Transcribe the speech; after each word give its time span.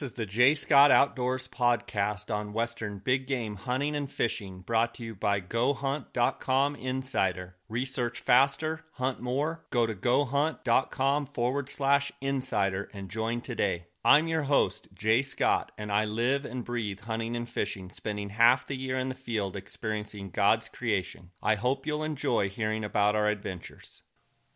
This 0.00 0.12
is 0.12 0.16
the 0.16 0.24
J. 0.24 0.54
Scott 0.54 0.90
Outdoors 0.90 1.46
podcast 1.46 2.34
on 2.34 2.54
Western 2.54 3.00
big 3.00 3.26
game 3.26 3.54
hunting 3.54 3.94
and 3.94 4.10
fishing, 4.10 4.62
brought 4.62 4.94
to 4.94 5.04
you 5.04 5.14
by 5.14 5.42
GoHunt.com 5.42 6.74
Insider. 6.76 7.54
Research 7.68 8.18
faster, 8.20 8.82
hunt 8.92 9.20
more. 9.20 9.62
Go 9.68 9.84
to 9.84 9.94
GoHunt.com 9.94 11.26
forward 11.26 11.68
slash 11.68 12.12
insider 12.22 12.88
and 12.94 13.10
join 13.10 13.42
today. 13.42 13.88
I'm 14.02 14.26
your 14.26 14.40
host, 14.40 14.88
Jay 14.94 15.20
Scott, 15.20 15.70
and 15.76 15.92
I 15.92 16.06
live 16.06 16.46
and 16.46 16.64
breathe 16.64 17.00
hunting 17.00 17.36
and 17.36 17.46
fishing, 17.46 17.90
spending 17.90 18.30
half 18.30 18.66
the 18.66 18.78
year 18.78 18.98
in 18.98 19.10
the 19.10 19.14
field 19.14 19.54
experiencing 19.54 20.30
God's 20.30 20.70
creation. 20.70 21.30
I 21.42 21.56
hope 21.56 21.86
you'll 21.86 22.04
enjoy 22.04 22.48
hearing 22.48 22.84
about 22.84 23.16
our 23.16 23.28
adventures. 23.28 24.02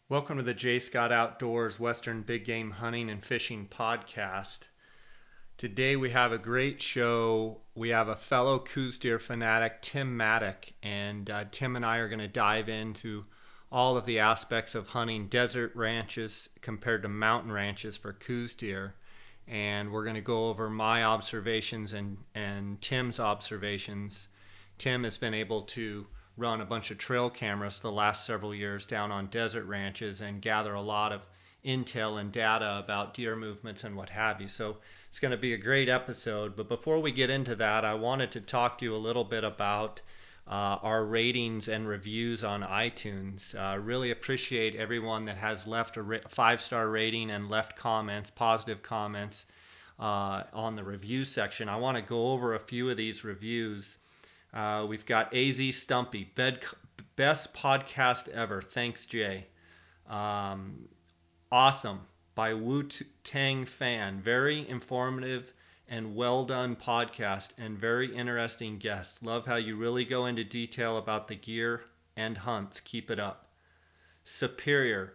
Welcome 0.08 0.38
to 0.38 0.42
the 0.42 0.54
J. 0.54 0.78
Scott 0.78 1.12
Outdoors 1.12 1.78
Western 1.78 2.22
Big 2.22 2.46
Game 2.46 2.70
Hunting 2.70 3.10
and 3.10 3.22
Fishing 3.22 3.68
podcast. 3.68 4.60
Today 5.56 5.96
we 5.96 6.10
have 6.10 6.32
a 6.32 6.38
great 6.38 6.82
show. 6.82 7.60
We 7.74 7.90
have 7.90 8.08
a 8.08 8.16
fellow 8.16 8.58
Coues 8.58 8.98
deer 8.98 9.18
fanatic, 9.18 9.82
Tim 9.82 10.16
Maddock, 10.16 10.72
and 10.82 11.30
uh, 11.30 11.44
Tim 11.50 11.76
and 11.76 11.86
I 11.86 11.98
are 11.98 12.08
going 12.08 12.18
to 12.18 12.28
dive 12.28 12.68
into 12.68 13.24
all 13.70 13.96
of 13.96 14.04
the 14.04 14.18
aspects 14.18 14.74
of 14.74 14.88
hunting 14.88 15.28
desert 15.28 15.74
ranches 15.74 16.48
compared 16.60 17.02
to 17.02 17.08
mountain 17.08 17.52
ranches 17.52 17.96
for 17.96 18.12
Coues 18.12 18.54
deer 18.54 18.94
and 19.46 19.92
we're 19.92 20.04
going 20.04 20.14
to 20.14 20.22
go 20.22 20.48
over 20.48 20.70
my 20.70 21.04
observations 21.04 21.92
and, 21.92 22.16
and 22.34 22.80
Tim's 22.80 23.20
observations. 23.20 24.28
Tim 24.78 25.04
has 25.04 25.18
been 25.18 25.34
able 25.34 25.62
to 25.62 26.06
run 26.36 26.60
a 26.60 26.66
bunch 26.66 26.90
of 26.90 26.98
trail 26.98 27.30
cameras 27.30 27.78
the 27.78 27.92
last 27.92 28.26
several 28.26 28.54
years 28.54 28.86
down 28.86 29.12
on 29.12 29.26
desert 29.26 29.66
ranches 29.66 30.20
and 30.20 30.42
gather 30.42 30.74
a 30.74 30.80
lot 30.80 31.12
of 31.12 31.26
intel 31.64 32.20
and 32.20 32.32
data 32.32 32.80
about 32.82 33.14
deer 33.14 33.36
movements 33.36 33.84
and 33.84 33.96
what 33.96 34.10
have 34.10 34.40
you. 34.40 34.48
So 34.48 34.78
it's 35.14 35.20
going 35.20 35.30
to 35.30 35.36
be 35.36 35.54
a 35.54 35.58
great 35.58 35.88
episode. 35.88 36.56
But 36.56 36.68
before 36.68 36.98
we 36.98 37.12
get 37.12 37.30
into 37.30 37.54
that, 37.54 37.84
I 37.84 37.94
wanted 37.94 38.32
to 38.32 38.40
talk 38.40 38.78
to 38.78 38.84
you 38.84 38.96
a 38.96 38.98
little 38.98 39.22
bit 39.22 39.44
about 39.44 40.00
uh, 40.48 40.82
our 40.82 41.04
ratings 41.04 41.68
and 41.68 41.86
reviews 41.86 42.42
on 42.42 42.64
iTunes. 42.64 43.54
Uh, 43.54 43.78
really 43.78 44.10
appreciate 44.10 44.74
everyone 44.74 45.22
that 45.22 45.36
has 45.36 45.68
left 45.68 45.96
a 45.98 46.20
five 46.26 46.60
star 46.60 46.88
rating 46.88 47.30
and 47.30 47.48
left 47.48 47.76
comments, 47.76 48.30
positive 48.30 48.82
comments 48.82 49.46
uh, 50.00 50.42
on 50.52 50.74
the 50.74 50.82
review 50.82 51.22
section. 51.22 51.68
I 51.68 51.76
want 51.76 51.96
to 51.96 52.02
go 52.02 52.32
over 52.32 52.56
a 52.56 52.58
few 52.58 52.90
of 52.90 52.96
these 52.96 53.22
reviews. 53.22 53.98
Uh, 54.52 54.84
we've 54.88 55.06
got 55.06 55.32
AZ 55.32 55.76
Stumpy, 55.76 56.24
bed, 56.34 56.64
best 57.14 57.54
podcast 57.54 58.26
ever. 58.30 58.60
Thanks, 58.60 59.06
Jay. 59.06 59.46
Um, 60.08 60.88
awesome 61.52 62.00
by 62.34 62.52
Wu 62.52 62.88
Tang 63.22 63.64
Fan. 63.64 64.20
Very 64.20 64.68
informative 64.68 65.52
and 65.88 66.16
well 66.16 66.44
done 66.44 66.74
podcast 66.74 67.50
and 67.58 67.78
very 67.78 68.14
interesting 68.14 68.78
guests. 68.78 69.22
Love 69.22 69.46
how 69.46 69.56
you 69.56 69.76
really 69.76 70.04
go 70.04 70.26
into 70.26 70.42
detail 70.42 70.96
about 70.96 71.28
the 71.28 71.36
gear 71.36 71.84
and 72.16 72.38
hunts. 72.38 72.80
Keep 72.80 73.10
it 73.10 73.18
up. 73.18 73.52
Superior 74.24 75.14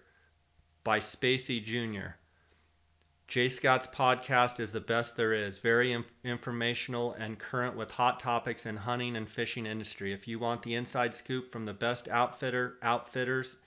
by 0.83 0.99
Spacey 0.99 1.63
Jr. 1.63 2.15
Jay 3.27 3.49
Scott's 3.49 3.87
podcast 3.87 4.59
is 4.59 4.71
the 4.71 4.79
best 4.79 5.17
there 5.17 5.33
is. 5.33 5.59
Very 5.59 5.91
inf- 5.91 6.11
informational 6.23 7.13
and 7.13 7.37
current 7.37 7.75
with 7.75 7.91
hot 7.91 8.19
topics 8.19 8.65
in 8.65 8.77
hunting 8.77 9.15
and 9.15 9.29
fishing 9.29 9.65
industry. 9.65 10.13
If 10.13 10.27
you 10.27 10.39
want 10.39 10.63
the 10.63 10.75
inside 10.75 11.13
scoop 11.13 11.51
from 11.51 11.65
the 11.65 11.73
best 11.73 12.07
outfitter 12.07 12.77
outfitters 12.81 13.57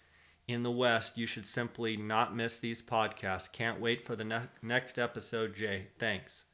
in 0.49 0.63
the 0.63 0.71
West, 0.71 1.17
you 1.17 1.27
should 1.27 1.47
simply 1.47 1.97
not 1.97 2.35
miss 2.35 2.59
these 2.59 2.83
podcasts. 2.83 3.51
Can't 3.53 3.81
wait 3.81 4.05
for 4.05 4.17
the 4.17 4.25
ne- 4.25 4.49
next 4.63 4.99
episode, 4.99 5.55
Jay. 5.55 5.87
Thanks. 5.99 6.45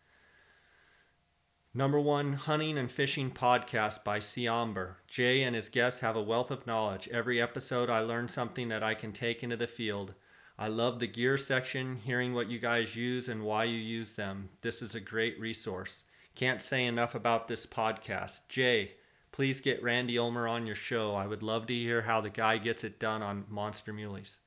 Number 1.75 2.01
one 2.01 2.33
hunting 2.33 2.77
and 2.77 2.91
fishing 2.91 3.31
podcast 3.31 4.05
by 4.05 4.19
Siamber. 4.19 4.97
Jay 5.07 5.43
and 5.43 5.55
his 5.55 5.69
guests 5.69 6.01
have 6.01 6.17
a 6.17 6.23
wealth 6.23 6.51
of 6.51 6.67
knowledge. 6.67 7.09
Every 7.09 7.41
episode, 7.41 7.89
I 7.89 8.01
learn 8.01 8.29
something 8.29 8.69
that 8.69 8.83
I 8.83 8.95
can 8.95 9.13
take 9.13 9.43
into 9.43 9.57
the 9.57 9.67
field. 9.67 10.15
I 10.59 10.69
love 10.69 10.99
the 10.99 11.07
gear 11.07 11.39
section, 11.39 11.97
hearing 11.97 12.35
what 12.35 12.49
you 12.49 12.59
guys 12.59 12.97
use 12.97 13.29
and 13.29 13.45
why 13.45 13.65
you 13.65 13.79
use 13.79 14.15
them. 14.15 14.49
This 14.61 14.83
is 14.83 14.95
a 14.95 15.01
great 15.01 15.39
resource. 15.39 16.05
Can't 16.35 16.61
say 16.61 16.85
enough 16.85 17.15
about 17.15 17.49
this 17.49 17.65
podcast. 17.65 18.41
Jay, 18.49 18.95
please 19.33 19.61
get 19.61 19.83
Randy 19.83 20.19
Ulmer 20.19 20.49
on 20.49 20.67
your 20.67 20.77
show. 20.77 21.15
I 21.15 21.27
would 21.27 21.43
love 21.43 21.67
to 21.67 21.75
hear 21.75 22.03
how 22.03 22.21
the 22.21 22.31
guy 22.31 22.59
gets 22.59 22.85
it 22.85 22.99
done 22.99 23.23
on 23.23 23.45
Monster 23.49 23.93
Muleys. 23.93 24.39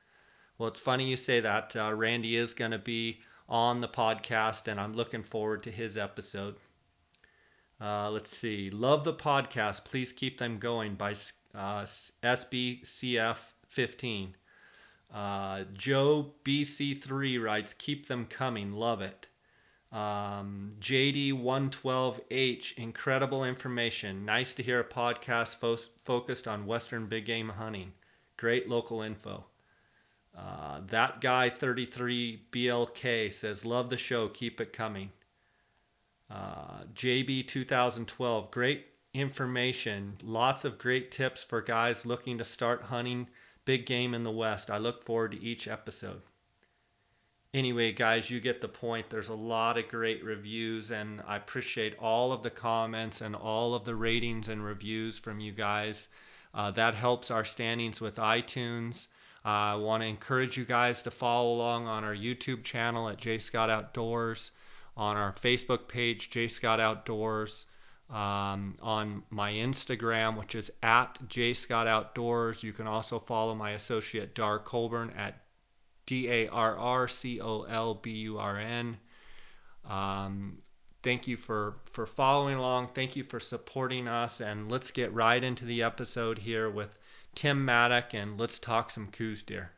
Well, 0.57 0.69
it's 0.69 0.79
funny 0.79 1.09
you 1.09 1.17
say 1.17 1.39
that. 1.39 1.75
Uh, 1.75 1.93
Randy 1.93 2.35
is 2.35 2.53
going 2.53 2.71
to 2.71 2.77
be 2.77 3.21
on 3.49 3.81
the 3.81 3.87
podcast, 3.87 4.67
and 4.67 4.79
I'm 4.79 4.93
looking 4.93 5.23
forward 5.23 5.63
to 5.63 5.71
his 5.71 5.97
episode. 5.97 6.55
Uh, 7.81 8.11
let's 8.11 8.35
see. 8.35 8.69
Love 8.69 9.03
the 9.03 9.13
podcast. 9.13 9.85
Please 9.85 10.13
keep 10.13 10.37
them 10.37 10.59
going 10.59 10.95
by 10.95 11.11
uh, 11.55 11.83
SBCF15. 12.23 14.33
Uh, 15.13 15.63
Joe 15.73 16.33
BC3 16.45 17.43
writes, 17.43 17.73
Keep 17.73 18.07
them 18.07 18.25
coming. 18.25 18.71
Love 18.71 19.01
it. 19.01 19.27
Um, 19.91 20.69
JD112H, 20.79 22.77
incredible 22.77 23.43
information. 23.43 24.23
Nice 24.23 24.53
to 24.53 24.63
hear 24.63 24.79
a 24.79 24.85
podcast 24.85 25.57
fo- 25.57 25.75
focused 26.05 26.47
on 26.47 26.65
Western 26.65 27.07
big 27.07 27.25
game 27.25 27.49
hunting. 27.49 27.91
Great 28.37 28.69
local 28.69 29.01
info. 29.01 29.45
Uh, 30.37 30.79
that 30.87 31.19
guy 31.19 31.49
33 31.49 32.45
BLK 32.51 33.33
says, 33.33 33.65
Love 33.65 33.89
the 33.89 33.97
show. 33.97 34.29
Keep 34.29 34.61
it 34.61 34.71
coming. 34.71 35.11
Uh, 36.29 36.85
JB 36.93 37.47
2012, 37.49 38.51
great 38.51 38.85
information. 39.13 40.13
Lots 40.23 40.63
of 40.63 40.77
great 40.77 41.11
tips 41.11 41.43
for 41.43 41.61
guys 41.61 42.05
looking 42.05 42.37
to 42.37 42.45
start 42.45 42.81
hunting 42.81 43.27
big 43.65 43.85
game 43.85 44.13
in 44.13 44.23
the 44.23 44.31
West. 44.31 44.71
I 44.71 44.77
look 44.77 45.03
forward 45.03 45.31
to 45.31 45.41
each 45.41 45.67
episode. 45.67 46.21
Anyway, 47.53 47.91
guys, 47.91 48.29
you 48.29 48.39
get 48.39 48.61
the 48.61 48.67
point. 48.69 49.09
There's 49.09 49.27
a 49.27 49.35
lot 49.35 49.77
of 49.77 49.89
great 49.89 50.23
reviews, 50.23 50.89
and 50.89 51.21
I 51.27 51.35
appreciate 51.35 51.97
all 51.99 52.31
of 52.31 52.43
the 52.43 52.49
comments 52.49 53.19
and 53.19 53.35
all 53.35 53.75
of 53.75 53.83
the 53.83 53.93
ratings 53.93 54.47
and 54.47 54.63
reviews 54.63 55.19
from 55.19 55.41
you 55.41 55.51
guys. 55.51 56.07
Uh, 56.53 56.71
that 56.71 56.95
helps 56.95 57.29
our 57.29 57.43
standings 57.43 57.99
with 57.99 58.15
iTunes. 58.15 59.07
Uh, 59.43 59.73
I 59.73 59.75
want 59.75 60.01
to 60.01 60.07
encourage 60.07 60.55
you 60.55 60.63
guys 60.63 61.01
to 61.01 61.11
follow 61.11 61.53
along 61.53 61.87
on 61.87 62.05
our 62.05 62.15
YouTube 62.15 62.63
channel 62.63 63.09
at 63.09 63.17
J 63.17 63.37
Scott 63.37 63.69
Outdoors 63.69 64.51
on 64.95 65.17
our 65.17 65.33
Facebook 65.33 65.89
page, 65.89 66.29
J 66.29 66.47
Scott 66.47 66.79
Outdoors, 66.79 67.65
um, 68.09 68.77
on 68.81 69.23
my 69.29 69.51
Instagram, 69.51 70.37
which 70.37 70.55
is 70.55 70.71
at 70.83 71.17
J 71.27 71.53
Scott 71.53 71.87
Outdoors. 71.87 72.63
You 72.63 72.71
can 72.71 72.87
also 72.87 73.19
follow 73.19 73.55
my 73.55 73.71
associate 73.71 74.35
Darr 74.35 74.59
Colburn 74.59 75.11
at 75.17 75.40
D 76.11 76.27
A 76.27 76.49
R 76.49 76.77
R 76.77 77.07
C 77.07 77.39
O 77.39 77.61
L 77.61 77.93
B 77.93 78.11
U 78.11 78.37
R 78.37 78.59
N. 78.59 78.97
Um, 79.89 80.57
thank 81.03 81.25
you 81.25 81.37
for 81.37 81.77
for 81.85 82.05
following 82.05 82.55
along. 82.55 82.89
Thank 82.93 83.15
you 83.15 83.23
for 83.23 83.39
supporting 83.39 84.09
us, 84.09 84.41
and 84.41 84.69
let's 84.69 84.91
get 84.91 85.13
right 85.13 85.41
into 85.41 85.63
the 85.63 85.83
episode 85.83 86.37
here 86.37 86.69
with 86.69 86.99
Tim 87.33 87.63
Maddock, 87.63 88.13
and 88.13 88.37
let's 88.37 88.59
talk 88.59 88.91
some 88.91 89.07
Coues, 89.07 89.43
deer. 89.43 89.71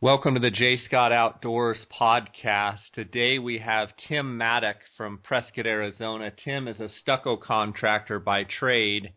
Welcome 0.00 0.32
to 0.32 0.40
the 0.40 0.50
J. 0.50 0.78
Scott 0.78 1.12
Outdoors 1.12 1.84
podcast. 1.92 2.78
Today 2.94 3.38
we 3.38 3.58
have 3.58 3.90
Tim 4.08 4.38
Maddock 4.38 4.78
from 4.96 5.18
Prescott, 5.22 5.66
Arizona. 5.66 6.30
Tim 6.30 6.66
is 6.66 6.80
a 6.80 6.88
stucco 6.88 7.36
contractor 7.36 8.18
by 8.18 8.44
trade, 8.44 9.12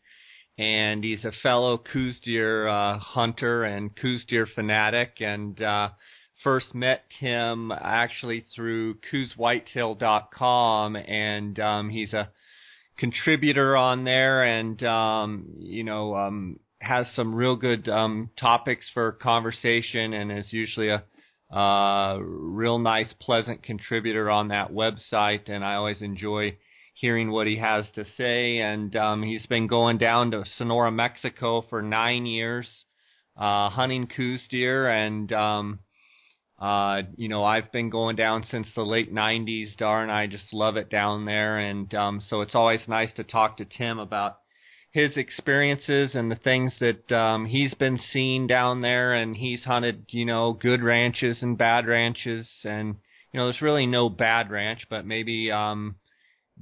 and 0.57 1.01
he's 1.01 1.24
a 1.24 1.31
fellow 1.31 1.77
Coues 1.77 2.19
deer 2.19 2.68
uh, 2.68 3.00
hunter 3.00 3.63
and 3.63 3.95
Coues 3.95 4.25
deer 4.27 4.45
fanatic. 4.45 5.21
And 5.21 5.62
uh, 5.62 5.92
first 6.44 6.74
met 6.75 7.04
Tim 7.19 7.72
actually 7.72 8.45
through 8.56 8.95
CouesWhitetail.com, 9.12 10.95
and 10.95 11.60
um, 11.60 11.89
he's 11.89 12.13
a 12.13 12.30
contributor 12.98 13.78
on 13.78 14.04
there, 14.04 14.44
and 14.44 14.81
um, 14.84 15.45
you 15.60 15.84
know. 15.84 16.16
Um, 16.16 16.60
has 16.80 17.07
some 17.16 17.34
real 17.34 17.56
good 17.56 17.89
um, 17.89 18.30
topics 18.39 18.86
for 18.94 19.12
conversation 19.13 20.13
and 20.13 20.31
is 20.31 20.54
usually 20.54 20.89
a 20.89 21.04
uh, 21.51 22.18
real 22.19 22.78
nice, 22.78 23.13
pleasant 23.22 23.63
contributor 23.63 24.30
on 24.30 24.50
that 24.50 24.72
website. 24.72 25.50
And 25.50 25.63
I 25.63 25.75
always 25.75 26.01
enjoy 26.01 26.57
hearing 26.94 27.31
what 27.31 27.48
he 27.48 27.57
has 27.57 27.86
to 27.95 28.06
say. 28.18 28.60
And 28.60 28.95
um, 28.95 29.24
he's 29.24 29.45
been 29.45 29.68
going 29.68 29.98
down 29.98 30.31
to 30.31 30.44
Sonora, 30.57 30.92
Mexico 30.92 31.63
for 31.69 31.81
nine 31.81 32.25
years, 32.25 32.68
uh, 33.38 33.69
hunting 33.69 34.07
Coues 34.07 34.45
deer. 34.50 34.90
And, 34.90 35.31
um, 35.31 35.80
uh, 36.59 37.04
you 37.15 37.30
know, 37.30 37.44
I've 37.44 37.71
been 37.71 37.89
going 37.89 38.15
down 38.15 38.44
since 38.50 38.68
the 38.75 38.83
late 38.83 39.13
90s. 39.13 39.77
Darn, 39.77 40.09
I 40.09 40.27
just 40.27 40.54
love 40.54 40.75
it 40.75 40.89
down 40.89 41.25
there. 41.25 41.59
And 41.59 41.94
um, 41.94 42.21
so 42.27 42.42
it's 42.42 42.56
always 42.56 42.81
nice 42.88 43.13
to 43.18 43.24
talk 43.24 43.57
to 43.57 43.65
Tim 43.65 44.00
about 44.00 44.38
his 44.92 45.15
experiences 45.18 46.15
and 46.15 46.31
the 46.31 46.36
things 46.36 46.74
that 46.80 47.12
um, 47.15 47.45
he's 47.45 47.74
been 47.75 48.00
seeing 48.12 48.48
down 48.48 48.81
there, 48.81 49.13
and 49.13 49.36
he's 49.36 49.63
hunted, 49.63 50.06
you 50.09 50.25
know, 50.25 50.54
good 50.54 50.81
ranches 50.81 51.38
and 51.42 51.57
bad 51.57 51.86
ranches, 51.86 52.48
and 52.63 52.95
you 53.31 53.39
know, 53.39 53.45
there's 53.45 53.62
really 53.62 53.86
no 53.86 54.09
bad 54.09 54.50
ranch, 54.50 54.88
but 54.89 55.06
maybe 55.06 55.51
um, 55.51 55.98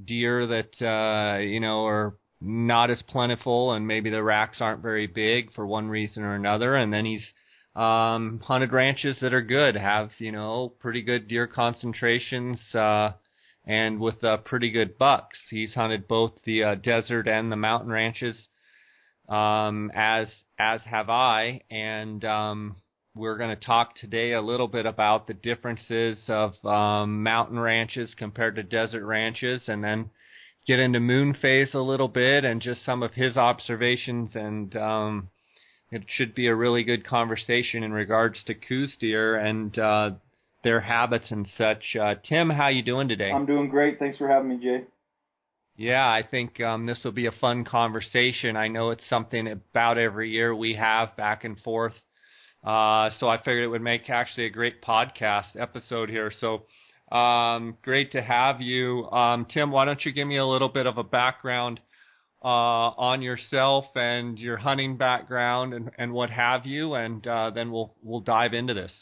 deer 0.04 0.46
that 0.46 0.84
uh, 0.84 1.38
you 1.38 1.60
know 1.60 1.86
are 1.86 2.16
not 2.40 2.90
as 2.90 3.00
plentiful, 3.08 3.72
and 3.72 3.86
maybe 3.86 4.10
the 4.10 4.22
racks 4.22 4.60
aren't 4.60 4.82
very 4.82 5.06
big 5.06 5.54
for 5.54 5.66
one 5.66 5.88
reason 5.88 6.22
or 6.22 6.34
another, 6.34 6.74
and 6.74 6.92
then 6.92 7.06
he's 7.06 7.24
um, 7.76 8.40
hunted 8.44 8.72
ranches 8.72 9.18
that 9.20 9.34
are 9.34 9.42
good, 9.42 9.76
have 9.76 10.10
you 10.18 10.32
know 10.32 10.72
pretty 10.80 11.02
good 11.02 11.28
deer 11.28 11.46
concentrations. 11.46 12.58
Uh, 12.74 13.12
and 13.66 14.00
with 14.00 14.22
uh, 14.22 14.36
pretty 14.38 14.70
good 14.70 14.96
bucks. 14.96 15.36
He's 15.50 15.74
hunted 15.74 16.06
both 16.06 16.32
the 16.44 16.62
uh, 16.62 16.74
desert 16.76 17.26
and 17.26 17.50
the 17.50 17.56
mountain 17.56 17.90
ranches, 17.90 18.36
um, 19.28 19.90
as 19.94 20.28
as 20.58 20.82
have 20.82 21.10
I. 21.10 21.62
And 21.70 22.24
um, 22.24 22.76
we're 23.14 23.38
going 23.38 23.56
to 23.56 23.64
talk 23.64 23.96
today 23.96 24.32
a 24.32 24.40
little 24.40 24.68
bit 24.68 24.86
about 24.86 25.26
the 25.26 25.34
differences 25.34 26.18
of 26.28 26.64
um, 26.64 27.22
mountain 27.22 27.58
ranches 27.58 28.14
compared 28.16 28.56
to 28.56 28.62
desert 28.62 29.04
ranches, 29.04 29.62
and 29.66 29.82
then 29.82 30.10
get 30.66 30.78
into 30.78 31.00
moon 31.00 31.34
phase 31.34 31.74
a 31.74 31.80
little 31.80 32.08
bit 32.08 32.44
and 32.44 32.60
just 32.60 32.84
some 32.84 33.02
of 33.02 33.14
his 33.14 33.36
observations 33.36 34.30
and 34.34 34.76
um, 34.76 35.28
it 35.90 36.04
should 36.08 36.34
be 36.34 36.46
a 36.46 36.54
really 36.54 36.84
good 36.84 37.06
conversation 37.06 37.82
in 37.82 37.92
regards 37.92 38.42
to 38.44 38.54
Coues 38.54 38.96
deer 38.98 39.36
and 39.36 39.78
uh, 39.78 40.10
their 40.64 40.80
habits 40.80 41.30
and 41.30 41.46
such. 41.56 41.96
Uh, 42.00 42.14
Tim, 42.28 42.50
how 42.50 42.68
you 42.68 42.82
doing 42.82 43.08
today? 43.08 43.30
I'm 43.30 43.46
doing 43.46 43.68
great. 43.68 43.98
Thanks 43.98 44.18
for 44.18 44.28
having 44.28 44.48
me, 44.48 44.58
Jay. 44.62 44.84
Yeah, 45.76 46.06
I 46.06 46.22
think 46.28 46.58
um, 46.60 46.86
this 46.86 47.00
will 47.04 47.12
be 47.12 47.26
a 47.26 47.32
fun 47.32 47.64
conversation. 47.64 48.56
I 48.56 48.68
know 48.68 48.90
it's 48.90 49.08
something 49.10 49.46
about 49.46 49.98
every 49.98 50.30
year 50.30 50.54
we 50.54 50.74
have 50.74 51.16
back 51.16 51.44
and 51.44 51.58
forth. 51.60 51.92
Uh, 52.64 53.10
so 53.20 53.28
I 53.28 53.36
figured 53.38 53.62
it 53.62 53.68
would 53.68 53.82
make 53.82 54.08
actually 54.10 54.46
a 54.46 54.50
great 54.50 54.82
podcast 54.82 55.54
episode 55.58 56.08
here. 56.08 56.32
So 56.40 56.64
um, 57.14 57.76
great 57.82 58.12
to 58.12 58.22
have 58.22 58.60
you. 58.60 59.08
Um, 59.10 59.46
Tim, 59.52 59.70
why 59.70 59.84
don't 59.84 60.04
you 60.04 60.12
give 60.12 60.26
me 60.26 60.38
a 60.38 60.46
little 60.46 60.70
bit 60.70 60.86
of 60.86 60.98
a 60.98 61.04
background 61.04 61.78
uh, 62.46 62.94
on 62.96 63.22
yourself 63.22 63.86
and 63.96 64.38
your 64.38 64.56
hunting 64.56 64.96
background 64.96 65.74
and, 65.74 65.90
and 65.98 66.12
what 66.12 66.30
have 66.30 66.64
you, 66.64 66.94
and 66.94 67.26
uh, 67.26 67.50
then 67.50 67.72
we'll 67.72 67.92
we'll 68.04 68.20
dive 68.20 68.54
into 68.54 68.72
this. 68.72 68.92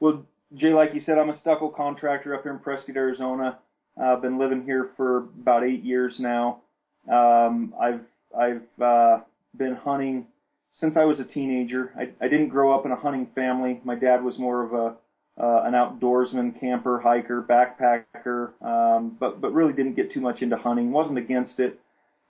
Well, 0.00 0.26
Jay, 0.56 0.74
like 0.74 0.92
you 0.92 1.00
said, 1.00 1.16
I'm 1.16 1.30
a 1.30 1.38
stucco 1.38 1.68
contractor 1.68 2.34
up 2.34 2.42
here 2.42 2.52
in 2.52 2.58
Prescott, 2.58 2.96
Arizona. 2.96 3.60
I've 3.96 4.20
been 4.20 4.36
living 4.36 4.64
here 4.64 4.90
for 4.96 5.18
about 5.18 5.62
eight 5.62 5.84
years 5.84 6.16
now. 6.18 6.62
Um, 7.08 7.72
I've 7.80 8.00
I've 8.36 8.82
uh, 8.82 9.20
been 9.56 9.76
hunting 9.76 10.26
since 10.72 10.96
I 10.96 11.04
was 11.04 11.20
a 11.20 11.24
teenager. 11.24 11.92
I, 11.96 12.10
I 12.24 12.28
didn't 12.28 12.48
grow 12.48 12.76
up 12.76 12.84
in 12.84 12.90
a 12.90 12.96
hunting 12.96 13.28
family. 13.32 13.80
My 13.84 13.94
dad 13.94 14.24
was 14.24 14.40
more 14.40 14.64
of 14.64 14.72
a 14.72 14.96
uh, 15.40 15.62
an 15.64 15.74
outdoorsman, 15.74 16.58
camper, 16.58 16.98
hiker, 16.98 17.42
backpacker, 17.48 18.60
um, 18.60 19.16
but 19.20 19.40
but 19.40 19.54
really 19.54 19.72
didn't 19.72 19.94
get 19.94 20.12
too 20.12 20.20
much 20.20 20.42
into 20.42 20.56
hunting. 20.56 20.90
wasn't 20.90 21.16
against 21.16 21.60
it, 21.60 21.78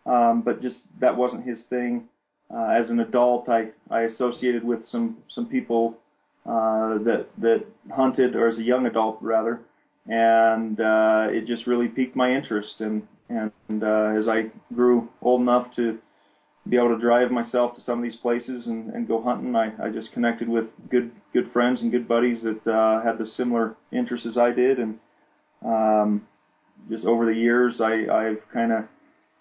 um, 0.06 0.42
but 0.42 0.60
just 0.60 0.76
that 1.00 1.16
wasn't 1.16 1.46
his 1.46 1.62
thing. 1.68 2.08
Uh, 2.54 2.68
as 2.78 2.90
an 2.90 3.00
adult, 3.00 3.48
I 3.48 3.68
I 3.90 4.02
associated 4.02 4.64
with 4.64 4.86
some 4.86 5.18
some 5.28 5.46
people 5.46 5.96
uh, 6.44 6.98
that 7.04 7.26
that 7.38 7.64
hunted, 7.90 8.36
or 8.36 8.48
as 8.48 8.58
a 8.58 8.62
young 8.62 8.86
adult 8.86 9.18
rather, 9.20 9.60
and 10.06 10.78
uh, 10.80 11.26
it 11.30 11.46
just 11.46 11.66
really 11.66 11.88
piqued 11.88 12.16
my 12.16 12.34
interest. 12.34 12.80
And 12.80 13.06
and 13.28 13.82
uh, 13.82 14.18
as 14.18 14.28
I 14.28 14.50
grew 14.74 15.08
old 15.22 15.40
enough 15.40 15.74
to 15.76 15.98
be 16.68 16.76
able 16.76 16.90
to 16.90 17.00
drive 17.00 17.30
myself 17.30 17.74
to 17.74 17.80
some 17.80 17.98
of 17.98 18.04
these 18.04 18.16
places 18.16 18.66
and, 18.66 18.90
and 18.90 19.08
go 19.08 19.20
hunting, 19.20 19.56
I, 19.56 19.72
I 19.82 19.88
just 19.90 20.12
connected 20.12 20.48
with 20.48 20.66
good 20.90 21.10
good 21.32 21.50
friends 21.52 21.80
and 21.80 21.90
good 21.90 22.06
buddies 22.06 22.42
that 22.42 22.66
uh, 22.70 23.02
had 23.02 23.18
the 23.18 23.26
similar 23.26 23.76
interests 23.92 24.26
as 24.26 24.36
I 24.36 24.50
did, 24.50 24.78
and 24.78 24.98
um, 25.64 26.26
just 26.90 27.04
over 27.04 27.24
the 27.26 27.34
years, 27.34 27.80
I, 27.80 28.06
I've 28.12 28.42
kind 28.52 28.72
of 28.72 28.84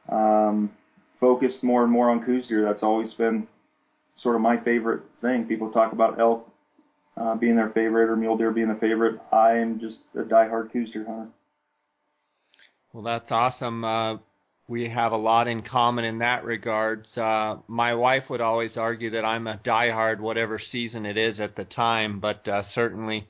um, 0.09 0.71
focused 1.19 1.63
more 1.63 1.83
and 1.83 1.91
more 1.91 2.09
on 2.09 2.23
Coues 2.25 2.47
deer. 2.47 2.63
That's 2.63 2.83
always 2.83 3.13
been 3.13 3.47
sort 4.21 4.35
of 4.35 4.41
my 4.41 4.57
favorite 4.63 5.03
thing. 5.21 5.45
People 5.45 5.71
talk 5.71 5.93
about 5.93 6.19
elk 6.19 6.47
uh, 7.17 7.35
being 7.35 7.55
their 7.55 7.69
favorite 7.69 8.09
or 8.09 8.15
mule 8.15 8.37
deer 8.37 8.51
being 8.51 8.69
the 8.69 8.79
favorite. 8.79 9.19
I 9.31 9.57
am 9.57 9.79
just 9.79 9.99
a 10.15 10.23
diehard 10.23 10.71
Coues 10.71 10.91
deer 10.91 11.05
hunter. 11.05 11.29
Well, 12.93 13.03
that's 13.03 13.31
awesome. 13.31 13.85
Uh, 13.85 14.17
we 14.67 14.89
have 14.89 15.11
a 15.11 15.17
lot 15.17 15.47
in 15.47 15.61
common 15.61 16.05
in 16.05 16.19
that 16.19 16.43
regards. 16.43 17.17
Uh, 17.17 17.57
my 17.67 17.93
wife 17.93 18.23
would 18.29 18.41
always 18.41 18.77
argue 18.77 19.11
that 19.11 19.25
I'm 19.25 19.47
a 19.47 19.57
diehard, 19.57 20.19
whatever 20.19 20.59
season 20.59 21.05
it 21.05 21.17
is 21.17 21.39
at 21.39 21.55
the 21.55 21.65
time, 21.65 22.19
but 22.19 22.47
uh, 22.47 22.63
certainly 22.73 23.27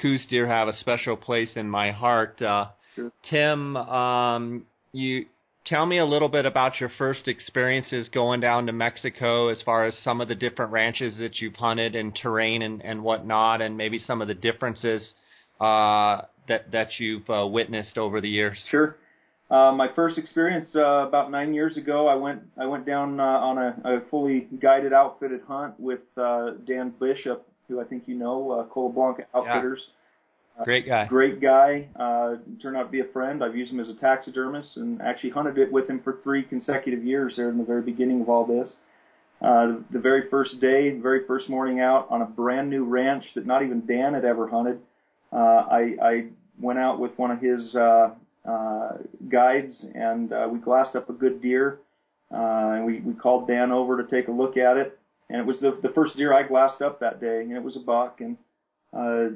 Coues 0.00 0.26
deer 0.28 0.46
have 0.46 0.68
a 0.68 0.76
special 0.76 1.16
place 1.16 1.50
in 1.56 1.68
my 1.68 1.90
heart. 1.90 2.40
Uh, 2.42 2.66
sure. 2.94 3.10
Tim, 3.28 3.76
um, 3.76 4.66
you 4.92 5.26
tell 5.66 5.84
me 5.84 5.98
a 5.98 6.04
little 6.04 6.28
bit 6.28 6.46
about 6.46 6.80
your 6.80 6.90
first 6.96 7.28
experiences 7.28 8.08
going 8.08 8.40
down 8.40 8.66
to 8.66 8.72
Mexico 8.72 9.48
as 9.48 9.60
far 9.62 9.84
as 9.84 9.94
some 10.02 10.20
of 10.20 10.28
the 10.28 10.34
different 10.34 10.72
ranches 10.72 11.16
that 11.18 11.40
you've 11.40 11.54
hunted 11.54 11.94
and 11.94 12.14
terrain 12.14 12.62
and, 12.62 12.82
and 12.82 13.02
whatnot, 13.02 13.60
and 13.60 13.76
maybe 13.76 13.98
some 13.98 14.22
of 14.22 14.28
the 14.28 14.34
differences 14.34 15.14
uh, 15.60 16.22
that 16.48 16.70
that 16.72 16.88
you've 16.98 17.28
uh, 17.28 17.46
witnessed 17.46 17.98
over 17.98 18.20
the 18.20 18.28
years. 18.28 18.58
Sure. 18.70 18.96
Uh, 19.50 19.72
my 19.72 19.86
first 19.94 20.18
experience 20.18 20.68
uh, 20.74 21.06
about 21.06 21.30
nine 21.30 21.54
years 21.54 21.76
ago, 21.76 22.08
I 22.08 22.14
went 22.14 22.42
I 22.58 22.66
went 22.66 22.86
down 22.86 23.20
uh, 23.20 23.22
on 23.22 23.58
a, 23.58 23.76
a 23.84 24.00
fully 24.10 24.48
guided 24.60 24.92
outfitted 24.92 25.42
hunt 25.46 25.78
with 25.78 26.00
uh, 26.16 26.52
Dan 26.66 26.94
Bishop, 27.00 27.46
who 27.68 27.80
I 27.80 27.84
think 27.84 28.04
you 28.06 28.14
know, 28.14 28.50
uh, 28.50 28.64
Cola 28.72 28.92
Blanca 28.92 29.26
Outfitters. 29.34 29.80
Yeah 29.86 29.92
Great 30.64 30.86
guy. 30.86 31.06
Great 31.06 31.40
guy. 31.40 31.86
Uh, 31.96 32.36
turned 32.62 32.76
out 32.76 32.84
to 32.84 32.90
be 32.90 33.00
a 33.00 33.12
friend. 33.12 33.44
I've 33.44 33.56
used 33.56 33.72
him 33.72 33.80
as 33.80 33.88
a 33.88 33.94
taxidermist 33.94 34.76
and 34.76 35.02
actually 35.02 35.30
hunted 35.30 35.58
it 35.58 35.70
with 35.70 35.88
him 35.88 36.00
for 36.02 36.20
three 36.22 36.42
consecutive 36.42 37.04
years 37.04 37.34
there 37.36 37.50
in 37.50 37.58
the 37.58 37.64
very 37.64 37.82
beginning 37.82 38.22
of 38.22 38.28
all 38.28 38.46
this. 38.46 38.72
Uh, 39.42 39.80
the 39.90 39.98
very 39.98 40.30
first 40.30 40.60
day, 40.60 40.90
the 40.90 41.00
very 41.00 41.26
first 41.26 41.50
morning 41.50 41.80
out 41.80 42.06
on 42.10 42.22
a 42.22 42.26
brand 42.26 42.70
new 42.70 42.84
ranch 42.84 43.24
that 43.34 43.46
not 43.46 43.62
even 43.62 43.84
Dan 43.84 44.14
had 44.14 44.24
ever 44.24 44.48
hunted, 44.48 44.80
uh, 45.30 45.36
I, 45.36 45.96
I 46.02 46.26
went 46.58 46.78
out 46.78 46.98
with 46.98 47.12
one 47.18 47.30
of 47.30 47.40
his 47.40 47.76
uh, 47.76 48.14
uh, 48.48 48.88
guides 49.28 49.84
and 49.94 50.32
uh, 50.32 50.48
we 50.50 50.58
glassed 50.58 50.96
up 50.96 51.10
a 51.10 51.12
good 51.12 51.42
deer. 51.42 51.80
Uh, 52.32 52.74
and 52.74 52.84
we, 52.84 53.00
we 53.00 53.14
called 53.14 53.46
Dan 53.46 53.70
over 53.70 54.02
to 54.02 54.08
take 54.08 54.28
a 54.28 54.32
look 54.32 54.56
at 54.56 54.76
it. 54.76 54.98
And 55.28 55.40
it 55.40 55.46
was 55.46 55.60
the, 55.60 55.78
the 55.82 55.90
first 55.90 56.16
deer 56.16 56.32
I 56.32 56.42
glassed 56.42 56.82
up 56.82 57.00
that 57.00 57.20
day, 57.20 57.42
and 57.42 57.52
it 57.52 57.62
was 57.62 57.76
a 57.76 57.80
buck. 57.80 58.20
And 58.20 58.36
uh, 58.92 59.34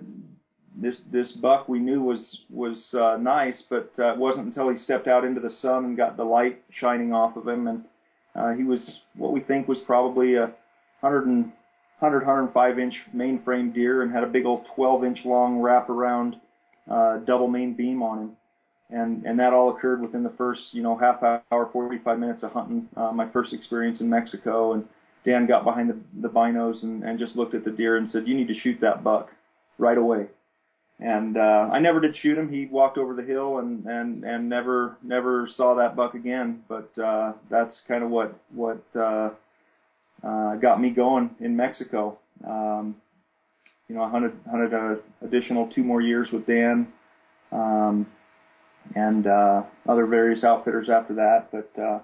this 0.76 1.00
this 1.10 1.32
buck 1.32 1.68
we 1.68 1.78
knew 1.78 2.02
was 2.02 2.40
was 2.48 2.94
uh, 2.94 3.16
nice, 3.20 3.62
but 3.68 3.90
uh, 3.98 4.12
it 4.12 4.18
wasn't 4.18 4.46
until 4.46 4.68
he 4.70 4.76
stepped 4.78 5.08
out 5.08 5.24
into 5.24 5.40
the 5.40 5.50
sun 5.50 5.84
and 5.84 5.96
got 5.96 6.16
the 6.16 6.24
light 6.24 6.62
shining 6.70 7.12
off 7.12 7.36
of 7.36 7.48
him, 7.48 7.66
and 7.66 7.84
uh, 8.34 8.52
he 8.52 8.64
was 8.64 9.00
what 9.16 9.32
we 9.32 9.40
think 9.40 9.68
was 9.68 9.78
probably 9.86 10.34
a 10.36 10.52
100 11.00 11.26
and 11.26 11.52
100 11.98 12.26
105 12.26 12.78
inch 12.78 12.94
mainframe 13.14 13.74
deer, 13.74 14.02
and 14.02 14.12
had 14.12 14.22
a 14.22 14.28
big 14.28 14.46
old 14.46 14.64
12 14.74 15.04
inch 15.04 15.18
long 15.24 15.58
wraparound 15.58 16.34
uh, 16.90 17.18
double 17.18 17.48
main 17.48 17.74
beam 17.74 18.02
on 18.02 18.18
him, 18.18 18.36
and 18.90 19.24
and 19.24 19.38
that 19.38 19.52
all 19.52 19.76
occurred 19.76 20.00
within 20.00 20.22
the 20.22 20.32
first 20.38 20.62
you 20.72 20.82
know 20.82 20.96
half 20.96 21.22
hour 21.22 21.68
45 21.72 22.18
minutes 22.18 22.42
of 22.42 22.52
hunting. 22.52 22.88
Uh, 22.96 23.12
my 23.12 23.28
first 23.30 23.52
experience 23.52 24.00
in 24.00 24.08
Mexico, 24.08 24.74
and 24.74 24.84
Dan 25.24 25.46
got 25.46 25.64
behind 25.64 25.90
the 25.90 25.98
the 26.22 26.28
binos 26.28 26.82
and, 26.84 27.02
and 27.02 27.18
just 27.18 27.34
looked 27.34 27.54
at 27.54 27.64
the 27.64 27.70
deer 27.72 27.96
and 27.96 28.08
said, 28.08 28.28
"You 28.28 28.36
need 28.36 28.48
to 28.48 28.54
shoot 28.54 28.78
that 28.80 29.02
buck 29.02 29.30
right 29.76 29.98
away." 29.98 30.28
And 31.00 31.36
uh, 31.36 31.70
I 31.72 31.78
never 31.78 32.00
did 32.00 32.16
shoot 32.16 32.36
him. 32.36 32.52
He 32.52 32.66
walked 32.66 32.98
over 32.98 33.14
the 33.14 33.22
hill 33.22 33.58
and 33.58 33.84
and 33.86 34.22
and 34.24 34.48
never 34.48 34.98
never 35.02 35.48
saw 35.50 35.74
that 35.76 35.96
buck 35.96 36.14
again. 36.14 36.62
But 36.68 36.90
uh, 36.98 37.32
that's 37.50 37.80
kind 37.88 38.04
of 38.04 38.10
what 38.10 38.38
what 38.54 38.82
uh, 38.94 39.30
uh, 40.22 40.56
got 40.56 40.80
me 40.80 40.90
going 40.90 41.30
in 41.40 41.56
Mexico. 41.56 42.18
Um, 42.46 42.96
you 43.88 43.94
know, 43.94 44.02
I 44.02 44.10
hunted 44.10 44.32
hunted 44.50 44.74
a 44.74 44.98
additional 45.24 45.68
two 45.68 45.82
more 45.82 46.02
years 46.02 46.28
with 46.32 46.46
Dan, 46.46 46.92
um, 47.50 48.06
and 48.94 49.26
uh, 49.26 49.62
other 49.88 50.06
various 50.06 50.44
outfitters 50.44 50.90
after 50.90 51.14
that. 51.14 51.48
But 51.50 51.82
uh, 51.82 52.00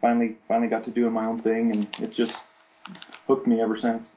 finally 0.00 0.38
finally 0.48 0.68
got 0.68 0.84
to 0.86 0.90
doing 0.90 1.12
my 1.12 1.26
own 1.26 1.42
thing, 1.42 1.70
and 1.72 1.88
it's 1.98 2.16
just 2.16 2.32
hooked 3.26 3.46
me 3.46 3.60
ever 3.60 3.76
since. 3.76 4.08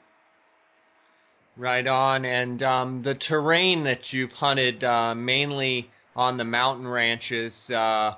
Right 1.57 1.85
on. 1.85 2.25
And 2.25 2.63
um, 2.63 3.03
the 3.03 3.15
terrain 3.15 3.83
that 3.83 3.99
you've 4.11 4.31
hunted 4.31 4.83
uh, 4.83 5.15
mainly 5.15 5.89
on 6.15 6.37
the 6.37 6.43
mountain 6.43 6.87
ranches, 6.87 7.53
uh, 7.69 8.13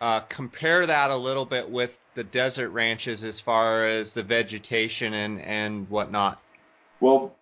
uh, 0.00 0.20
compare 0.34 0.86
that 0.86 1.10
a 1.10 1.16
little 1.16 1.46
bit 1.46 1.70
with 1.70 1.90
the 2.14 2.24
desert 2.24 2.70
ranches 2.70 3.24
as 3.24 3.40
far 3.44 3.88
as 3.88 4.08
the 4.14 4.22
vegetation 4.22 5.14
and, 5.14 5.40
and 5.40 5.90
whatnot. 5.90 6.40
Well, 7.00 7.34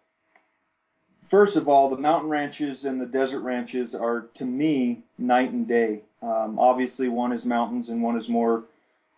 first 1.30 1.56
of 1.56 1.68
all, 1.68 1.90
the 1.90 1.96
mountain 1.96 2.30
ranches 2.30 2.84
and 2.84 3.00
the 3.00 3.06
desert 3.06 3.40
ranches 3.40 3.94
are, 3.94 4.26
to 4.36 4.44
me, 4.44 5.02
night 5.18 5.50
and 5.50 5.68
day. 5.68 6.02
Um, 6.22 6.58
obviously, 6.58 7.08
one 7.08 7.32
is 7.32 7.44
mountains 7.44 7.88
and 7.88 8.02
one 8.02 8.16
is 8.16 8.28
more 8.28 8.64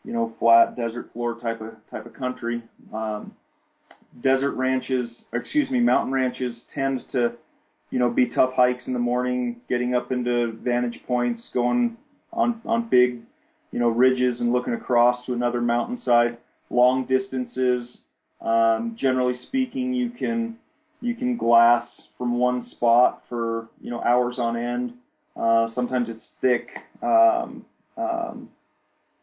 you 0.04 0.12
know, 0.12 0.34
flat 0.38 0.76
desert 0.76 1.10
floor 1.12 1.38
type 1.40 1.60
of 1.60 1.72
type 1.90 2.06
of 2.06 2.14
country. 2.14 2.62
Um, 2.92 3.32
desert 4.20 4.52
ranches, 4.52 5.24
excuse 5.32 5.70
me, 5.70 5.80
mountain 5.80 6.12
ranches 6.12 6.64
tend 6.74 7.02
to, 7.12 7.32
you 7.90 7.98
know, 7.98 8.10
be 8.10 8.26
tough 8.28 8.52
hikes 8.54 8.86
in 8.86 8.92
the 8.92 8.98
morning, 8.98 9.60
getting 9.68 9.94
up 9.94 10.12
into 10.12 10.52
vantage 10.62 11.00
points, 11.06 11.48
going 11.52 11.96
on 12.32 12.60
on 12.64 12.88
big, 12.88 13.20
you 13.72 13.78
know, 13.78 13.88
ridges 13.88 14.40
and 14.40 14.52
looking 14.52 14.74
across 14.74 15.24
to 15.26 15.32
another 15.32 15.60
mountainside. 15.60 16.38
Long 16.70 17.06
distances. 17.06 17.98
Um, 18.40 18.96
generally 18.98 19.34
speaking, 19.34 19.94
you 19.94 20.10
can 20.10 20.56
you 21.00 21.14
can 21.14 21.36
glass 21.36 22.08
from 22.16 22.38
one 22.38 22.62
spot 22.62 23.22
for 23.28 23.68
you 23.80 23.90
know 23.90 24.00
hours 24.02 24.38
on 24.38 24.56
end. 24.56 24.94
Uh, 25.36 25.68
sometimes 25.74 26.08
it's 26.08 26.28
thick 26.40 26.68
um, 27.02 27.64
um, 27.96 28.48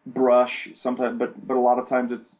brush. 0.05 0.69
Sometimes, 0.81 1.17
but 1.17 1.47
but 1.47 1.55
a 1.55 1.59
lot 1.59 1.79
of 1.79 1.89
times 1.89 2.11
it's 2.11 2.35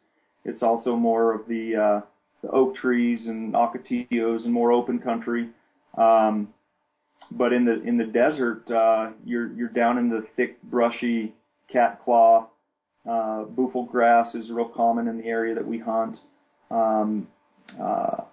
it's 0.46 0.64
also 0.64 0.96
more 0.96 1.34
of 1.34 1.48
the 1.48 1.76
uh, 1.76 2.02
the 2.42 2.50
oak 2.50 2.76
trees 2.76 3.28
and 3.28 3.54
ocotillos 3.54 4.44
and 4.44 4.54
more 4.54 4.72
open 4.72 5.00
country. 5.00 5.50
Um, 5.98 6.54
but 7.30 7.54
in 7.54 7.66
the 7.66 7.82
in 7.84 7.98
the 7.98 8.06
desert, 8.06 8.70
uh, 8.72 9.12
you're 9.24 9.52
you're 9.54 9.70
down 9.70 9.98
in 9.98 10.10
the 10.10 10.26
thick, 10.36 10.62
brushy 10.64 11.34
cat 11.72 12.02
claw. 12.04 12.48
Uh, 13.10 13.44
buffel 13.44 13.86
grass 13.86 14.36
is 14.36 14.50
real 14.50 14.70
common 14.70 15.08
in 15.08 15.18
the 15.18 15.26
area 15.26 15.56
that 15.56 15.66
we 15.66 15.80
hunt. 15.80 16.18
Um, 16.70 17.28
uh, 17.80 18.24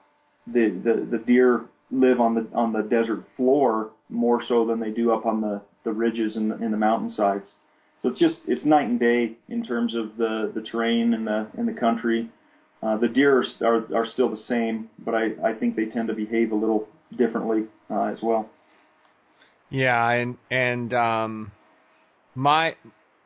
the, 0.47 0.71
the 0.83 1.07
the 1.11 1.19
deer 1.19 1.67
live 1.91 2.21
on 2.21 2.35
the 2.35 2.47
on 2.55 2.73
the 2.73 2.83
desert 2.83 3.25
floor 3.37 3.91
more 4.09 4.43
so 4.47 4.67
than 4.67 4.81
they 4.81 4.91
do 4.91 5.13
up 5.13 5.27
on 5.27 5.41
the 5.41 5.63
the 5.85 5.93
ridges 5.93 6.37
and 6.37 6.51
the, 6.51 6.57
in 6.57 6.71
the 6.71 6.77
mountainsides. 6.77 7.53
So 8.03 8.09
it's 8.09 8.19
just 8.19 8.39
it's 8.47 8.65
night 8.65 8.89
and 8.89 9.01
day 9.01 9.37
in 9.49 9.65
terms 9.65 9.95
of 9.95 10.17
the 10.17 10.53
the 10.55 10.63
terrain 10.63 11.15
and 11.15 11.27
the 11.27 11.47
in 11.57 11.67
the 11.67 11.73
country. 11.73 12.31
Uh, 12.83 12.97
the 12.97 13.09
deer 13.09 13.43
are, 13.43 13.67
are 13.67 13.97
are 13.97 14.07
still 14.07 14.31
the 14.31 14.43
same, 14.49 14.89
but 14.99 15.15
I 15.15 15.31
I 15.45 15.55
think 15.55 15.77
they 15.77 15.87
tend 15.87 16.09
to 16.09 16.15
behave 16.15 16.53
a 16.53 16.55
little 16.55 16.89
differently 17.17 17.65
uh, 17.91 18.05
as 18.05 18.19
well. 18.23 18.49
Yeah, 19.71 20.09
and 20.11 20.37
and 20.51 20.95
um, 20.95 21.53
my 22.35 22.77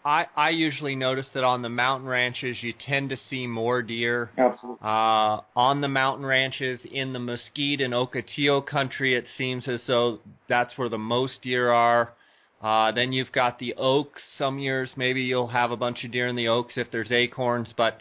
I 0.05 0.27
I 0.37 0.51
usually 0.51 0.97
notice 0.97 1.27
that 1.35 1.45
on 1.45 1.63
the 1.63 1.69
mountain 1.69 2.09
ranches 2.09 2.57
you 2.63 2.73
tend 2.73 3.11
to 3.11 3.17
see 3.31 3.47
more 3.47 3.83
deer. 3.83 4.31
Absolutely. 4.39 4.79
Uh, 4.83 5.41
on 5.55 5.81
the 5.81 5.89
mountain 5.89 6.27
ranches 6.27 6.81
in 6.91 7.13
the 7.13 7.19
Mesquite 7.19 7.81
and 7.81 7.93
Ocotillo 7.95 8.65
country, 8.65 9.15
it 9.15 9.27
seems 9.37 9.69
as 9.69 9.83
though 9.87 10.19
that's 10.49 10.77
where 10.77 10.89
the 10.89 10.99
most 10.99 11.43
deer 11.43 11.71
are. 11.71 12.15
Uh, 12.63 12.93
then 12.93 13.13
you've 13.13 13.33
got 13.33 13.59
the 13.59 13.75
oaks. 13.75 14.23
Some 14.39 14.59
years 14.59 14.93
maybe 14.97 15.23
you'll 15.23 15.49
have 15.49 15.73
a 15.73 15.77
bunch 15.77 16.05
of 16.05 16.13
deer 16.13 16.29
in 16.29 16.37
the 16.37 16.49
oaks 16.49 16.75
if 16.77 16.91
there's 16.91 17.13
acorns, 17.13 17.73
but 17.77 18.01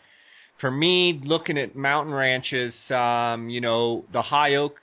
for 0.62 0.72
me, 0.72 1.20
looking 1.24 1.58
at 1.58 1.76
mountain 1.76 2.14
ranches, 2.14 2.74
um, 2.92 3.50
you 3.50 3.60
know, 3.60 4.06
the 4.14 4.22
high 4.22 4.56
oak 4.56 4.80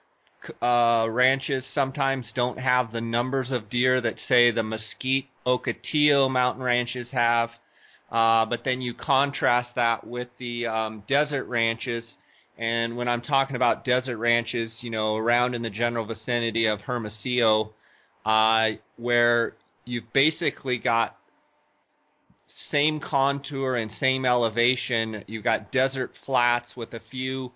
uh, 0.60 1.06
ranches 1.08 1.64
sometimes 1.74 2.26
don't 2.34 2.58
have 2.58 2.92
the 2.92 3.00
numbers 3.00 3.50
of 3.50 3.70
deer 3.70 4.00
that 4.00 4.16
say 4.28 4.50
the 4.50 4.62
Mesquite 4.62 5.26
Ocotillo 5.46 6.28
mountain 6.30 6.62
ranches 6.62 7.08
have. 7.12 7.50
Uh, 8.10 8.44
but 8.46 8.60
then 8.64 8.80
you 8.80 8.94
contrast 8.94 9.70
that 9.76 10.06
with 10.06 10.28
the 10.38 10.66
um, 10.66 11.04
desert 11.08 11.44
ranches. 11.44 12.04
And 12.56 12.96
when 12.96 13.06
I'm 13.06 13.22
talking 13.22 13.54
about 13.54 13.84
desert 13.84 14.16
ranches, 14.18 14.72
you 14.80 14.90
know, 14.90 15.14
around 15.14 15.54
in 15.54 15.62
the 15.62 15.70
general 15.70 16.06
vicinity 16.06 16.66
of 16.66 16.80
Hermosillo, 16.80 17.72
uh, 18.26 18.70
where 18.96 19.54
you've 19.84 20.12
basically 20.12 20.78
got 20.78 21.17
same 22.70 23.00
contour 23.00 23.76
and 23.76 23.90
same 24.00 24.24
elevation. 24.24 25.24
You've 25.26 25.44
got 25.44 25.72
desert 25.72 26.12
flats 26.26 26.76
with 26.76 26.92
a 26.94 27.00
few, 27.10 27.52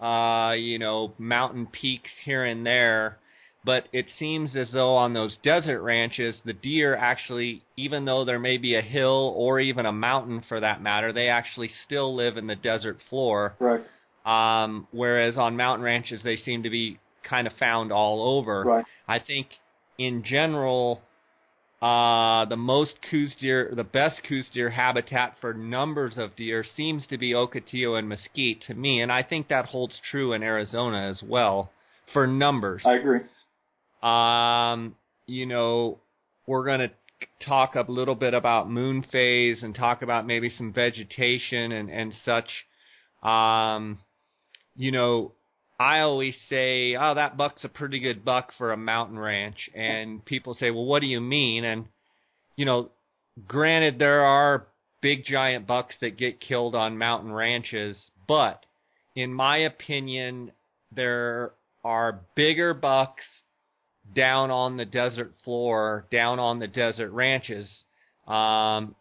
uh, 0.00 0.52
you 0.52 0.78
know, 0.78 1.14
mountain 1.18 1.66
peaks 1.66 2.10
here 2.24 2.44
and 2.44 2.64
there 2.64 3.18
but 3.66 3.88
it 3.92 4.06
seems 4.16 4.54
as 4.54 4.70
though 4.72 4.94
on 4.94 5.12
those 5.12 5.36
desert 5.42 5.82
ranches, 5.82 6.36
the 6.44 6.52
deer 6.52 6.94
actually, 6.94 7.64
even 7.76 8.04
though 8.04 8.24
there 8.24 8.38
may 8.38 8.58
be 8.58 8.76
a 8.76 8.80
hill 8.80 9.34
or 9.36 9.58
even 9.58 9.86
a 9.86 9.92
mountain 9.92 10.44
for 10.48 10.60
that 10.60 10.80
matter, 10.80 11.12
they 11.12 11.28
actually 11.28 11.70
still 11.84 12.14
live 12.14 12.36
in 12.36 12.46
the 12.46 12.54
desert 12.54 12.98
floor. 13.10 13.56
Right. 13.58 13.84
Um, 14.24 14.86
whereas 14.92 15.36
on 15.36 15.56
mountain 15.56 15.84
ranches, 15.84 16.20
they 16.22 16.36
seem 16.36 16.62
to 16.62 16.70
be 16.70 17.00
kind 17.28 17.48
of 17.48 17.54
found 17.54 17.90
all 17.90 18.38
over. 18.38 18.62
Right. 18.62 18.84
I 19.08 19.18
think 19.18 19.48
in 19.98 20.22
general, 20.24 21.02
uh, 21.82 22.46
the 22.46 22.56
most 22.56 22.94
Coues 23.10 23.34
deer, 23.38 23.72
the 23.74 23.84
best 23.84 24.22
Coues 24.26 24.48
deer 24.52 24.70
habitat 24.70 25.36
for 25.40 25.52
numbers 25.52 26.14
of 26.16 26.34
deer 26.34 26.64
seems 26.76 27.06
to 27.08 27.18
be 27.18 27.32
Ocotillo 27.32 27.98
and 27.98 28.08
Mesquite 28.08 28.62
to 28.66 28.74
me, 28.74 29.02
and 29.02 29.12
I 29.12 29.22
think 29.22 29.48
that 29.48 29.66
holds 29.66 30.00
true 30.10 30.32
in 30.32 30.42
Arizona 30.42 31.08
as 31.10 31.22
well 31.22 31.70
for 32.14 32.26
numbers. 32.26 32.82
I 32.86 32.94
agree. 32.94 33.20
Um, 34.02 34.94
you 35.26 35.44
know, 35.44 35.98
we're 36.46 36.64
going 36.64 36.80
to 36.80 36.90
talk 37.46 37.74
a 37.74 37.84
little 37.90 38.14
bit 38.14 38.32
about 38.32 38.70
moon 38.70 39.04
phase 39.12 39.62
and 39.62 39.74
talk 39.74 40.02
about 40.02 40.26
maybe 40.26 40.50
some 40.56 40.72
vegetation 40.72 41.72
and, 41.72 41.90
and 41.90 42.14
such. 42.24 42.48
Um, 43.22 43.98
you 44.76 44.92
know, 44.92 45.32
I 45.78 46.00
always 46.00 46.34
say, 46.48 46.96
oh, 46.96 47.14
that 47.14 47.36
buck's 47.36 47.64
a 47.64 47.68
pretty 47.68 48.00
good 48.00 48.24
buck 48.24 48.52
for 48.56 48.72
a 48.72 48.76
mountain 48.76 49.18
ranch. 49.18 49.68
And 49.74 50.24
people 50.24 50.54
say, 50.54 50.70
well, 50.70 50.86
what 50.86 51.00
do 51.00 51.06
you 51.06 51.20
mean? 51.20 51.64
And, 51.64 51.86
you 52.56 52.64
know, 52.64 52.90
granted, 53.46 53.98
there 53.98 54.24
are 54.24 54.66
big 55.02 55.24
giant 55.24 55.66
bucks 55.66 55.94
that 56.00 56.16
get 56.16 56.40
killed 56.40 56.74
on 56.74 56.98
mountain 56.98 57.32
ranches, 57.32 57.96
but 58.26 58.64
in 59.14 59.32
my 59.32 59.58
opinion, 59.58 60.52
there 60.92 61.52
are 61.84 62.20
bigger 62.34 62.74
bucks 62.74 63.22
down 64.14 64.50
on 64.50 64.76
the 64.76 64.84
desert 64.84 65.32
floor, 65.44 66.06
down 66.10 66.38
on 66.38 66.58
the 66.58 66.66
desert 66.66 67.10
ranches. 67.10 67.68
Um, 68.26 68.94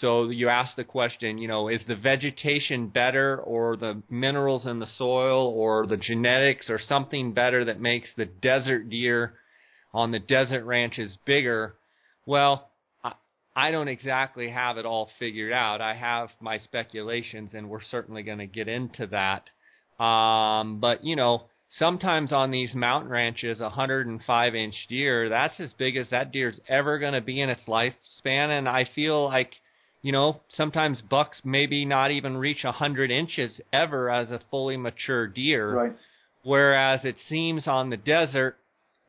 so 0.00 0.30
you 0.30 0.48
ask 0.48 0.74
the 0.76 0.84
question, 0.84 1.36
you 1.36 1.46
know, 1.46 1.68
is 1.68 1.80
the 1.86 1.96
vegetation 1.96 2.88
better 2.88 3.38
or 3.38 3.76
the 3.76 4.02
minerals 4.08 4.66
in 4.66 4.78
the 4.78 4.88
soil 4.96 5.48
or 5.48 5.86
the 5.86 5.98
genetics 5.98 6.70
or 6.70 6.78
something 6.78 7.34
better 7.34 7.66
that 7.66 7.80
makes 7.80 8.08
the 8.16 8.24
desert 8.24 8.88
deer 8.88 9.34
on 9.92 10.10
the 10.10 10.18
desert 10.18 10.64
ranches 10.64 11.18
bigger? 11.26 11.74
Well, 12.24 12.70
I, 13.54 13.70
don't 13.70 13.88
exactly 13.88 14.48
have 14.48 14.78
it 14.78 14.86
all 14.86 15.10
figured 15.18 15.52
out. 15.52 15.82
I 15.82 15.94
have 15.94 16.30
my 16.40 16.58
speculations 16.58 17.52
and 17.52 17.68
we're 17.68 17.82
certainly 17.82 18.22
going 18.22 18.38
to 18.38 18.46
get 18.46 18.68
into 18.68 19.06
that. 19.08 19.44
Um, 20.02 20.80
but, 20.80 21.04
you 21.04 21.14
know, 21.14 21.44
sometimes 21.78 22.32
on 22.32 22.50
these 22.50 22.74
mountain 22.74 23.10
ranches, 23.10 23.60
a 23.60 23.64
105 23.64 24.54
inch 24.54 24.74
deer, 24.88 25.28
that's 25.28 25.60
as 25.60 25.74
big 25.74 25.96
as 25.96 26.08
that 26.08 26.32
deer's 26.32 26.58
ever 26.70 26.98
going 26.98 27.12
to 27.12 27.20
be 27.20 27.38
in 27.38 27.50
its 27.50 27.64
lifespan. 27.68 28.58
And 28.58 28.66
I 28.66 28.88
feel 28.94 29.24
like, 29.24 29.52
you 30.04 30.12
know, 30.12 30.42
sometimes 30.50 31.00
bucks 31.00 31.40
maybe 31.44 31.86
not 31.86 32.10
even 32.10 32.36
reach 32.36 32.62
a 32.62 32.68
100 32.68 33.10
inches 33.10 33.58
ever 33.72 34.10
as 34.10 34.30
a 34.30 34.38
fully 34.50 34.76
mature 34.76 35.26
deer. 35.26 35.74
Right. 35.74 35.96
Whereas 36.42 37.00
it 37.04 37.16
seems 37.26 37.66
on 37.66 37.88
the 37.88 37.96
desert, 37.96 38.58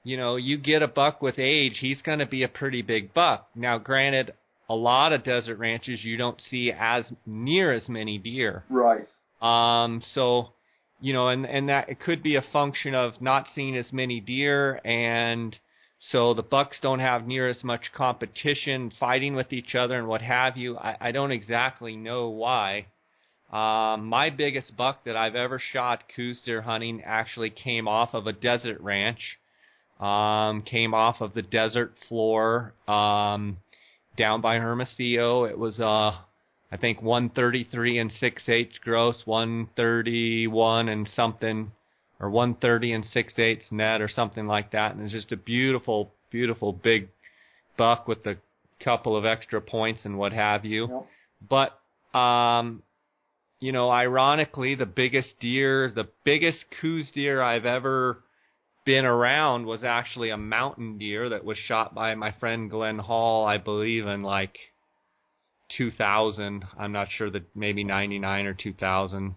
you 0.06 0.16
know, 0.16 0.38
you 0.38 0.58
get 0.58 0.82
a 0.82 0.88
buck 0.88 1.22
with 1.22 1.38
age, 1.38 1.80
he's 1.82 2.02
going 2.02 2.20
to 2.20 2.26
be 2.26 2.44
a 2.44 2.48
pretty 2.48 2.82
big 2.82 3.14
buck. 3.14 3.50
Now, 3.54 3.78
granted, 3.78 4.36
a 4.70 4.74
lot 4.74 5.12
of 5.12 5.26
desert 5.26 5.58
ranches 5.58 6.06
you 6.06 6.16
don't 6.16 6.40
see 6.50 6.72
as 6.72 7.04
near 7.26 7.74
as 7.74 7.90
many 7.90 8.18
deer. 8.18 8.64
Right. 8.70 9.06
Um, 9.42 10.02
so 10.14 10.54
you 11.02 11.12
know, 11.12 11.28
and 11.28 11.46
and 11.46 11.68
that 11.68 11.90
it 11.90 12.00
could 12.00 12.24
be 12.24 12.38
a 12.38 12.42
function 12.54 12.96
of 12.96 13.22
not 13.22 13.48
seeing 13.54 13.76
as 13.76 13.92
many 13.92 14.22
deer, 14.22 14.80
and 14.86 15.54
so 16.12 16.34
the 16.34 16.44
bucks 16.44 16.78
don't 16.82 17.00
have 17.00 17.28
near 17.28 17.48
as 17.48 17.64
much 17.64 17.92
competition, 17.96 18.92
fighting 19.00 19.36
with 19.36 19.52
each 19.52 19.76
other, 19.76 19.98
and 19.98 20.08
what 20.08 20.22
have 20.22 20.58
you. 20.58 20.78
I, 20.78 20.98
I 21.00 21.12
don't 21.12 21.32
exactly 21.32 21.96
know 21.96 22.30
why. 22.30 22.88
Um, 23.52 24.08
my 24.08 24.30
biggest 24.30 24.76
buck 24.76 25.06
that 25.06 25.16
I've 25.16 25.36
ever 25.36 25.60
shot 25.72 26.04
Coues 26.16 26.40
deer 26.46 26.62
hunting 26.62 27.02
actually 27.06 27.50
came 27.50 27.88
off 27.88 28.14
of 28.14 28.28
a 28.28 28.34
desert 28.34 28.82
ranch. 28.82 29.38
Um, 30.00 30.62
came 30.64 30.94
off 30.94 31.22
of 31.22 31.34
the 31.34 31.42
desert 31.42 31.94
floor 32.10 32.74
um, 32.88 33.58
down 34.18 34.42
by 34.42 34.58
Hermosillo. 34.58 35.46
It 35.46 35.58
was 35.58 35.80
a 35.80 36.26
I 36.72 36.78
think 36.78 37.02
133 37.02 38.00
and 38.00 38.12
6 38.12 38.50
eighths 38.50 38.80
gross, 38.80 39.22
131 39.26 40.90
and 40.90 41.08
something, 41.16 41.72
or 42.20 42.30
130 42.30 42.94
and 42.94 43.06
6 43.06 43.40
eighths 43.40 43.72
net, 43.72 44.02
or 44.02 44.08
something 44.08 44.46
like 44.46 44.72
that. 44.72 44.94
And 44.94 45.04
it's 45.04 45.12
just 45.12 45.32
a 45.32 45.38
beautiful, 45.38 46.12
beautiful 46.32 46.72
big 46.72 47.10
buck 47.78 48.08
with 48.08 48.26
a 48.26 48.38
couple 48.84 49.16
of 49.16 49.26
extra 49.26 49.62
points 49.62 50.06
and 50.06 50.18
what 50.18 50.34
have 50.34 50.66
you. 50.66 50.88
Yep. 50.88 51.08
But, 51.50 52.18
um, 52.18 52.84
you 53.60 53.72
know, 53.72 53.90
ironically, 53.90 54.76
the 54.76 54.86
biggest 54.86 55.40
deer, 55.40 55.92
the 55.94 56.08
biggest 56.24 56.66
Coues 56.82 57.10
deer 57.14 57.42
I've 57.42 57.66
ever 57.66 58.20
been 58.86 59.06
around 59.06 59.66
was 59.66 59.84
actually 59.84 60.30
a 60.30 60.38
mountain 60.38 60.98
deer 60.98 61.30
that 61.30 61.44
was 61.44 61.58
shot 61.58 61.96
by 61.96 62.14
my 62.16 62.32
friend 62.40 62.70
Glenn 62.70 63.00
Hall, 63.00 63.46
I 63.46 63.58
believe, 63.58 64.06
in 64.06 64.22
like 64.22 64.58
2000. 65.78 66.64
I'm 66.78 66.92
not 66.92 67.08
sure 67.12 67.30
that 67.32 67.56
maybe 67.56 67.84
99 67.84 68.46
or 68.46 68.54
2000. 68.54 69.36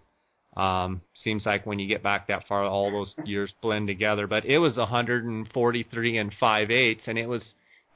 Um, 0.57 1.01
seems 1.23 1.45
like 1.45 1.65
when 1.65 1.79
you 1.79 1.87
get 1.87 2.03
back 2.03 2.27
that 2.27 2.47
far, 2.47 2.63
all 2.63 2.91
those 2.91 3.13
years 3.23 3.53
blend 3.61 3.87
together. 3.87 4.27
But 4.27 4.45
it 4.45 4.57
was 4.57 4.77
143 4.77 6.17
and 6.17 6.33
5 6.39 6.71
eighths, 6.71 7.03
and 7.07 7.17
it 7.17 7.27
was 7.27 7.43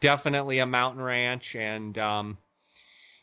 definitely 0.02 0.60
a 0.60 0.66
mountain 0.66 1.02
ranch. 1.02 1.56
And 1.56 1.98
um, 1.98 2.38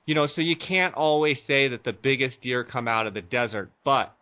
you 0.04 0.14
know, 0.14 0.26
so 0.26 0.40
you 0.40 0.56
can't 0.56 0.94
always 0.94 1.38
say 1.46 1.68
that 1.68 1.84
the 1.84 1.92
biggest 1.92 2.40
deer 2.42 2.64
come 2.64 2.88
out 2.88 3.06
of 3.06 3.14
the 3.14 3.22
desert, 3.22 3.70
but 3.84 4.14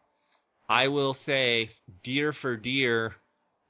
I 0.69 0.89
will 0.89 1.17
say 1.25 1.71
deer 2.05 2.35
for 2.43 2.57
deer, 2.57 3.15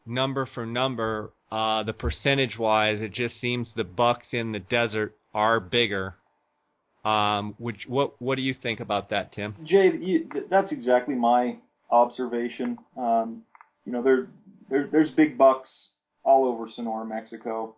number 0.05 0.47
for 0.53 0.67
number, 0.67 1.31
uh, 1.53 1.85
the 1.85 1.93
percentage 1.93 2.59
wise, 2.59 3.01
it 3.01 3.13
just 3.13 3.41
seems 3.41 3.71
the 3.77 3.85
bucks 3.85 4.27
in 4.33 4.53
the 4.53 4.59
desert 4.59 5.17
are 5.33 5.61
bigger. 5.61 6.17
Um, 7.05 7.55
which 7.59 7.87
what 7.87 8.21
what 8.21 8.37
do 8.37 8.43
you 8.43 8.55
think 8.55 8.81
about 8.81 9.11
that, 9.11 9.33
Tim? 9.33 9.55
Jay, 9.65 9.93
you, 9.97 10.29
that's 10.51 10.73
exactly 10.73 11.15
my 11.15 11.57
observation. 11.91 12.79
Um, 12.97 13.43
you 13.85 13.93
know, 13.93 14.03
there, 14.03 14.29
there 14.69 14.89
there's 14.91 15.11
big 15.11 15.39
bucks 15.39 15.71
all 16.25 16.47
over 16.47 16.69
Sonora, 16.75 17.07
Mexico, 17.07 17.75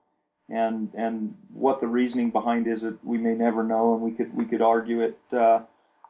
and 0.48 0.90
and 0.94 1.34
what 1.52 1.80
the 1.80 1.86
reasoning 1.86 2.30
behind 2.30 2.66
is 2.66 2.82
it 2.82 2.94
we 3.04 3.18
may 3.18 3.34
never 3.34 3.62
know, 3.62 3.94
and 3.94 4.02
we 4.02 4.12
could 4.12 4.34
we 4.34 4.46
could 4.46 4.62
argue 4.62 5.00
it. 5.02 5.18
Uh, 5.32 5.60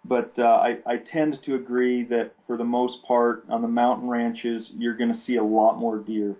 but 0.05 0.33
uh, 0.39 0.43
I, 0.43 0.79
I 0.87 0.97
tend 0.97 1.39
to 1.45 1.55
agree 1.57 2.05
that 2.05 2.33
for 2.47 2.57
the 2.57 2.65
most 2.65 3.03
part 3.07 3.45
on 3.51 3.63
the 3.63 3.69
mountain 3.69 4.09
ranches 4.09 4.71
you're 4.75 4.97
going 4.97 5.13
to 5.13 5.21
see 5.21 5.37
a 5.37 5.45
lot 5.45 5.79
more 5.79 5.99
deer. 5.99 6.37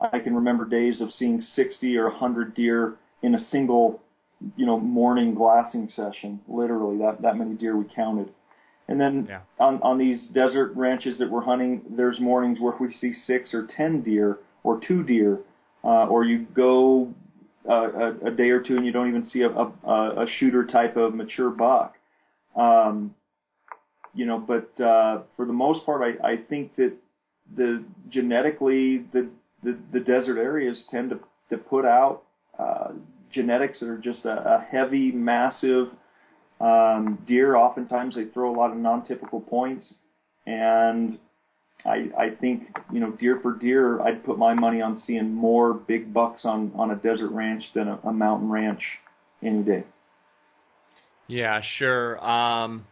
I 0.00 0.20
can 0.20 0.34
remember 0.34 0.64
days 0.64 1.00
of 1.00 1.12
seeing 1.12 1.40
60 1.40 1.96
or 1.96 2.08
100 2.08 2.54
deer 2.54 2.96
in 3.22 3.34
a 3.34 3.40
single, 3.40 4.00
you 4.56 4.66
know, 4.66 4.78
morning 4.78 5.34
glassing 5.34 5.88
session. 5.88 6.40
Literally, 6.48 6.98
that 6.98 7.22
that 7.22 7.36
many 7.36 7.54
deer 7.54 7.76
we 7.76 7.84
counted. 7.94 8.30
And 8.88 9.00
then 9.00 9.26
yeah. 9.28 9.40
on 9.58 9.82
on 9.82 9.98
these 9.98 10.28
desert 10.32 10.72
ranches 10.74 11.18
that 11.18 11.30
we're 11.30 11.42
hunting, 11.42 11.82
there's 11.90 12.20
mornings 12.20 12.58
where 12.60 12.74
we 12.80 12.92
see 12.92 13.12
six 13.26 13.52
or 13.52 13.66
ten 13.76 14.02
deer 14.02 14.38
or 14.64 14.80
two 14.80 15.02
deer, 15.02 15.40
uh, 15.84 16.06
or 16.06 16.24
you 16.24 16.46
go 16.54 17.12
uh, 17.68 17.90
a, 17.92 18.28
a 18.28 18.30
day 18.30 18.50
or 18.50 18.60
two 18.60 18.76
and 18.76 18.86
you 18.86 18.92
don't 18.92 19.08
even 19.08 19.26
see 19.26 19.42
a, 19.42 19.50
a, 19.50 20.22
a 20.22 20.26
shooter 20.38 20.64
type 20.64 20.96
of 20.96 21.14
mature 21.14 21.50
buck. 21.50 21.96
Um, 22.56 23.14
you 24.14 24.24
know, 24.26 24.38
but 24.38 24.82
uh, 24.82 25.22
for 25.36 25.44
the 25.44 25.52
most 25.52 25.84
part, 25.84 26.02
I, 26.02 26.26
I 26.32 26.36
think 26.36 26.74
that 26.76 26.92
the 27.56 27.84
genetically 28.08 29.04
the 29.12 29.28
the, 29.62 29.76
the 29.92 30.00
desert 30.00 30.38
areas 30.38 30.84
tend 30.90 31.10
to, 31.10 31.18
to 31.50 31.58
put 31.58 31.84
out 31.84 32.22
uh, 32.58 32.92
genetics 33.32 33.80
that 33.80 33.88
are 33.88 33.98
just 33.98 34.24
a, 34.24 34.30
a 34.30 34.66
heavy, 34.70 35.12
massive 35.12 35.88
um, 36.60 37.18
deer. 37.26 37.56
Oftentimes 37.56 38.14
they 38.14 38.24
throw 38.26 38.54
a 38.54 38.56
lot 38.56 38.70
of 38.70 38.76
non-typical 38.76 39.40
points, 39.40 39.94
and 40.46 41.18
I, 41.84 42.08
I 42.18 42.30
think 42.40 42.64
you 42.92 43.00
know 43.00 43.12
deer 43.12 43.38
for 43.40 43.52
deer, 43.54 44.00
I'd 44.00 44.24
put 44.24 44.38
my 44.38 44.54
money 44.54 44.80
on 44.80 44.98
seeing 45.06 45.32
more 45.32 45.74
big 45.74 46.12
bucks 46.12 46.42
on 46.44 46.72
on 46.74 46.90
a 46.90 46.96
desert 46.96 47.30
ranch 47.30 47.64
than 47.74 47.88
a, 47.88 47.98
a 48.04 48.12
mountain 48.12 48.50
ranch 48.50 48.82
any 49.42 49.62
day. 49.62 49.84
Yeah, 51.28 51.60
sure. 51.78 52.24
Um, 52.24 52.86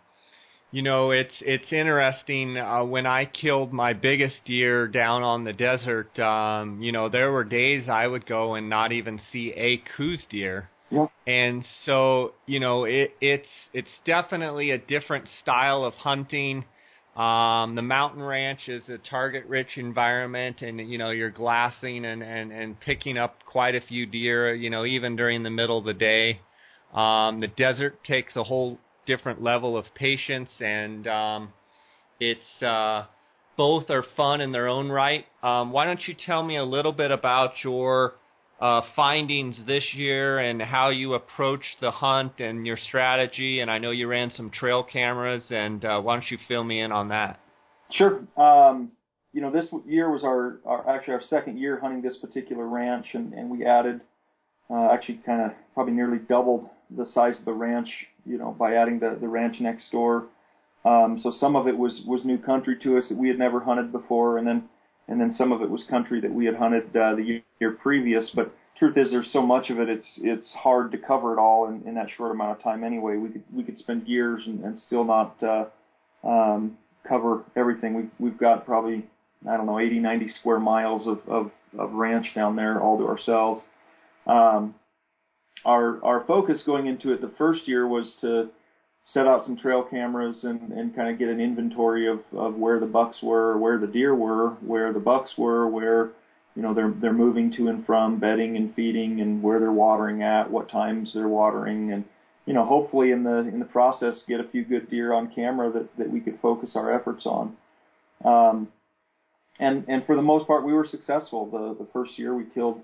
you 0.72 0.82
know, 0.82 1.10
it's 1.10 1.34
it's 1.40 1.72
interesting. 1.72 2.58
Uh, 2.58 2.84
when 2.84 3.06
I 3.06 3.24
killed 3.24 3.72
my 3.72 3.92
biggest 3.92 4.36
deer 4.44 4.88
down 4.88 5.22
on 5.22 5.44
the 5.44 5.52
desert, 5.52 6.18
um, 6.18 6.82
you 6.82 6.92
know, 6.92 7.08
there 7.08 7.30
were 7.30 7.44
days 7.44 7.88
I 7.88 8.06
would 8.06 8.26
go 8.26 8.54
and 8.54 8.68
not 8.68 8.92
even 8.92 9.20
see 9.32 9.52
a 9.56 9.78
Coues 9.96 10.24
deer. 10.28 10.68
Yeah. 10.90 11.06
And 11.26 11.64
so, 11.84 12.34
you 12.46 12.60
know, 12.60 12.84
it, 12.84 13.14
it's 13.20 13.48
it's 13.72 13.90
definitely 14.04 14.70
a 14.70 14.78
different 14.78 15.26
style 15.42 15.84
of 15.84 15.94
hunting. 15.94 16.64
Um, 17.16 17.74
the 17.74 17.82
mountain 17.82 18.22
ranch 18.22 18.68
is 18.68 18.82
a 18.90 18.98
target-rich 18.98 19.78
environment, 19.78 20.60
and 20.60 20.78
you 20.78 20.98
know 20.98 21.10
you're 21.10 21.30
glassing 21.30 22.04
and, 22.04 22.22
and 22.22 22.52
and 22.52 22.78
picking 22.80 23.16
up 23.16 23.38
quite 23.46 23.74
a 23.74 23.80
few 23.80 24.04
deer. 24.04 24.54
You 24.54 24.70
know, 24.70 24.84
even 24.84 25.16
during 25.16 25.42
the 25.42 25.50
middle 25.50 25.78
of 25.78 25.84
the 25.84 25.94
day. 25.94 26.40
Um, 26.94 27.40
the 27.40 27.48
desert 27.48 28.02
takes 28.04 28.36
a 28.36 28.44
whole 28.44 28.78
different 29.06 29.42
level 29.42 29.76
of 29.76 29.86
patience, 29.94 30.50
and 30.60 31.06
um, 31.06 31.52
it's 32.20 32.62
uh, 32.62 33.06
both 33.56 33.90
are 33.90 34.04
fun 34.16 34.40
in 34.40 34.52
their 34.52 34.68
own 34.68 34.88
right. 34.88 35.24
Um, 35.42 35.72
why 35.72 35.86
don't 35.86 36.00
you 36.06 36.14
tell 36.14 36.42
me 36.42 36.56
a 36.56 36.64
little 36.64 36.92
bit 36.92 37.10
about 37.10 37.52
your 37.64 38.14
uh, 38.60 38.82
findings 38.94 39.56
this 39.66 39.84
year 39.94 40.38
and 40.38 40.60
how 40.60 40.90
you 40.90 41.14
approached 41.14 41.80
the 41.80 41.90
hunt 41.90 42.40
and 42.40 42.66
your 42.66 42.76
strategy? 42.76 43.60
And 43.60 43.70
I 43.70 43.78
know 43.78 43.90
you 43.90 44.08
ran 44.08 44.30
some 44.30 44.50
trail 44.50 44.82
cameras, 44.82 45.44
and 45.50 45.84
uh, 45.84 46.00
why 46.00 46.14
don't 46.14 46.30
you 46.30 46.38
fill 46.48 46.64
me 46.64 46.80
in 46.80 46.92
on 46.92 47.08
that? 47.08 47.40
Sure. 47.92 48.20
Um, 48.36 48.92
you 49.32 49.40
know, 49.40 49.50
this 49.50 49.66
year 49.86 50.10
was 50.10 50.24
our, 50.24 50.60
our 50.64 50.88
actually 50.88 51.14
our 51.14 51.22
second 51.22 51.58
year 51.58 51.78
hunting 51.80 52.02
this 52.02 52.16
particular 52.16 52.66
ranch, 52.66 53.06
and, 53.12 53.32
and 53.34 53.50
we 53.50 53.64
added 53.66 54.00
uh, 54.70 54.88
actually 54.92 55.20
kind 55.24 55.42
of 55.42 55.52
probably 55.74 55.92
nearly 55.92 56.18
doubled 56.18 56.68
the 56.90 57.06
size 57.06 57.38
of 57.38 57.44
the 57.44 57.52
ranch, 57.52 57.88
you 58.24 58.38
know, 58.38 58.54
by 58.58 58.74
adding 58.74 58.98
the, 58.98 59.16
the 59.20 59.28
ranch 59.28 59.56
next 59.60 59.90
door. 59.90 60.26
Um, 60.84 61.18
so 61.22 61.32
some 61.32 61.56
of 61.56 61.66
it 61.66 61.76
was, 61.76 62.02
was 62.06 62.24
new 62.24 62.38
country 62.38 62.76
to 62.82 62.96
us 62.98 63.04
that 63.08 63.18
we 63.18 63.28
had 63.28 63.38
never 63.38 63.60
hunted 63.60 63.90
before, 63.92 64.38
and 64.38 64.46
then 64.46 64.68
and 65.08 65.20
then 65.20 65.34
some 65.34 65.52
of 65.52 65.62
it 65.62 65.70
was 65.70 65.84
country 65.88 66.20
that 66.20 66.32
we 66.32 66.46
had 66.46 66.56
hunted 66.56 66.88
uh, 66.96 67.14
the 67.14 67.42
year 67.60 67.72
previous. 67.72 68.30
But 68.34 68.52
truth 68.78 68.96
is, 68.96 69.10
there's 69.10 69.32
so 69.32 69.40
much 69.40 69.70
of 69.70 69.78
it, 69.78 69.88
it's 69.88 70.06
it's 70.18 70.48
hard 70.52 70.92
to 70.92 70.98
cover 70.98 71.32
it 71.32 71.38
all 71.38 71.68
in, 71.68 71.86
in 71.86 71.94
that 71.94 72.08
short 72.16 72.32
amount 72.32 72.58
of 72.58 72.62
time. 72.62 72.84
Anyway, 72.84 73.16
we 73.16 73.30
could 73.30 73.44
we 73.54 73.62
could 73.62 73.78
spend 73.78 74.06
years 74.06 74.42
and, 74.46 74.64
and 74.64 74.78
still 74.80 75.04
not 75.04 75.40
uh, 75.42 75.66
um, 76.26 76.76
cover 77.08 77.44
everything. 77.56 77.94
We've 77.94 78.10
we've 78.18 78.38
got 78.38 78.66
probably 78.66 79.06
I 79.48 79.56
don't 79.56 79.66
know 79.66 79.78
80, 79.78 80.00
90 80.00 80.28
square 80.40 80.60
miles 80.60 81.06
of 81.06 81.20
of, 81.28 81.50
of 81.78 81.92
ranch 81.92 82.26
down 82.34 82.56
there 82.56 82.80
all 82.80 82.98
to 82.98 83.06
ourselves. 83.06 83.62
Um, 84.26 84.74
our 85.66 86.02
our 86.04 86.24
focus 86.26 86.62
going 86.64 86.86
into 86.86 87.12
it 87.12 87.20
the 87.20 87.32
first 87.36 87.68
year 87.68 87.86
was 87.86 88.16
to 88.20 88.48
set 89.04 89.26
out 89.26 89.44
some 89.44 89.56
trail 89.56 89.84
cameras 89.88 90.40
and, 90.42 90.72
and 90.72 90.94
kind 90.94 91.08
of 91.08 91.18
get 91.18 91.28
an 91.28 91.40
inventory 91.40 92.08
of, 92.08 92.20
of 92.36 92.56
where 92.56 92.80
the 92.80 92.86
bucks 92.86 93.18
were, 93.22 93.56
where 93.56 93.78
the 93.78 93.86
deer 93.86 94.14
were, 94.14 94.50
where 94.66 94.92
the 94.92 94.98
bucks 95.00 95.34
were, 95.38 95.68
where 95.68 96.10
you 96.54 96.62
know 96.62 96.72
they're 96.72 96.94
they're 97.00 97.12
moving 97.12 97.52
to 97.52 97.68
and 97.68 97.84
from, 97.84 98.18
bedding 98.18 98.56
and 98.56 98.74
feeding, 98.74 99.20
and 99.20 99.42
where 99.42 99.60
they're 99.60 99.72
watering 99.72 100.22
at, 100.22 100.50
what 100.50 100.70
times 100.70 101.12
they're 101.14 101.28
watering, 101.28 101.92
and 101.92 102.04
you 102.46 102.54
know 102.54 102.64
hopefully 102.64 103.10
in 103.10 103.24
the 103.24 103.38
in 103.38 103.58
the 103.58 103.64
process 103.64 104.22
get 104.28 104.40
a 104.40 104.48
few 104.48 104.64
good 104.64 104.88
deer 104.88 105.12
on 105.12 105.32
camera 105.34 105.70
that 105.72 105.88
that 105.98 106.10
we 106.10 106.20
could 106.20 106.38
focus 106.40 106.72
our 106.74 106.92
efforts 106.92 107.26
on. 107.26 107.56
Um, 108.24 108.68
and 109.58 109.84
and 109.88 110.06
for 110.06 110.16
the 110.16 110.22
most 110.22 110.46
part 110.46 110.64
we 110.64 110.72
were 110.72 110.86
successful. 110.86 111.46
The 111.50 111.84
the 111.84 111.90
first 111.92 112.18
year 112.18 112.34
we 112.34 112.44
killed 112.54 112.80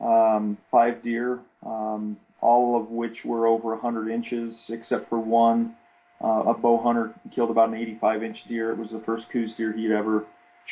um, 0.00 0.58
five 0.70 1.02
deer, 1.02 1.40
um, 1.64 2.16
all 2.40 2.80
of 2.80 2.90
which 2.90 3.24
were 3.24 3.46
over 3.46 3.70
100 3.70 4.10
inches, 4.10 4.54
except 4.68 5.08
for 5.08 5.18
one. 5.18 5.74
Uh, 6.22 6.44
a 6.46 6.54
bow 6.54 6.80
hunter 6.82 7.14
killed 7.34 7.50
about 7.50 7.68
an 7.68 7.74
85 7.74 8.22
inch 8.22 8.38
deer. 8.48 8.72
It 8.72 8.78
was 8.78 8.90
the 8.90 9.02
first 9.04 9.26
Coues 9.30 9.54
deer 9.56 9.72
he'd 9.72 9.92
ever 9.92 10.24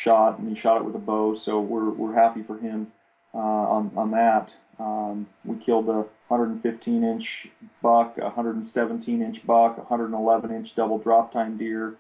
shot, 0.03 0.39
and 0.39 0.55
he 0.55 0.61
shot 0.61 0.79
it 0.79 0.85
with 0.85 0.95
a 0.95 0.99
bow. 0.99 1.37
So 1.45 1.61
we're 1.61 1.91
we're 1.91 2.15
happy 2.15 2.43
for 2.43 2.59
him 2.59 2.89
uh, 3.35 3.39
on 3.39 3.93
on 3.97 4.11
that. 4.13 4.49
Um, 4.79 5.29
we 5.45 5.57
killed 5.65 5.89
a 5.89 6.07
115 6.29 7.05
inch 7.05 7.25
buck, 7.83 8.17
a 8.19 8.25
117 8.25 9.23
inch 9.23 9.47
buck, 9.47 9.77
a 9.77 9.81
111 9.81 10.51
inch 10.51 10.75
double 10.75 10.99
drop 10.99 11.33
tine 11.33 11.57
deer, 11.57 11.97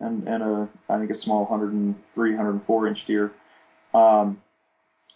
and 0.00 0.26
and 0.26 0.42
a 0.42 0.68
I 0.88 0.98
think 0.98 1.10
a 1.10 1.20
small 1.22 1.44
103 1.44 2.30
104 2.30 2.88
inch 2.88 2.98
deer. 3.06 3.32
Um, 3.94 4.42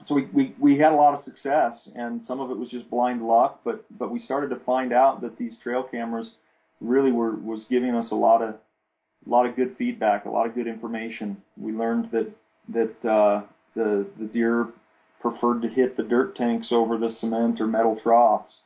so 0.07 0.15
we, 0.15 0.27
we, 0.33 0.55
we 0.59 0.79
had 0.79 0.93
a 0.93 0.97
lot 0.97 1.15
of 1.15 1.25
success, 1.25 1.89
and 1.95 2.25
some 2.25 2.41
of 2.41 2.51
it 2.51 2.57
was 2.57 2.69
just 2.69 2.91
blind 2.91 3.23
luck, 3.23 3.61
but 3.65 3.85
but 3.99 4.11
we 4.11 4.19
started 4.19 4.49
to 4.51 4.65
find 4.65 4.93
out 4.93 5.21
that 5.23 5.39
these 5.39 5.59
trail 5.63 5.83
cameras 5.83 6.33
really 6.81 7.13
were 7.13 7.37
was 7.37 7.65
giving 7.71 7.95
us 7.95 8.11
a 8.11 8.15
lot 8.15 8.43
of 8.43 8.55
a 9.27 9.31
lot 9.31 9.47
of 9.47 9.55
good 9.55 9.77
feedback, 9.77 10.25
a 10.25 10.31
lot 10.31 10.47
of 10.47 10.55
good 10.55 10.67
information. 10.67 11.37
We 11.57 11.73
learned 11.73 12.11
that 12.11 12.33
that 12.69 13.09
uh, 13.09 13.43
the 13.75 14.07
the 14.19 14.27
deer 14.27 14.69
preferred 15.21 15.63
to 15.63 15.69
hit 15.69 15.97
the 15.97 16.03
dirt 16.03 16.37
tanks 16.37 16.69
over 16.73 16.99
the 16.99 17.11
cement 17.11 17.61
or 17.61 17.67
metal 17.67 17.99
troughs. 18.03 18.57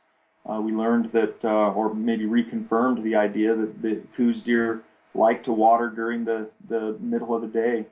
Uh, 0.49 0.61
we 0.61 0.71
learned 0.71 1.11
that, 1.11 1.35
uh, 1.43 1.73
or 1.73 1.93
maybe 1.93 2.23
reconfirmed 2.23 3.03
the 3.03 3.15
idea 3.15 3.53
that 3.53 3.81
the 3.81 4.01
Coues 4.15 4.41
deer 4.43 4.81
like 5.13 5.43
to 5.43 5.51
water 5.51 5.89
during 5.89 6.25
the 6.25 6.49
the 6.69 6.97
middle 6.99 7.35
of 7.35 7.41
the 7.41 7.47
day 7.47 7.85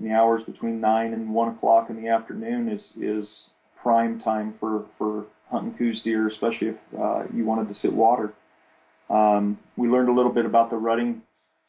in 0.00 0.08
the 0.08 0.14
hours 0.14 0.42
between 0.44 0.80
nine 0.80 1.12
and 1.12 1.32
one 1.32 1.48
o'clock 1.48 1.90
in 1.90 2.02
the 2.02 2.08
afternoon 2.08 2.68
is 2.68 2.82
is 3.00 3.28
prime 3.82 4.20
time 4.20 4.54
for 4.58 4.86
for 4.98 5.26
hunting 5.50 5.74
Coues 5.76 6.02
deer, 6.02 6.28
especially 6.28 6.68
if 6.68 6.76
uh, 6.98 7.24
you 7.34 7.44
wanted 7.44 7.68
to 7.68 7.74
sit 7.74 7.92
water. 7.92 8.32
Um, 9.08 9.58
we 9.76 9.88
learned 9.88 10.08
a 10.08 10.12
little 10.12 10.32
bit 10.32 10.46
about 10.46 10.70
the 10.70 10.76
rutting 10.76 11.22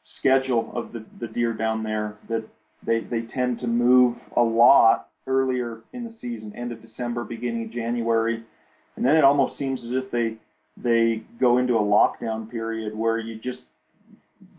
schedule 0.03 0.71
of 0.75 0.93
the, 0.93 1.03
the 1.19 1.27
deer 1.27 1.53
down 1.53 1.83
there. 1.83 2.17
That 2.29 2.47
they 2.85 3.01
they 3.01 3.21
tend 3.21 3.59
to 3.59 3.67
move 3.67 4.17
a 4.35 4.41
lot 4.41 5.09
earlier 5.27 5.81
in 5.93 6.03
the 6.03 6.13
season, 6.19 6.53
end 6.55 6.71
of 6.71 6.81
December, 6.81 7.23
beginning 7.23 7.65
of 7.65 7.71
January, 7.71 8.43
and 8.95 9.05
then 9.05 9.15
it 9.15 9.23
almost 9.23 9.57
seems 9.57 9.83
as 9.83 9.91
if 9.91 10.11
they 10.11 10.35
they 10.77 11.23
go 11.39 11.57
into 11.57 11.75
a 11.75 11.81
lockdown 11.81 12.49
period 12.49 12.95
where 12.95 13.19
you 13.19 13.39
just 13.39 13.63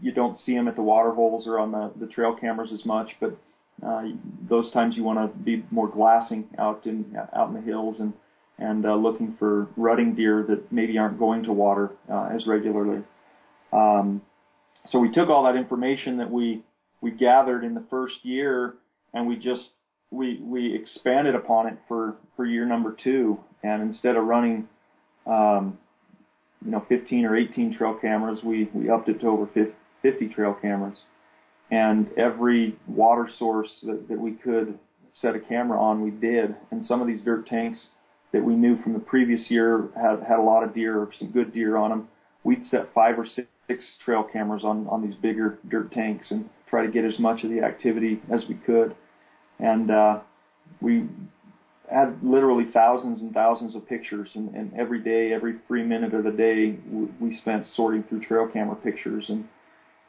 you 0.01 0.13
don't 0.13 0.39
see 0.39 0.55
them 0.55 0.69
at 0.69 0.77
the 0.77 0.83
water 0.83 1.13
holes 1.13 1.47
or 1.47 1.59
on 1.59 1.73
the, 1.73 1.93
the 1.99 2.07
trail 2.07 2.37
cameras 2.39 2.73
as 2.73 2.85
much, 2.85 3.09
but 3.21 3.37
uh, 3.85 4.03
those 4.49 4.71
times 4.73 4.97
you 4.97 5.03
want 5.03 5.19
to 5.19 5.39
be 5.39 5.65
more 5.71 5.89
glassing 5.89 6.49
out 6.59 6.87
in 6.87 7.17
out 7.35 7.49
in 7.49 7.55
the 7.55 7.61
hills 7.61 7.97
and 7.99 8.13
and 8.59 8.87
uh, 8.87 8.95
looking 8.95 9.35
for 9.39 9.69
rutting 9.77 10.15
deer 10.15 10.45
that 10.49 10.71
maybe 10.71 10.99
aren't 10.99 11.19
going 11.19 11.43
to 11.43 11.53
water 11.53 11.91
uh, 12.11 12.29
as 12.33 12.47
regularly. 12.47 13.03
Um, 13.73 14.23
so 14.91 14.99
we 14.99 15.11
took 15.11 15.29
all 15.29 15.45
that 15.45 15.57
information 15.57 16.19
that 16.19 16.31
we 16.31 16.63
we 17.01 17.11
gathered 17.11 17.65
in 17.65 17.75
the 17.75 17.85
first 17.91 18.15
year 18.23 18.75
and 19.15 19.27
we 19.27 19.37
just 19.37 19.71
we 20.11 20.41
we 20.43 20.75
expanded 20.75 21.35
upon 21.35 21.67
it 21.67 21.79
for 21.89 22.17
for 22.37 22.45
year 22.45 22.67
number 22.67 22.97
two 23.03 23.39
and 23.63 23.83
instead 23.83 24.17
of 24.17 24.25
running 24.25 24.69
um, 25.27 25.79
you 26.65 26.71
know 26.71 26.85
15 26.89 27.25
or 27.25 27.37
18 27.37 27.77
trail 27.77 27.97
cameras 28.01 28.41
we 28.45 28.69
we 28.73 28.91
upped 28.91 29.09
it 29.09 29.21
to 29.21 29.27
over 29.27 29.49
50 30.03 30.29
trail 30.29 30.57
cameras 30.61 30.99
and 31.73 32.07
every 32.17 32.77
water 32.87 33.29
source 33.39 33.81
that, 33.83 34.07
that 34.09 34.21
we 34.21 34.33
could 34.33 34.79
set 35.15 35.35
a 35.35 35.41
camera 35.41 35.81
on 35.81 36.03
we 36.03 36.11
did. 36.11 36.55
And 36.71 36.85
some 36.87 37.01
of 37.01 37.09
these 37.09 37.23
dirt 37.23 37.47
tanks 37.49 37.89
that 38.33 38.45
we 38.45 38.55
knew 38.55 38.81
from 38.83 38.93
the 38.93 39.01
previous 39.01 39.51
year 39.51 39.89
had 39.97 40.23
had 40.23 40.39
a 40.39 40.43
lot 40.43 40.63
of 40.63 40.73
deer 40.73 41.09
some 41.19 41.33
good 41.33 41.53
deer 41.53 41.77
on 41.77 41.91
them 41.91 42.09
we'd 42.45 42.65
set 42.67 42.93
five 42.95 43.19
or 43.19 43.27
six, 43.27 43.49
six 43.69 43.85
trail 44.05 44.25
cameras 44.25 44.65
on 44.65 44.87
on 44.89 45.03
these 45.03 45.15
bigger 45.17 45.59
dirt 45.69 45.93
tanks 45.93 46.31
and 46.31 46.49
try 46.69 46.85
to 46.85 46.91
get 46.91 47.05
as 47.05 47.19
much 47.19 47.45
of 47.45 47.51
the 47.51 47.61
activity 47.61 48.21
as 48.33 48.45
we 48.49 48.55
could. 48.55 48.95
And 49.59 49.91
uh, 49.91 50.21
we 50.81 51.07
had 51.91 52.19
literally 52.23 52.65
thousands 52.73 53.21
and 53.21 53.35
thousands 53.35 53.75
of 53.75 53.87
pictures, 53.87 54.31
and, 54.35 54.55
and 54.55 54.73
every 54.79 55.01
day, 55.01 55.33
every 55.33 55.57
free 55.69 55.83
minute 55.83 56.15
of 56.15 56.25
the 56.25 56.31
day, 56.31 56.79
we 57.21 57.37
spent 57.37 57.67
sorting 57.75 58.03
through 58.05 58.21
trail 58.21 58.49
camera 58.51 58.77
pictures, 58.77 59.27
and 59.29 59.47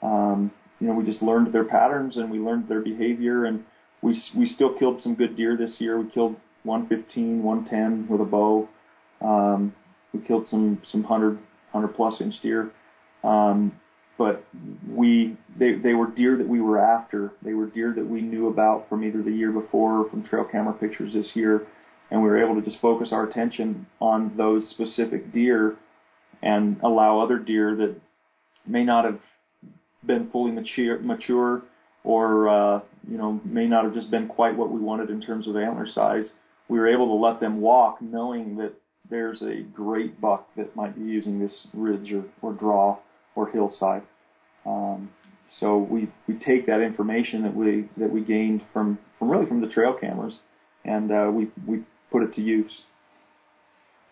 um, 0.02 0.52
you 0.84 0.89
know, 0.89 0.96
we 0.96 1.06
just 1.06 1.22
learned 1.22 1.54
their 1.54 1.63
patterns 1.63 2.17
and 2.17 2.30
we 2.30 2.39
learned 2.39 2.67
their 2.67 2.82
behavior, 2.82 3.46
and 3.46 3.63
we 4.02 4.22
we 4.38 4.48
still 4.48 4.78
killed 4.78 5.02
some 5.02 5.15
good 5.15 5.38
deer 5.38 5.56
this 5.56 5.72
year. 5.80 5.98
We 5.98 6.10
killed 6.10 6.36
115, 6.63 7.41
110 7.41 8.08
with 8.10 8.19
a 8.19 8.30
bow. 8.30 8.67
Um, 9.22 9.74
we 10.13 10.19
killed 10.19 10.46
some 10.50 10.82
some 10.91 11.04
100 11.04 11.39
100 11.72 11.96
plus 11.96 12.19
inch 12.19 12.36
deer. 12.41 12.72
Um, 13.24 13.80
but 14.17 14.43
we 14.86 15.38
they 15.58 15.76
they 15.76 15.93
were 15.93 16.08
deer 16.08 16.36
that 16.38 16.50
we 16.50 16.60
were 16.60 16.80
after. 16.80 17.32
They 17.41 17.54
were 17.54 17.67
deer 17.67 17.93
that 17.96 18.06
we 18.06 18.19
knew 18.19 18.50
about 18.50 18.89
from 18.89 19.06
either 19.06 19.24
the 19.24 19.32
year 19.32 19.54
before 19.54 20.02
or 20.02 20.10
from 20.10 20.26
trail 20.26 20.43
camera 20.43 20.74
pictures 20.74 21.13
this 21.13 21.32
year, 21.34 21.65
and 22.12 22.22
we 22.22 22.28
were 22.28 22.43
able 22.43 22.56
to 22.56 22.62
just 22.62 22.82
focus 22.82 23.13
our 23.13 23.24
attention 23.30 23.88
on 24.02 24.36
those 24.36 24.69
specific 24.72 25.32
deer 25.32 25.78
and 26.41 26.76
allow 26.84 27.22
other 27.22 27.39
deer 27.39 27.74
that 27.78 27.96
may 28.67 28.84
not 28.84 29.06
have 29.06 29.19
been 30.06 30.30
fully 30.30 30.52
mature 30.52 31.00
mature 31.00 31.63
or 32.04 32.50
uh, 32.50 32.80
you 33.10 33.18
know 33.18 33.39
may 33.46 33.66
not 33.66 33.86
have 33.86 33.94
just 33.94 34.12
been 34.12 34.28
quite 34.28 34.56
what 34.56 34.72
we 34.72 34.80
wanted 34.80 35.10
in 35.10 35.22
terms 35.22 35.48
of 35.48 35.56
antler 35.56 35.88
size. 35.88 36.26
We 36.68 36.80
were 36.80 36.88
able 36.88 37.08
to 37.08 37.13
let 37.13 37.39
them 37.39 37.62
walk, 37.62 38.02
knowing 38.02 38.58
that 38.58 38.74
there's 39.10 39.42
a 39.42 39.62
great 39.74 40.20
buck 40.20 40.48
that 40.56 40.76
might 40.76 40.96
be 40.96 41.02
using 41.02 41.39
this 41.39 41.68
ridge 41.74 42.12
or, 42.12 42.24
or 42.42 42.54
draw 42.54 42.98
or 43.36 43.50
hillside. 43.50 44.04
Um, 44.66 45.12
so 45.60 45.78
we 45.78 46.10
we 46.28 46.36
take 46.36 46.66
that 46.68 46.82
information 46.82 47.44
that 47.44 47.56
we 47.56 47.89
that 47.98 48.12
we 48.12 48.22
gained 48.22 48.63
from 48.72 48.98
from 49.20 49.30
really 49.30 49.46
from 49.46 49.62
the 49.62 49.68
trail 49.68 49.94
cameras, 50.00 50.34
and 50.86 51.12
uh, 51.12 51.30
we 51.32 51.50
we 51.68 51.84
put 52.12 52.24
it 52.24 52.34
to 52.34 52.42
use. 52.42 52.72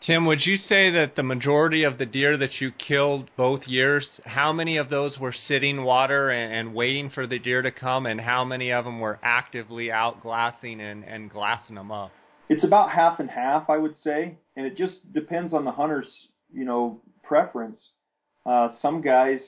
Tim, 0.06 0.26
would 0.26 0.44
you 0.44 0.58
say 0.58 0.90
that 0.90 1.16
the 1.16 1.22
majority 1.22 1.84
of 1.84 2.00
the 2.00 2.08
deer 2.08 2.36
that 2.36 2.60
you 2.60 2.72
killed 2.72 3.30
both 3.38 3.68
years, 3.68 4.10
how 4.26 4.52
many 4.52 4.78
of 4.78 4.90
those 4.90 5.20
were 5.20 5.32
sitting 5.32 5.84
water 5.84 6.32
and, 6.32 6.52
and 6.52 6.74
waiting 6.74 7.12
for 7.12 7.28
the 7.28 7.38
deer 7.38 7.62
to 7.62 7.72
come, 7.72 8.08
and 8.08 8.20
how 8.20 8.44
many 8.44 8.72
of 8.72 8.84
them 8.84 9.00
were 9.00 9.20
actively 9.22 9.92
out 9.92 10.20
glassing 10.20 10.82
and, 10.82 11.04
and 11.04 11.30
glassing 11.30 11.76
them 11.76 11.92
up? 11.92 12.12
It's 12.50 12.64
about 12.64 12.90
half 12.90 13.20
and 13.20 13.30
half, 13.30 13.70
I 13.70 13.78
would 13.78 13.96
say, 13.98 14.40
and 14.56 14.66
it 14.66 14.76
just 14.76 15.14
depends 15.14 15.54
on 15.54 15.66
the 15.66 15.72
hunter's, 15.72 16.12
you 16.52 16.66
know, 16.66 17.00
preference. 17.24 17.80
Uh, 18.44 18.70
some 18.82 19.02
guys 19.02 19.40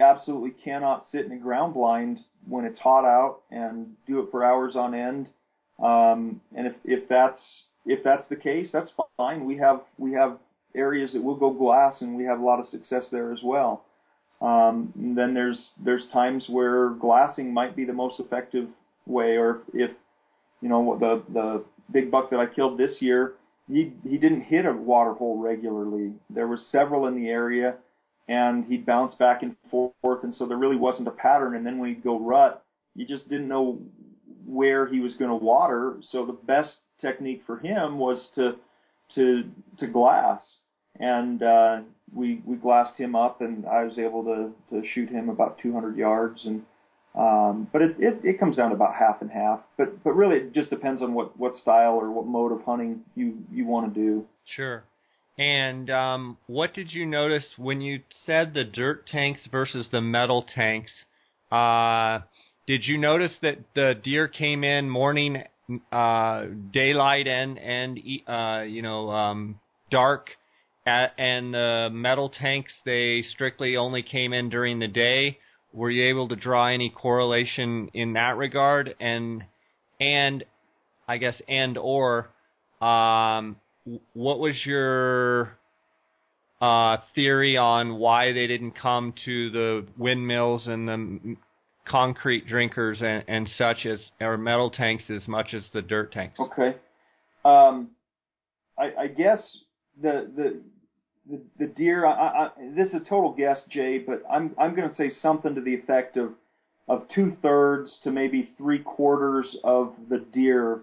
absolutely 0.00 0.50
cannot 0.64 1.04
sit 1.12 1.26
in 1.26 1.30
a 1.30 1.38
ground 1.38 1.74
blind 1.74 2.18
when 2.48 2.64
it's 2.64 2.78
hot 2.80 3.04
out 3.04 3.42
and 3.52 3.92
do 4.08 4.18
it 4.18 4.32
for 4.32 4.44
hours 4.44 4.74
on 4.74 4.94
end. 4.94 5.28
Um, 5.80 6.40
and 6.56 6.66
if, 6.66 6.74
if 6.84 7.08
that's 7.08 7.40
if 7.86 8.02
that's 8.04 8.28
the 8.28 8.36
case, 8.36 8.70
that's 8.72 8.90
fine. 9.16 9.44
We 9.44 9.56
have 9.58 9.82
we 9.98 10.12
have 10.12 10.38
areas 10.74 11.12
that 11.12 11.22
will 11.22 11.36
go 11.36 11.50
glass, 11.50 12.00
and 12.00 12.16
we 12.16 12.24
have 12.24 12.40
a 12.40 12.44
lot 12.44 12.60
of 12.60 12.66
success 12.66 13.04
there 13.10 13.32
as 13.32 13.40
well. 13.42 13.84
Um, 14.40 14.92
then 14.96 15.34
there's 15.34 15.70
there's 15.84 16.06
times 16.12 16.46
where 16.48 16.90
glassing 16.90 17.52
might 17.52 17.76
be 17.76 17.84
the 17.84 17.92
most 17.92 18.20
effective 18.20 18.68
way, 19.06 19.36
or 19.36 19.62
if 19.74 19.90
you 20.60 20.68
know 20.68 20.96
the 20.98 21.22
the 21.32 21.64
big 21.92 22.10
buck 22.10 22.30
that 22.30 22.40
I 22.40 22.46
killed 22.46 22.78
this 22.78 22.96
year, 23.00 23.34
he 23.68 23.92
he 24.08 24.18
didn't 24.18 24.42
hit 24.42 24.66
a 24.66 24.72
water 24.72 25.12
hole 25.12 25.38
regularly. 25.38 26.12
There 26.28 26.46
were 26.46 26.58
several 26.70 27.06
in 27.06 27.14
the 27.14 27.28
area 27.28 27.76
and 28.30 28.64
he'd 28.66 28.86
bounce 28.86 29.16
back 29.16 29.42
and 29.42 29.56
forth, 29.70 30.22
and 30.22 30.32
so 30.32 30.46
there 30.46 30.56
really 30.56 30.76
wasn't 30.76 31.08
a 31.08 31.10
pattern. 31.10 31.56
And 31.56 31.66
then 31.66 31.78
when 31.78 31.88
he'd 31.88 32.04
go 32.04 32.20
rut, 32.20 32.64
you 32.94 33.04
just 33.04 33.28
didn't 33.28 33.48
know 33.48 33.80
where 34.46 34.86
he 34.86 35.00
was 35.00 35.14
going 35.16 35.30
to 35.30 35.44
water. 35.44 35.96
So 36.10 36.24
the 36.24 36.32
best 36.32 36.76
technique 37.00 37.42
for 37.46 37.58
him 37.58 37.98
was 37.98 38.30
to 38.34 38.56
to 39.14 39.44
to 39.78 39.86
glass, 39.86 40.42
and 40.98 41.42
uh, 41.42 41.80
we 42.14 42.42
we 42.44 42.56
glassed 42.56 42.96
him 42.96 43.14
up, 43.14 43.40
and 43.40 43.66
I 43.66 43.84
was 43.84 43.98
able 43.98 44.24
to 44.24 44.52
to 44.70 44.86
shoot 44.86 45.08
him 45.08 45.28
about 45.28 45.58
200 45.62 45.96
yards, 45.96 46.44
and 46.44 46.62
um, 47.14 47.68
but 47.72 47.82
it, 47.82 47.96
it 47.98 48.20
it 48.22 48.40
comes 48.40 48.56
down 48.56 48.70
to 48.70 48.76
about 48.76 48.94
half 48.94 49.20
and 49.20 49.30
half. 49.30 49.60
But 49.76 50.02
but 50.04 50.14
really, 50.14 50.36
it 50.36 50.52
just 50.52 50.70
depends 50.70 51.02
on 51.02 51.14
what 51.14 51.38
what 51.38 51.56
style 51.56 51.94
or 51.94 52.10
what 52.10 52.26
mode 52.26 52.52
of 52.52 52.62
hunting 52.62 53.00
you 53.16 53.38
you 53.52 53.66
want 53.66 53.92
to 53.92 54.00
do. 54.00 54.26
Sure. 54.44 54.84
And 55.38 55.88
um, 55.88 56.36
what 56.48 56.74
did 56.74 56.92
you 56.92 57.06
notice 57.06 57.46
when 57.56 57.80
you 57.80 58.00
said 58.26 58.52
the 58.52 58.64
dirt 58.64 59.06
tanks 59.06 59.40
versus 59.50 59.88
the 59.90 60.02
metal 60.02 60.44
tanks? 60.54 60.92
Uh, 61.50 62.20
did 62.66 62.84
you 62.84 62.98
notice 62.98 63.36
that 63.40 63.58
the 63.74 63.94
deer 64.02 64.28
came 64.28 64.64
in 64.64 64.90
morning, 64.90 65.42
uh, 65.92 66.44
daylight, 66.72 67.26
and 67.26 67.58
and 67.58 67.98
uh, 68.26 68.62
you 68.62 68.82
know 68.82 69.10
um, 69.10 69.60
dark, 69.90 70.30
at, 70.86 71.12
and 71.18 71.54
the 71.54 71.88
metal 71.92 72.28
tanks 72.28 72.72
they 72.84 73.22
strictly 73.32 73.76
only 73.76 74.02
came 74.02 74.32
in 74.32 74.48
during 74.48 74.78
the 74.78 74.88
day? 74.88 75.38
Were 75.72 75.90
you 75.90 76.08
able 76.08 76.28
to 76.28 76.36
draw 76.36 76.66
any 76.66 76.90
correlation 76.90 77.90
in 77.94 78.14
that 78.14 78.36
regard? 78.36 78.94
And 79.00 79.44
and 80.00 80.44
I 81.06 81.18
guess 81.18 81.40
and 81.48 81.78
or 81.78 82.30
um, 82.80 83.56
what 84.14 84.38
was 84.38 84.54
your 84.64 85.56
uh, 86.60 86.98
theory 87.14 87.56
on 87.56 87.96
why 87.96 88.32
they 88.32 88.46
didn't 88.46 88.72
come 88.72 89.14
to 89.24 89.50
the 89.50 89.86
windmills 89.96 90.66
and 90.66 90.88
the 90.88 91.36
concrete 91.86 92.46
drinkers 92.46 93.00
and, 93.02 93.24
and 93.28 93.48
such 93.56 93.86
as 93.86 94.00
or 94.20 94.36
metal 94.36 94.70
tanks 94.70 95.04
as 95.10 95.26
much 95.26 95.54
as 95.54 95.62
the 95.72 95.82
dirt 95.82 96.12
tanks? 96.12 96.38
Okay, 96.38 96.76
um, 97.44 97.90
I, 98.78 99.02
I 99.02 99.06
guess 99.08 99.40
the 100.00 100.30
the 100.34 100.60
the, 101.28 101.40
the 101.58 101.66
deer. 101.66 102.06
I, 102.06 102.12
I, 102.12 102.48
this 102.76 102.88
is 102.88 102.94
a 102.94 103.04
total 103.04 103.32
guess, 103.32 103.60
Jay, 103.70 103.98
but 103.98 104.22
I'm 104.30 104.54
I'm 104.58 104.74
going 104.74 104.88
to 104.88 104.94
say 104.94 105.10
something 105.20 105.54
to 105.54 105.60
the 105.60 105.74
effect 105.74 106.16
of 106.16 106.32
of 106.88 107.06
two 107.14 107.36
thirds 107.42 107.98
to 108.04 108.10
maybe 108.10 108.50
three 108.58 108.80
quarters 108.80 109.56
of 109.62 109.94
the 110.08 110.18
deer 110.18 110.80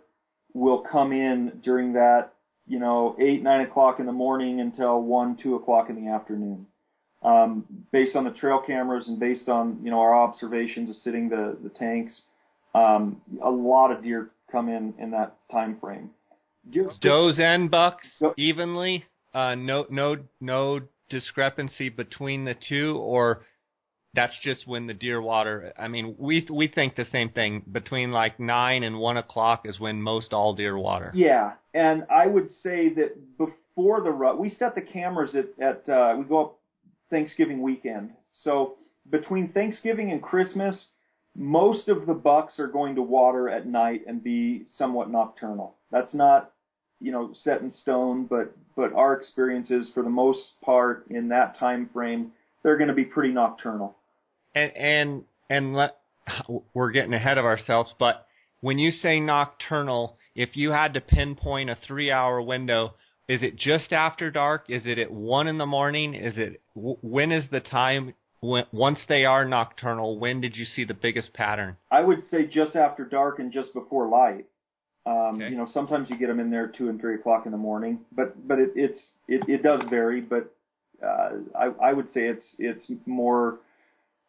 will 0.54 0.80
come 0.80 1.12
in 1.12 1.60
during 1.64 1.94
that 1.94 2.34
you 2.68 2.80
know, 2.80 3.16
eight, 3.20 3.42
nine 3.42 3.62
o'clock 3.62 4.00
in 4.00 4.06
the 4.06 4.12
morning 4.12 4.60
until 4.60 5.02
one, 5.02 5.38
two 5.42 5.56
o'clock 5.56 5.90
in 5.90 5.96
the 5.96 6.12
afternoon. 6.12 6.68
Um, 7.24 7.66
based 7.92 8.16
on 8.16 8.26
the 8.26 8.32
trail 8.32 8.62
cameras 8.66 9.08
and 9.08 9.20
based 9.20 9.50
on, 9.50 9.80
you 9.84 9.90
know, 9.90 10.00
our 10.00 10.16
observations 10.16 10.90
of 10.90 10.96
sitting 10.98 11.30
the, 11.30 11.58
the 11.64 11.70
tanks, 11.70 12.22
um, 12.76 13.22
a 13.44 13.50
lot 13.50 13.92
of 13.92 14.04
deer 14.04 14.30
come 14.52 14.70
in 14.70 14.94
in 15.00 15.12
that 15.12 15.36
time 15.52 15.78
frame. 15.80 16.12
Does 16.70 17.40
and 17.40 17.72
bucks 17.72 18.08
evenly? 18.38 19.06
Uh, 19.34 19.56
no, 19.56 19.86
no, 19.90 20.18
no 20.40 20.82
discrepancy 21.10 21.90
between 21.90 22.46
the 22.46 22.56
two, 22.68 22.98
or 22.98 23.46
that's 24.14 24.38
just 24.44 24.68
when 24.68 24.88
the 24.88 24.94
deer 24.94 25.22
water. 25.22 25.74
I 25.78 25.88
mean, 25.88 26.16
we 26.18 26.46
we 26.52 26.68
think 26.68 26.96
the 26.96 27.06
same 27.12 27.30
thing. 27.30 27.64
Between 27.72 28.12
like 28.12 28.40
nine 28.40 28.84
and 28.84 29.00
one 29.00 29.18
o'clock 29.18 29.62
is 29.66 29.80
when 29.80 30.02
most 30.02 30.34
all 30.34 30.56
deer 30.56 30.78
water. 30.78 31.12
Yeah, 31.14 31.54
and 31.74 32.06
I 32.10 32.28
would 32.28 32.50
say 32.64 32.94
that 32.96 33.38
before 33.38 34.02
the 34.02 34.12
rut, 34.12 34.40
we 34.40 34.50
set 34.50 34.76
the 34.76 34.82
cameras 34.82 35.36
at 35.36 35.48
at 35.62 35.88
uh, 35.88 36.16
we 36.18 36.26
go 36.26 36.46
up 36.46 36.57
Thanksgiving 37.10 37.62
weekend. 37.62 38.12
So 38.34 38.76
between 39.10 39.52
Thanksgiving 39.52 40.12
and 40.12 40.22
Christmas, 40.22 40.86
most 41.36 41.88
of 41.88 42.06
the 42.06 42.14
bucks 42.14 42.60
are 42.60 42.68
going 42.68 42.96
to 42.96 43.02
water 43.02 43.50
at 43.50 43.68
night 43.68 44.02
and 44.08 44.24
be 44.24 44.66
somewhat 44.76 45.10
nocturnal. 45.10 45.76
That's 45.92 46.14
not 46.14 46.52
you 47.00 47.12
know 47.12 47.32
set 47.34 47.62
in 47.62 47.72
stone, 47.72 48.26
but 48.26 48.56
but 48.76 48.94
our 48.94 49.14
experiences 49.14 49.92
for 49.94 50.04
the 50.04 50.10
most 50.10 50.62
part 50.64 51.06
in 51.10 51.30
that 51.30 51.58
time 51.58 51.90
frame 51.94 52.32
they're 52.64 52.78
going 52.78 52.90
to 52.90 52.94
be 52.94 53.06
pretty 53.06 53.34
nocturnal. 53.34 53.96
And 54.56 54.72
and 54.76 55.24
and 55.50 55.76
let 55.76 55.98
we're 56.74 56.92
getting 56.92 57.14
ahead 57.14 57.38
of 57.38 57.46
ourselves, 57.46 57.94
but 57.98 58.26
when 58.60 58.80
you 58.80 58.92
say 58.92 59.20
nocturnal, 59.20 60.18
if 60.36 60.58
you 60.58 60.72
had 60.72 60.96
to 60.96 61.02
pinpoint 61.02 61.70
a 61.70 61.78
three-hour 61.88 62.42
window, 62.42 62.96
is 63.28 63.44
it 63.44 63.58
just 63.58 63.92
after 63.92 64.32
dark? 64.32 64.66
Is 64.70 64.86
it 64.86 64.98
at 64.98 65.12
one 65.12 65.48
in 65.48 65.58
the 65.58 65.66
morning? 65.66 66.14
Is 66.14 66.38
it 66.38 66.62
when 66.76 67.32
is 67.32 67.46
the 67.52 67.60
time 67.60 68.14
when, 68.40 68.64
once 68.72 69.00
they 69.10 69.26
are 69.26 69.44
nocturnal? 69.44 70.18
When 70.18 70.40
did 70.40 70.56
you 70.56 70.66
see 70.66 70.86
the 70.86 70.94
biggest 70.94 71.34
pattern? 71.34 71.76
I 71.92 72.02
would 72.02 72.20
say 72.32 72.46
just 72.46 72.76
after 72.76 73.04
dark 73.04 73.40
and 73.40 73.52
just 73.52 73.74
before 73.74 74.08
light. 74.08 74.46
Um, 75.06 75.36
okay. 75.36 75.50
You 75.50 75.58
know, 75.58 75.68
sometimes 75.74 76.10
you 76.10 76.18
get 76.18 76.28
them 76.28 76.40
in 76.40 76.50
there 76.50 76.68
two 76.68 76.90
and 76.90 77.00
three 77.00 77.16
o'clock 77.16 77.46
in 77.46 77.52
the 77.52 77.58
morning, 77.58 78.00
but 78.16 78.48
but 78.48 78.60
it, 78.60 78.72
it's 78.76 79.00
it, 79.28 79.42
it 79.48 79.64
does 79.64 79.82
vary. 79.90 80.22
But 80.22 80.54
uh, 81.06 81.32
I 81.58 81.66
I 81.82 81.94
would 81.94 82.12
say 82.12 82.28
it's 82.28 82.56
it's 82.60 82.86
more, 83.06 83.60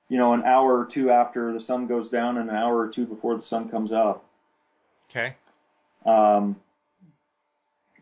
you 0.08 0.18
know, 0.18 0.34
an 0.34 0.42
hour 0.42 0.78
or 0.78 0.88
two 0.92 1.10
after 1.10 1.52
the 1.52 1.60
sun 1.60 1.86
goes 1.86 2.10
down 2.10 2.36
and 2.36 2.50
an 2.50 2.56
hour 2.56 2.76
or 2.78 2.88
two 2.88 3.06
before 3.06 3.36
the 3.36 3.42
sun 3.44 3.68
comes 3.68 3.92
up. 3.92 4.24
Okay. 5.10 5.36
Um, 6.06 6.56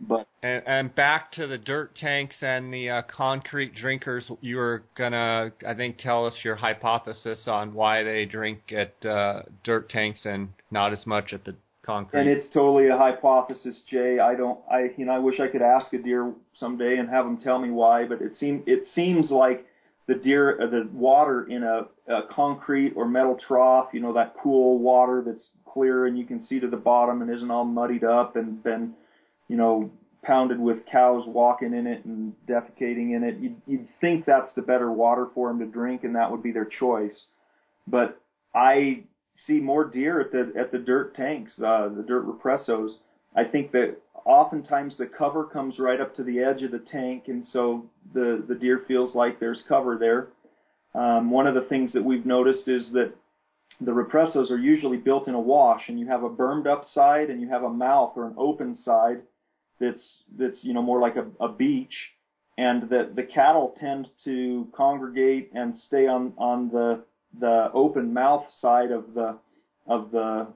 but 0.01 0.27
and, 0.43 0.63
and 0.67 0.95
back 0.95 1.33
to 1.33 1.47
the 1.47 1.59
dirt 1.59 1.97
tanks 1.97 2.37
and 2.41 2.73
the 2.73 2.91
uh, 2.91 3.03
concrete 3.03 3.75
drinkers, 3.75 4.31
you 4.41 4.57
were 4.57 4.85
gonna, 4.97 5.53
I 5.67 5.75
think, 5.75 5.99
tell 5.99 6.27
us 6.27 6.35
your 6.43 6.57
hypothesis 6.57 7.47
on 7.47 7.75
why 7.75 8.03
they 8.03 8.25
drink 8.25 8.73
at 8.73 9.05
uh, 9.05 9.43
dirt 9.65 9.89
tanks 9.89 10.21
and 10.25 10.51
not 10.71 10.93
as 10.93 11.07
much 11.07 11.33
at 11.33 11.45
the 11.45 11.55
concrete. 11.87 12.21
And 12.21 12.29
it's 12.29 12.47
totally 12.53 12.89
a 12.89 12.97
hypothesis, 12.97 13.81
Jay. 13.89 14.19
I 14.19 14.35
don't, 14.35 14.59
I, 14.71 14.91
you 14.97 15.07
know, 15.07 15.13
I 15.13 15.19
wish 15.19 15.41
I 15.41 15.49
could 15.49 15.63
ask 15.63 15.93
a 15.93 15.99
deer 15.99 16.33
someday 16.55 16.97
and 16.99 17.09
have 17.09 17.25
them 17.25 17.39
tell 17.39 17.59
me 17.59 17.71
why, 17.71 18.05
but 18.05 18.21
it 18.21 18.35
seems, 18.39 18.63
it 18.67 18.87
seems 18.95 19.31
like 19.31 19.65
the 20.07 20.15
deer, 20.15 20.61
uh, 20.61 20.67
the 20.69 20.89
water 20.93 21.47
in 21.49 21.63
a, 21.63 21.87
a 22.13 22.23
concrete 22.31 22.93
or 22.97 23.09
metal 23.09 23.39
trough, 23.47 23.89
you 23.93 24.01
know, 24.01 24.13
that 24.13 24.35
cool 24.43 24.79
water 24.79 25.23
that's 25.25 25.49
clear 25.65 26.07
and 26.07 26.19
you 26.19 26.25
can 26.25 26.43
see 26.43 26.61
to 26.61 26.69
the 26.69 26.77
bottom 26.77 27.23
and 27.23 27.31
isn't 27.31 27.51
all 27.51 27.65
muddied 27.65 28.05
up 28.05 28.37
and 28.37 28.63
been 28.63 28.95
you 29.49 29.57
know, 29.57 29.91
pounded 30.23 30.59
with 30.59 30.85
cows 30.91 31.25
walking 31.27 31.73
in 31.73 31.87
it 31.87 32.05
and 32.05 32.33
defecating 32.49 33.15
in 33.15 33.23
it. 33.23 33.37
You'd, 33.39 33.63
you'd 33.67 33.89
think 34.01 34.25
that's 34.25 34.53
the 34.55 34.63
better 34.63 34.91
water 34.91 35.29
for 35.35 35.49
them 35.49 35.61
to 35.61 35.67
drink, 35.67 36.05
and 36.05 36.17
that 36.17 36.31
would 36.31 36.43
be 36.43 36.53
their 36.53 36.65
choice. 36.65 37.27
But 37.87 38.21
I 38.55 39.05
see 39.47 39.61
more 39.61 39.85
deer 39.85 40.21
at 40.21 40.33
the 40.33 40.53
at 40.59 40.73
the 40.73 40.79
dirt 40.79 41.15
tanks, 41.15 41.53
uh, 41.61 41.89
the 41.97 42.03
dirt 42.03 42.27
repressos. 42.27 42.93
I 43.37 43.45
think 43.45 43.71
that 43.73 43.97
oftentimes 44.25 44.97
the 44.97 45.07
cover 45.07 45.45
comes 45.45 45.79
right 45.79 46.01
up 46.01 46.17
to 46.17 46.25
the 46.25 46.41
edge 46.41 46.63
of 46.63 46.73
the 46.73 46.81
tank, 46.91 47.25
and 47.29 47.47
so 47.47 47.85
the 48.13 48.45
the 48.49 48.55
deer 48.55 48.83
feels 48.89 49.15
like 49.15 49.39
there's 49.39 49.63
cover 49.69 49.97
there. 49.97 50.29
Um, 51.01 51.31
one 51.31 51.47
of 51.47 51.55
the 51.55 51.69
things 51.69 51.93
that 51.93 52.03
we've 52.03 52.27
noticed 52.27 52.69
is 52.69 52.91
that 52.93 53.13
the 53.81 53.93
repressos 53.93 54.51
are 54.51 54.59
usually 54.59 54.97
built 54.97 55.29
in 55.29 55.35
a 55.35 55.41
wash, 55.41 55.89
and 55.89 56.01
you 56.01 56.07
have 56.07 56.25
a 56.25 56.31
bermed 56.31 56.67
up 56.67 56.85
side 56.87 57.29
and 57.29 57.41
you 57.41 57.49
have 57.49 57.63
a 57.63 57.71
mouth 57.71 58.13
or 58.17 58.27
an 58.27 58.35
open 58.39 58.75
side 58.75 59.21
that's 59.81 60.23
that's 60.39 60.63
you 60.63 60.75
know 60.75 60.83
more 60.83 61.01
like 61.01 61.17
a, 61.17 61.27
a 61.41 61.49
beach, 61.49 62.13
and 62.59 62.89
that 62.91 63.17
the 63.17 63.23
cattle 63.23 63.75
tend 63.79 64.09
to 64.25 64.69
congregate 64.75 65.51
and 65.55 65.77
stay 65.77 66.07
on 66.07 66.33
on 66.39 66.69
the 66.71 67.05
the 67.39 67.71
open 67.73 68.13
mouth 68.13 68.47
side 68.61 68.91
of 68.91 69.15
the 69.15 69.39
of 69.87 70.11
the 70.11 70.47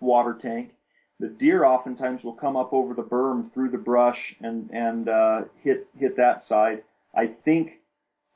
water 0.00 0.36
tank. 0.40 0.72
The 1.18 1.28
deer 1.28 1.64
oftentimes 1.64 2.22
will 2.22 2.34
come 2.34 2.56
up 2.56 2.72
over 2.72 2.92
the 2.92 3.02
berm 3.02 3.52
through 3.52 3.70
the 3.70 3.78
brush 3.78 4.36
and 4.40 4.70
and 4.70 5.08
uh, 5.08 5.40
hit 5.62 5.88
hit 5.96 6.16
that 6.16 6.42
side. 6.44 6.82
I 7.14 7.28
think 7.44 7.80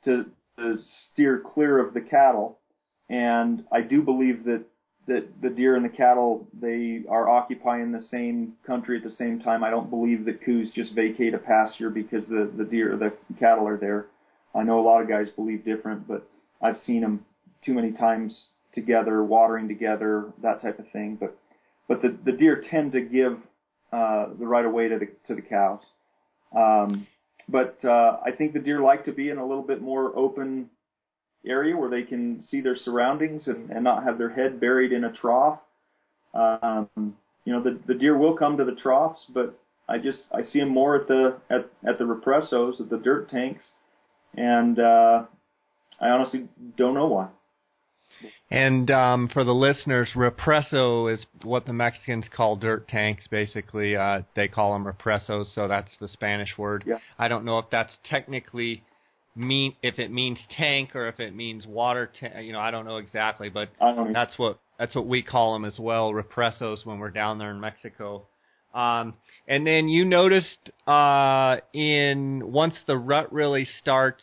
to, 0.05 0.25
to 0.59 0.79
steer 1.13 1.43
clear 1.45 1.79
of 1.79 1.93
the 1.93 2.01
cattle, 2.01 2.59
and 3.09 3.65
I 3.71 3.83
do 3.83 4.01
believe 4.03 4.45
that 4.45 4.65
that 5.07 5.27
the 5.43 5.51
deer 5.51 5.77
and 5.77 5.85
the 5.85 5.89
cattle 5.89 6.47
they 6.61 7.03
are 7.09 7.29
occupying 7.29 7.93
the 7.93 8.03
same 8.03 8.55
country 8.67 8.99
at 8.99 9.05
the 9.05 9.11
same 9.11 9.41
time. 9.41 9.65
I 9.65 9.71
don't 9.71 9.91
believe 9.91 10.25
that 10.27 10.45
Coues 10.45 10.71
just 10.75 10.95
vacate 10.95 11.35
a 11.35 11.39
pasture 11.39 11.91
because 11.91 12.27
the 12.27 12.51
the 12.57 12.65
deer 12.65 12.97
the 12.97 13.13
cattle 13.39 13.67
are 13.67 13.77
there. 13.77 14.07
I 14.55 14.63
know 14.63 14.81
a 14.81 14.87
lot 14.87 15.01
of 15.01 15.09
guys 15.09 15.29
believe 15.31 15.65
different, 15.65 16.07
but 16.07 16.29
I've 16.61 16.79
seen 16.79 17.01
them 17.01 17.25
too 17.65 17.75
many 17.75 17.93
times 17.93 18.49
together, 18.73 19.23
watering 19.23 19.69
together, 19.69 20.33
that 20.43 20.61
type 20.63 20.79
of 20.79 20.89
thing. 20.91 21.17
But 21.19 21.37
but 21.89 22.03
the 22.03 22.17
the 22.25 22.33
deer 22.33 22.63
tend 22.71 22.93
to 22.93 23.01
give 23.01 23.39
uh, 23.93 24.29
the 24.39 24.47
right 24.47 24.65
of 24.65 24.73
way 24.73 24.89
to 24.89 24.99
the 24.99 25.09
to 25.27 25.35
the 25.35 25.43
cows. 25.43 25.83
Um, 26.55 27.07
but 27.49 27.79
uh, 27.85 28.19
I 28.25 28.31
think 28.37 28.53
the 28.53 28.61
deer 28.61 28.81
like 28.81 29.05
to 29.07 29.13
be 29.13 29.31
in 29.31 29.39
a 29.39 29.47
little 29.47 29.63
bit 29.63 29.81
more 29.81 30.17
open 30.17 30.71
area 31.47 31.77
where 31.77 31.91
they 31.91 32.03
can 32.03 32.43
see 32.43 32.61
their 32.61 32.77
surroundings 32.77 33.47
and, 33.47 33.71
and 33.71 33.85
not 33.85 34.05
have 34.05 34.19
their 34.19 34.31
head 34.31 34.61
buried 34.61 34.93
in 34.93 35.05
a 35.05 35.13
trough. 35.13 35.59
Um, 36.35 36.89
you 37.45 37.53
know, 37.53 37.63
the, 37.63 37.79
the 37.87 37.95
deer 37.95 38.17
will 38.17 38.37
come 38.37 38.57
to 38.59 38.65
the 38.65 38.75
troughs, 38.75 39.25
but 39.33 39.59
I 39.89 39.99
just 39.99 40.21
I 40.33 40.43
see 40.43 40.61
them 40.61 40.69
more 40.69 40.97
at 40.97 41.09
the 41.09 41.37
at, 41.51 41.71
at 41.89 41.99
the 41.99 42.05
repressos, 42.05 42.81
at 42.81 42.91
the 42.91 42.99
dirt 42.99 43.29
tanks, 43.29 43.65
and 44.37 44.79
uh, 44.79 45.25
I 46.01 46.09
honestly 46.09 46.49
don't 46.77 46.95
know 46.95 47.09
why. 47.09 47.29
And 48.51 48.91
um, 48.91 49.29
for 49.33 49.45
the 49.45 49.55
listeners, 49.55 50.11
represso 50.15 51.13
is 51.13 51.25
what 51.43 51.67
the 51.67 51.73
Mexicans 51.73 52.27
call 52.35 52.57
dirt 52.57 52.89
tanks. 52.89 53.27
Basically, 53.29 53.97
uh, 53.97 54.23
they 54.37 54.49
call 54.49 54.73
them 54.73 54.85
repressos, 54.85 55.55
so 55.55 55.69
that's 55.69 55.91
the 56.01 56.09
Spanish 56.09 56.59
word. 56.59 56.85
Yeah. 56.87 56.99
I 57.19 57.29
don't 57.29 57.45
know 57.45 57.59
if 57.59 57.67
that's 57.71 57.97
technically 58.05 58.83
mean 59.35 59.75
if 59.83 59.99
it 59.99 60.11
means 60.11 60.39
tank 60.57 60.95
or 60.95 61.09
if 61.09 61.21
it 61.21 61.35
means 61.35 61.67
water 61.67 62.11
tank. 62.19 62.45
You 62.45 62.53
know, 62.53 62.61
I 62.61 62.71
don't 62.71 62.85
know 62.85 62.97
exactly, 62.97 63.49
but 63.49 63.69
that's 64.13 64.39
what 64.39 64.59
that's 64.79 64.95
what 64.95 65.07
we 65.07 65.23
call 65.23 65.53
them 65.53 65.65
as 65.65 65.79
well, 65.79 66.13
repressos 66.13 66.85
when 66.85 66.99
we're 66.99 67.11
down 67.11 67.39
there 67.39 67.51
in 67.51 67.61
Mexico. 67.61 68.27
Um, 68.75 69.15
and 69.49 69.67
then 69.67 69.89
you 69.89 70.05
noticed 70.05 70.71
uh, 70.87 71.57
in 71.73 72.53
once 72.53 72.77
the 72.87 72.97
rut 72.97 73.33
really 73.33 73.67
starts, 73.81 74.23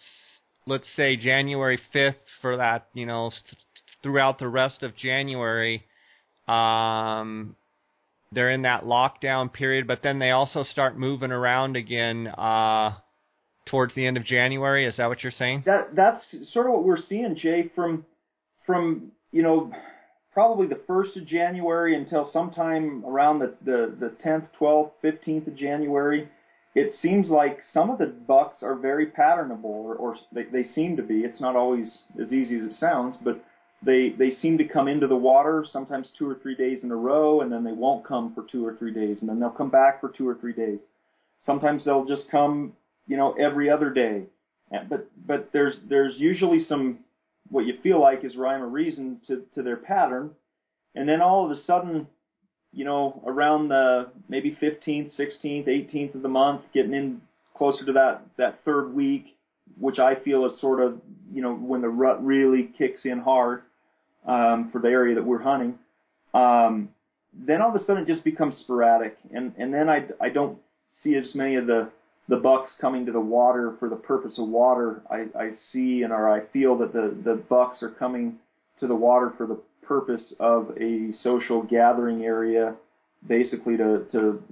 let's 0.65 0.87
say 0.95 1.17
January 1.17 1.79
5th 1.93 2.15
for 2.41 2.57
that, 2.57 2.87
you 2.93 3.05
know, 3.05 3.29
th- 3.29 3.61
throughout 4.01 4.39
the 4.39 4.47
rest 4.47 4.83
of 4.83 4.95
January, 4.95 5.83
um, 6.47 7.55
they're 8.31 8.51
in 8.51 8.61
that 8.63 8.85
lockdown 8.85 9.51
period, 9.51 9.85
but 9.85 9.99
then 10.01 10.19
they 10.19 10.31
also 10.31 10.63
start 10.63 10.97
moving 10.97 11.31
around 11.31 11.75
again. 11.75 12.27
Uh, 12.27 12.95
towards 13.69 13.93
the 13.95 14.05
end 14.05 14.17
of 14.17 14.23
January. 14.23 14.85
Is 14.85 14.95
that 14.97 15.07
what 15.07 15.23
you're 15.23 15.31
saying? 15.31 15.63
That 15.65 15.95
that's 15.95 16.23
sort 16.51 16.67
of 16.67 16.73
what 16.73 16.83
we're 16.83 17.01
seeing, 17.01 17.35
Jay, 17.35 17.71
from 17.75 18.05
from 18.65 19.11
you 19.31 19.43
know 19.43 19.71
probably 20.33 20.67
the 20.67 20.79
first 20.85 21.17
of 21.17 21.25
January 21.25 21.95
until 21.95 22.29
sometime 22.31 23.03
around 23.05 23.39
the 23.39 23.55
the, 23.65 24.11
10th, 24.23 24.47
12th, 24.59 24.91
15th 25.03 25.47
of 25.47 25.55
January. 25.55 26.29
It 26.75 26.93
seems 27.01 27.27
like 27.29 27.57
some 27.73 27.89
of 27.89 27.97
the 27.97 28.05
bucks 28.05 28.59
are 28.61 28.75
very 28.75 29.07
patternable, 29.07 29.63
or, 29.63 29.95
or 29.95 30.15
they, 30.31 30.43
they 30.43 30.63
seem 30.63 30.95
to 30.97 31.01
be. 31.01 31.21
It's 31.21 31.41
not 31.41 31.55
always 31.55 32.03
as 32.21 32.31
easy 32.31 32.57
as 32.59 32.65
it 32.65 32.73
sounds, 32.73 33.15
but 33.23 33.43
they 33.83 34.09
they 34.17 34.29
seem 34.29 34.59
to 34.59 34.63
come 34.63 34.87
into 34.87 35.07
the 35.07 35.15
water 35.15 35.65
sometimes 35.67 36.11
two 36.17 36.29
or 36.29 36.35
three 36.35 36.55
days 36.55 36.83
in 36.83 36.91
a 36.91 36.95
row, 36.95 37.41
and 37.41 37.51
then 37.51 37.63
they 37.63 37.71
won't 37.71 38.05
come 38.05 38.33
for 38.35 38.45
two 38.51 38.63
or 38.63 38.75
three 38.75 38.93
days, 38.93 39.17
and 39.21 39.29
then 39.29 39.39
they'll 39.39 39.49
come 39.49 39.71
back 39.71 39.99
for 39.99 40.09
two 40.09 40.27
or 40.27 40.35
three 40.35 40.53
days. 40.53 40.81
Sometimes 41.39 41.83
they'll 41.83 42.05
just 42.05 42.29
come 42.29 42.73
you 43.07 43.17
know, 43.17 43.33
every 43.33 43.69
other 43.69 43.89
day. 43.89 44.23
But 44.89 45.07
but 45.25 45.49
there's 45.53 45.77
there's 45.87 46.15
usually 46.17 46.59
some 46.59 46.99
what 47.49 47.65
you 47.65 47.75
feel 47.81 48.01
like 48.01 48.23
is 48.23 48.35
rhyme 48.35 48.61
or 48.61 48.67
reason 48.67 49.21
to 49.27 49.43
to 49.55 49.63
their 49.63 49.77
pattern, 49.77 50.31
and 50.95 51.07
then 51.07 51.21
all 51.21 51.45
of 51.45 51.51
a 51.51 51.61
sudden, 51.63 52.07
you 52.73 52.83
know, 52.83 53.23
around 53.25 53.69
the 53.69 54.07
maybe 54.27 54.57
15th, 54.61 55.17
16th, 55.17 55.67
18th 55.67 56.15
of 56.15 56.21
the 56.21 56.29
month, 56.29 56.61
getting 56.73 56.93
in 56.93 57.21
closer 57.55 57.85
to 57.85 57.93
that 57.93 58.21
that 58.37 58.59
third 58.65 58.93
week, 58.93 59.37
which 59.79 59.99
I 59.99 60.15
feel 60.15 60.45
is 60.45 60.59
sort 60.59 60.81
of 60.81 60.99
you 61.31 61.41
know 61.41 61.55
when 61.55 61.81
the 61.81 61.89
rut 61.89 62.25
really 62.25 62.69
kicks 62.77 63.05
in 63.05 63.19
hard 63.19 63.61
um, 64.25 64.69
for 64.71 64.79
the 64.79 64.89
area 64.89 65.15
that 65.15 65.25
we're 65.25 65.41
hunting. 65.41 65.79
Um, 66.33 66.89
then 67.33 67.61
all 67.61 67.69
of 67.69 67.75
a 67.75 67.85
sudden 67.85 68.03
it 68.03 68.07
just 68.07 68.23
becomes 68.23 68.57
sporadic, 68.57 69.17
and 69.33 69.53
and 69.57 69.73
then 69.73 69.89
I 69.89 70.07
I 70.19 70.29
don't 70.29 70.57
see 71.03 71.15
as 71.15 71.33
many 71.35 71.55
of 71.55 71.67
the 71.67 71.89
the 72.27 72.35
bucks 72.35 72.71
coming 72.79 73.05
to 73.05 73.11
the 73.11 73.19
water 73.19 73.75
for 73.79 73.89
the 73.89 73.95
purpose 73.95 74.37
of 74.37 74.47
water. 74.47 75.01
I, 75.09 75.27
I 75.37 75.51
see 75.71 76.03
and 76.03 76.11
or 76.11 76.29
I 76.29 76.45
feel 76.47 76.77
that 76.79 76.93
the, 76.93 77.15
the 77.23 77.35
bucks 77.35 77.81
are 77.81 77.89
coming 77.89 78.37
to 78.79 78.87
the 78.87 78.95
water 78.95 79.33
for 79.37 79.47
the 79.47 79.59
purpose 79.81 80.33
of 80.39 80.71
a 80.79 81.11
social 81.23 81.63
gathering 81.63 82.23
area, 82.23 82.75
basically 83.27 83.77
to, 83.77 84.05
to 84.11 84.43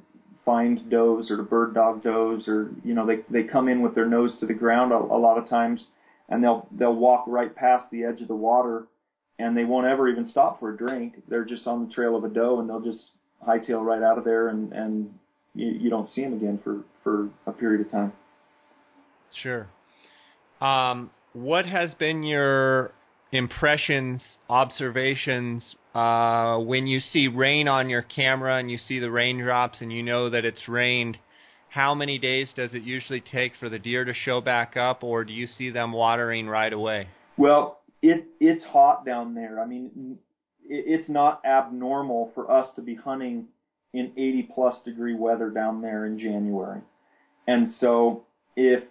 find 0.45 0.89
does 0.89 1.29
or 1.29 1.37
to 1.37 1.43
bird 1.43 1.73
dog 1.73 2.03
does 2.03 2.47
or 2.47 2.69
you 2.83 2.93
know 2.93 3.05
they 3.05 3.17
they 3.29 3.43
come 3.43 3.67
in 3.67 3.81
with 3.81 3.95
their 3.95 4.05
nose 4.05 4.37
to 4.39 4.45
the 4.45 4.53
ground 4.53 4.91
a, 4.91 4.95
a 4.95 5.17
lot 5.17 5.39
of 5.39 5.49
times 5.49 5.85
and 6.29 6.43
they'll 6.43 6.67
they'll 6.77 6.95
walk 6.95 7.25
right 7.27 7.55
past 7.55 7.85
the 7.91 8.03
edge 8.03 8.21
of 8.21 8.27
the 8.27 8.35
water 8.35 8.85
and 9.39 9.57
they 9.57 9.65
won't 9.65 9.87
ever 9.87 10.07
even 10.07 10.25
stop 10.25 10.59
for 10.59 10.73
a 10.73 10.77
drink. 10.77 11.15
They're 11.27 11.43
just 11.43 11.67
on 11.67 11.85
the 11.85 11.93
trail 11.93 12.15
of 12.15 12.23
a 12.23 12.29
doe 12.29 12.59
and 12.59 12.69
they'll 12.69 12.79
just 12.79 13.09
hightail 13.45 13.83
right 13.83 14.01
out 14.01 14.17
of 14.17 14.23
there 14.23 14.49
and 14.49 14.71
and 14.71 15.13
you, 15.55 15.67
you 15.67 15.89
don't 15.89 16.11
see 16.11 16.23
them 16.23 16.33
again 16.33 16.59
for 16.63 16.83
for 17.05 17.29
a 17.45 17.53
period 17.53 17.85
of 17.85 17.91
time. 17.91 18.11
Sure. 19.41 19.67
Um, 20.59 21.11
what 21.33 21.65
has 21.65 21.93
been 21.93 22.23
your 22.23 22.91
impressions, 23.31 24.21
observations 24.49 25.75
uh, 25.93 26.57
when 26.57 26.87
you 26.87 26.99
see 26.99 27.27
rain 27.27 27.67
on 27.67 27.89
your 27.89 28.01
camera 28.01 28.57
and 28.57 28.71
you 28.71 28.77
see 28.77 28.99
the 28.99 29.11
raindrops 29.11 29.81
and 29.81 29.93
you 29.93 30.01
know 30.01 30.29
that 30.29 30.43
it's 30.43 30.67
rained? 30.67 31.17
How 31.69 31.93
many 31.93 32.17
days 32.17 32.47
does 32.55 32.73
it 32.73 32.83
usually 32.83 33.21
take 33.21 33.53
for 33.59 33.69
the 33.69 33.77
deer 33.77 34.05
to 34.05 34.13
show 34.13 34.41
back 34.41 34.77
up, 34.77 35.03
or 35.03 35.25
do 35.25 35.33
you 35.33 35.45
see 35.45 35.69
them 35.69 35.91
watering 35.91 36.47
right 36.47 36.71
away? 36.71 37.09
Well, 37.37 37.81
it 38.01 38.25
it's 38.39 38.63
hot 38.63 39.05
down 39.05 39.35
there. 39.35 39.59
I 39.59 39.65
mean, 39.65 40.17
it, 40.63 40.85
it's 41.01 41.09
not 41.09 41.41
abnormal 41.45 42.31
for 42.33 42.49
us 42.49 42.67
to 42.77 42.81
be 42.81 42.95
hunting 42.95 43.47
in 43.93 44.11
80 44.17 44.49
plus 44.53 44.75
degree 44.83 45.15
weather 45.15 45.49
down 45.49 45.81
there 45.81 46.05
in 46.05 46.19
January, 46.19 46.81
and 47.47 47.73
so 47.73 48.25
if 48.55 48.83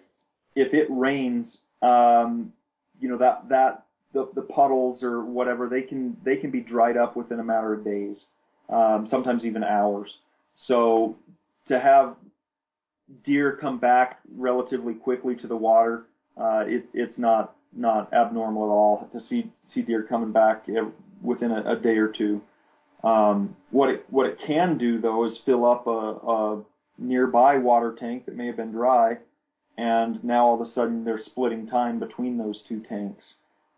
if 0.55 0.73
it 0.73 0.87
rains, 0.89 1.57
um, 1.81 2.53
you 2.99 3.09
know 3.09 3.17
that 3.17 3.49
that 3.49 3.85
the, 4.13 4.29
the 4.33 4.41
puddles 4.41 5.03
or 5.03 5.23
whatever 5.23 5.67
they 5.67 5.81
can 5.81 6.17
they 6.23 6.37
can 6.37 6.51
be 6.51 6.61
dried 6.61 6.97
up 6.97 7.15
within 7.15 7.39
a 7.39 7.43
matter 7.43 7.73
of 7.73 7.83
days, 7.83 8.25
um, 8.69 9.07
sometimes 9.09 9.45
even 9.45 9.63
hours. 9.63 10.09
So 10.55 11.17
to 11.67 11.79
have 11.79 12.15
deer 13.23 13.57
come 13.59 13.77
back 13.77 14.19
relatively 14.35 14.93
quickly 14.93 15.35
to 15.35 15.47
the 15.47 15.55
water, 15.55 16.05
uh, 16.37 16.63
it, 16.65 16.85
it's 16.93 17.19
not 17.19 17.55
not 17.75 18.13
abnormal 18.13 18.63
at 18.63 18.69
all 18.69 19.09
to 19.11 19.19
see 19.19 19.51
see 19.73 19.81
deer 19.81 20.03
coming 20.03 20.31
back 20.31 20.65
within 21.21 21.51
a, 21.51 21.73
a 21.73 21.75
day 21.75 21.97
or 21.97 22.07
two. 22.07 22.41
Um, 23.03 23.55
what 23.71 23.89
it 23.89 24.05
what 24.09 24.25
it 24.25 24.39
can 24.45 24.77
do 24.77 24.99
though 24.99 25.25
is 25.25 25.37
fill 25.45 25.69
up 25.69 25.85
a, 25.87 25.89
a 25.89 26.63
nearby 26.97 27.57
water 27.57 27.95
tank 27.97 28.25
that 28.25 28.35
may 28.35 28.47
have 28.47 28.57
been 28.57 28.71
dry, 28.71 29.17
and 29.77 30.23
now 30.23 30.47
all 30.47 30.55
of 30.55 30.61
a 30.61 30.71
sudden 30.71 31.03
they're 31.03 31.19
splitting 31.19 31.67
time 31.67 31.99
between 31.99 32.37
those 32.37 32.63
two 32.67 32.81
tanks. 32.81 33.35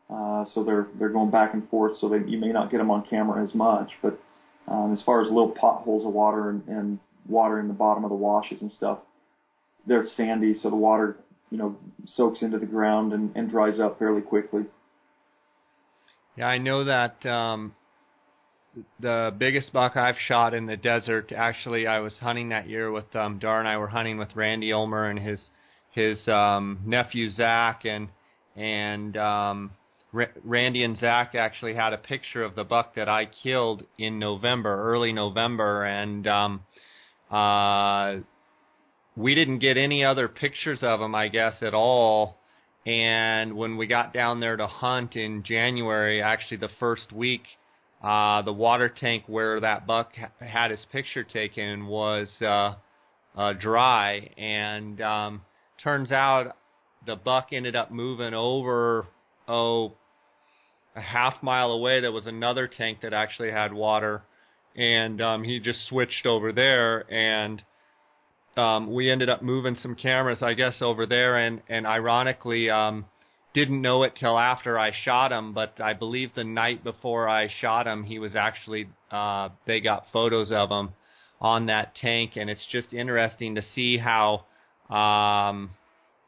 Uh, 0.10 0.46
so 0.54 0.64
they're 0.64 0.88
they're 0.98 1.10
going 1.10 1.32
back 1.32 1.54
and 1.54 1.68
forth, 1.70 1.98
so 1.98 2.08
that 2.10 2.30
you 2.30 2.38
may 2.38 2.52
not 2.52 2.72
get 2.72 2.78
them 2.78 2.92
on 2.92 3.06
camera 3.06 3.44
as 3.44 3.54
much. 3.54 3.92
But 4.02 4.20
um, 4.68 4.94
as 4.94 5.02
far 5.04 5.22
as 5.22 5.28
little 5.28 5.52
potholes 5.52 6.06
of 6.06 6.14
water 6.14 6.50
and, 6.50 6.66
and 6.68 7.00
water 7.28 7.60
in 7.60 7.68
the 7.68 7.74
bottom 7.74 8.04
of 8.04 8.10
the 8.10 8.16
washes 8.16 8.62
and 8.62 8.72
stuff, 8.72 9.00
they're 9.86 10.06
sandy, 10.06 10.54
so 10.54 10.70
the 10.70 10.76
water 10.76 11.18
you 11.50 11.58
know 11.58 11.76
soaks 12.06 12.42
into 12.42 12.58
the 12.58 12.66
ground 12.66 13.14
and, 13.14 13.36
and 13.36 13.50
dries 13.50 13.80
up 13.80 14.00
fairly 14.00 14.22
quickly. 14.22 14.64
Yeah, 16.38 16.48
I 16.48 16.58
know 16.58 16.84
that 16.84 17.26
um, 17.26 17.74
the 19.00 19.34
biggest 19.38 19.74
buck 19.74 19.96
I've 19.96 20.18
shot 20.28 20.54
in 20.54 20.66
the 20.66 20.78
desert. 20.78 21.32
Actually, 21.36 21.88
I 21.88 22.00
was 22.00 22.14
hunting 22.20 22.50
that 22.50 22.68
year 22.68 22.92
with 22.92 23.16
um, 23.16 23.40
Darr 23.40 23.60
and 23.60 23.68
I 23.68 23.78
were 23.78 23.88
hunting 23.88 24.18
with 24.18 24.36
Randy 24.36 24.74
Ulmer 24.74 25.10
and 25.10 25.20
his 25.20 25.40
his 25.92 26.28
um, 26.28 26.80
nephew 26.86 27.30
Zach 27.30 27.86
and 27.86 28.10
and 28.56 29.18
um, 29.18 29.72
Randy 30.44 30.84
and 30.84 30.98
Zach 30.98 31.36
actually 31.36 31.76
had 31.76 31.94
a 31.94 31.98
picture 31.98 32.44
of 32.44 32.56
the 32.56 32.64
buck 32.64 32.96
that 32.96 33.10
I 33.10 33.26
killed 33.26 33.84
in 33.98 34.20
November, 34.20 34.92
early 34.92 35.12
November, 35.12 35.86
and 35.86 36.28
um, 36.28 36.62
uh, 37.30 38.22
we 39.16 39.36
didn't 39.36 39.60
get 39.60 39.78
any 39.78 40.06
other 40.06 40.28
pictures 40.28 40.80
of 40.82 41.02
him, 41.02 41.14
I 41.14 41.28
guess, 41.28 41.56
at 41.62 41.74
all. 41.74 42.38
And 42.86 43.58
when 43.58 43.76
we 43.76 43.86
got 43.86 44.14
down 44.14 44.40
there 44.40 44.56
to 44.56 44.66
hunt 44.66 45.16
in 45.16 45.44
January, 45.44 46.22
actually 46.22 46.58
the 46.58 46.70
first 46.80 47.12
week, 47.12 47.44
uh, 48.04 48.42
the 48.44 48.54
water 48.54 48.90
tank 48.90 49.24
where 49.28 49.60
that 49.60 49.88
buck 49.88 50.12
ha- 50.16 50.46
had 50.46 50.72
his 50.72 50.86
picture 50.92 51.24
taken 51.24 51.88
was 51.88 52.30
uh, 52.42 52.76
uh, 53.36 53.54
dry, 53.54 54.30
and 54.38 55.02
um, 55.02 55.42
turns 55.84 56.12
out 56.12 56.56
the 57.06 57.16
buck 57.16 57.50
ended 57.52 57.76
up 57.76 57.92
moving 57.92 58.34
over 58.34 59.08
oh, 59.48 59.94
a 60.96 61.02
half 61.02 61.42
mile 61.42 61.72
away, 61.72 62.02
there 62.02 62.12
was 62.12 62.26
another 62.26 62.68
tank 62.68 63.00
that 63.02 63.14
actually 63.14 63.52
had 63.52 63.72
water, 63.72 64.24
and 64.76 65.22
um, 65.22 65.44
he 65.44 65.60
just 65.60 65.88
switched 65.88 66.26
over 66.26 66.52
there, 66.52 67.12
and 67.12 67.62
um, 68.58 68.94
we 68.94 69.12
ended 69.12 69.30
up 69.30 69.42
moving 69.42 69.76
some 69.76 69.96
cameras, 69.96 70.40
I 70.42 70.54
guess, 70.54 70.76
over 70.82 71.06
there, 71.06 71.38
and 71.38 71.62
and 71.70 71.86
ironically, 71.86 72.70
um, 72.70 73.06
didn't 73.58 73.82
know 73.82 74.04
it 74.04 74.14
till 74.20 74.38
after 74.38 74.78
I 74.78 74.92
shot 75.04 75.32
him, 75.32 75.52
but 75.52 75.82
I 75.82 75.94
believe 75.94 76.36
the 76.36 76.44
night 76.44 76.84
before 76.84 77.28
I 77.28 77.48
shot 77.60 77.88
him, 77.88 78.04
he 78.04 78.20
was 78.20 78.36
actually 78.36 78.88
uh, 79.10 79.50
they 79.66 79.80
got 79.80 80.06
photos 80.14 80.52
of 80.52 80.70
him 80.70 80.90
on 81.42 81.66
that 81.66 81.96
tank, 81.96 82.34
and 82.36 82.52
it's 82.52 82.68
just 82.72 82.94
interesting 82.94 83.56
to 83.56 83.64
see 83.74 83.98
how 83.98 84.46
um, 84.96 85.72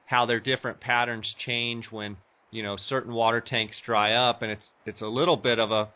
how 0.07 0.25
their 0.25 0.39
different 0.39 0.79
patterns 0.79 1.35
change 1.45 1.91
when 1.91 2.17
you 2.49 2.63
know 2.63 2.77
certain 2.87 3.13
water 3.13 3.41
tanks 3.41 3.77
dry 3.85 4.13
up, 4.13 4.41
and 4.41 4.49
it's 4.49 4.65
it's 4.87 5.01
a 5.01 5.07
little 5.07 5.37
bit 5.37 5.59
of 5.59 5.69
a 5.69 5.89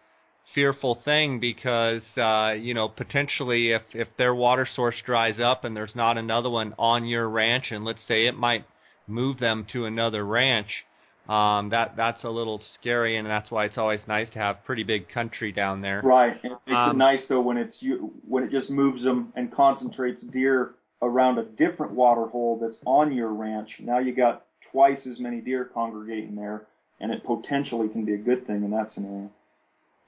fearful 0.54 1.00
thing 1.04 1.40
because 1.40 2.04
uh, 2.16 2.52
you 2.52 2.76
know 2.76 2.88
potentially 2.88 3.72
if 3.72 3.82
if 3.94 4.08
their 4.20 4.36
water 4.36 4.68
source 4.76 5.02
dries 5.04 5.40
up 5.40 5.64
and 5.64 5.76
there's 5.76 5.96
not 5.96 6.16
another 6.16 6.52
one 6.52 6.76
on 6.78 7.08
your 7.08 7.28
ranch, 7.28 7.72
and 7.72 7.84
let's 7.84 8.06
say 8.08 8.28
it 8.28 8.38
might 8.38 8.66
move 9.08 9.40
them 9.40 9.66
to 9.74 9.86
another 9.86 10.24
ranch, 10.24 10.86
um, 11.30 11.70
that 11.70 11.96
that's 11.96 12.24
a 12.26 12.30
little 12.30 12.62
scary, 12.80 13.18
and 13.18 13.26
that's 13.28 13.50
why 13.50 13.66
it's 13.66 13.78
always 13.78 14.02
nice 14.08 14.30
to 14.32 14.40
have 14.40 14.64
pretty 14.66 14.84
big 14.84 15.08
country 15.08 15.52
down 15.54 15.82
there. 15.82 16.02
Right, 16.04 16.38
and 16.44 16.54
it 16.54 16.60
makes 16.68 16.78
um, 16.78 16.92
it 16.92 16.98
nice 16.98 17.22
though 17.30 17.42
when 17.42 17.58
it's 17.58 17.78
you 17.80 18.14
when 18.28 18.44
it 18.44 18.52
just 18.52 18.70
moves 18.70 19.04
them 19.04 19.32
and 19.36 19.54
concentrates 19.54 20.22
deer 20.22 20.76
around 21.02 21.38
a 21.38 21.44
different 21.44 21.94
water 21.94 22.28
hole 22.28 22.60
that's 22.62 22.78
on 22.86 23.14
your 23.14 23.30
ranch. 23.30 23.70
Now 23.80 24.00
you 24.00 24.14
got 24.14 24.46
twice 24.72 25.00
as 25.10 25.20
many 25.20 25.40
deer 25.40 25.70
congregating 25.74 26.36
there, 26.36 26.68
and 27.00 27.14
it 27.14 27.24
potentially 27.24 27.88
can 27.88 28.04
be 28.04 28.16
a 28.16 28.18
good 28.18 28.46
thing 28.46 28.64
in 28.64 28.72
that 28.72 28.90
scenario. 28.94 29.30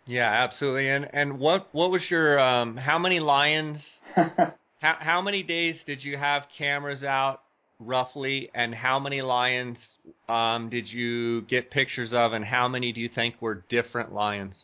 Yeah, 0.06 0.30
absolutely. 0.30 0.89
And 0.89 1.08
and 1.13 1.39
what 1.39 1.69
what 1.71 1.91
was 1.91 2.01
your 2.10 2.39
um 2.39 2.75
how 2.75 2.99
many 2.99 3.21
lions 3.21 3.78
how 4.15 4.95
how 4.99 5.21
many 5.21 5.43
days 5.43 5.78
did 5.86 6.04
you 6.04 6.17
have 6.17 6.43
cameras 6.58 7.04
out 7.04 7.41
roughly 7.79 8.49
and 8.53 8.73
how 8.73 8.99
many 8.99 9.21
lions 9.21 9.77
um 10.29 10.69
did 10.69 10.88
you 10.88 11.41
get 11.41 11.71
pictures 11.71 12.13
of 12.13 12.33
and 12.33 12.45
how 12.45 12.67
many 12.67 12.91
do 12.93 13.01
you 13.01 13.09
think 13.09 13.41
were 13.41 13.63
different 13.69 14.13
lions? 14.13 14.55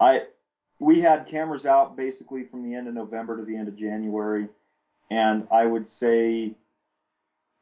I 0.00 0.18
we 0.78 1.00
had 1.00 1.26
cameras 1.30 1.64
out 1.64 1.96
basically 1.96 2.44
from 2.50 2.68
the 2.68 2.76
end 2.76 2.88
of 2.88 2.94
November 2.94 3.36
to 3.38 3.44
the 3.44 3.56
end 3.56 3.68
of 3.68 3.78
January 3.78 4.48
and 5.10 5.46
I 5.50 5.66
would 5.66 5.88
say 5.98 6.54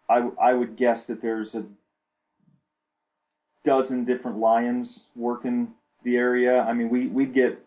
I, 0.09 0.29
I 0.41 0.53
would 0.53 0.77
guess 0.77 1.05
that 1.09 1.23
there's 1.23 1.55
a 1.55 1.65
dozen 3.65 4.05
different 4.05 4.39
lions 4.39 5.05
working 5.15 5.69
the 6.05 6.17
area. 6.17 6.61
I 6.61 6.73
mean, 6.73 6.91
we 6.91 7.07
we 7.07 7.27
get 7.27 7.59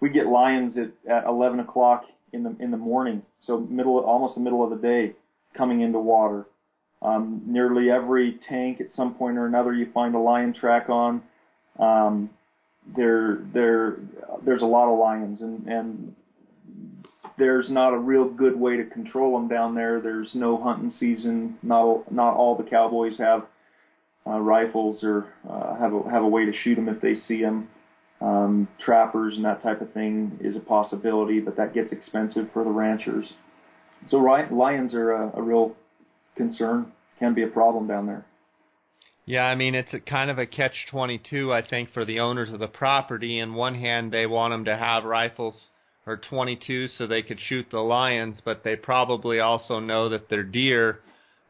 we 0.00 0.10
get 0.10 0.26
lions 0.26 0.76
at, 0.76 0.90
at 1.10 1.26
11 1.26 1.60
o'clock 1.60 2.04
in 2.32 2.42
the 2.42 2.56
in 2.60 2.70
the 2.70 2.76
morning, 2.76 3.22
so 3.40 3.58
middle 3.58 3.98
almost 3.98 4.34
the 4.34 4.40
middle 4.40 4.64
of 4.64 4.70
the 4.70 4.76
day, 4.76 5.12
coming 5.56 5.80
into 5.80 5.98
water. 5.98 6.46
Um, 7.02 7.42
nearly 7.46 7.90
every 7.90 8.38
tank 8.48 8.80
at 8.80 8.92
some 8.92 9.14
point 9.14 9.36
or 9.36 9.46
another 9.46 9.74
you 9.74 9.90
find 9.92 10.14
a 10.14 10.18
lion 10.18 10.54
track 10.54 10.88
on. 10.88 11.22
Um, 11.78 12.30
there 12.96 13.38
there 13.52 13.96
there's 14.44 14.62
a 14.62 14.66
lot 14.66 14.92
of 14.92 14.98
lions 14.98 15.40
and 15.40 15.66
and 15.66 16.14
there's 17.36 17.68
not 17.68 17.92
a 17.92 17.98
real 17.98 18.28
good 18.28 18.58
way 18.58 18.76
to 18.76 18.84
control 18.84 19.38
them 19.38 19.48
down 19.48 19.74
there. 19.74 20.00
There's 20.00 20.34
no 20.34 20.56
hunting 20.56 20.92
season. 20.98 21.58
Not 21.62 22.10
not 22.12 22.36
all 22.36 22.56
the 22.56 22.68
cowboys 22.68 23.18
have 23.18 23.46
uh, 24.26 24.38
rifles 24.38 25.02
or 25.02 25.26
uh, 25.48 25.76
have 25.76 25.92
a 25.92 26.10
have 26.10 26.22
a 26.22 26.28
way 26.28 26.44
to 26.46 26.52
shoot 26.52 26.76
them 26.76 26.88
if 26.88 27.00
they 27.00 27.14
see 27.14 27.42
them. 27.42 27.68
Um, 28.20 28.68
trappers 28.82 29.36
and 29.36 29.44
that 29.44 29.62
type 29.62 29.80
of 29.82 29.92
thing 29.92 30.38
is 30.40 30.56
a 30.56 30.60
possibility, 30.60 31.40
but 31.40 31.56
that 31.56 31.74
gets 31.74 31.92
expensive 31.92 32.48
for 32.52 32.64
the 32.64 32.70
ranchers. 32.70 33.26
So 34.08 34.18
lions 34.18 34.94
are 34.94 35.12
a, 35.12 35.32
a 35.36 35.42
real 35.42 35.76
concern. 36.36 36.92
Can 37.18 37.34
be 37.34 37.42
a 37.42 37.48
problem 37.48 37.86
down 37.86 38.06
there. 38.06 38.26
Yeah, 39.26 39.44
I 39.44 39.54
mean 39.54 39.74
it's 39.74 39.94
a 39.94 40.00
kind 40.00 40.30
of 40.30 40.38
a 40.38 40.46
catch 40.46 40.86
22 40.90 41.52
I 41.52 41.66
think 41.66 41.92
for 41.92 42.04
the 42.04 42.20
owners 42.20 42.52
of 42.52 42.58
the 42.58 42.66
property. 42.66 43.38
In 43.38 43.54
one 43.54 43.74
hand, 43.74 44.12
they 44.12 44.26
want 44.26 44.52
them 44.52 44.64
to 44.66 44.76
have 44.76 45.04
rifles 45.04 45.70
or 46.06 46.18
22 46.18 46.88
so 46.88 47.06
they 47.06 47.22
could 47.22 47.38
shoot 47.40 47.66
the 47.70 47.78
lions, 47.78 48.42
but 48.44 48.62
they 48.62 48.76
probably 48.76 49.40
also 49.40 49.80
know 49.80 50.10
that 50.10 50.28
their 50.28 50.42
deer, 50.42 51.00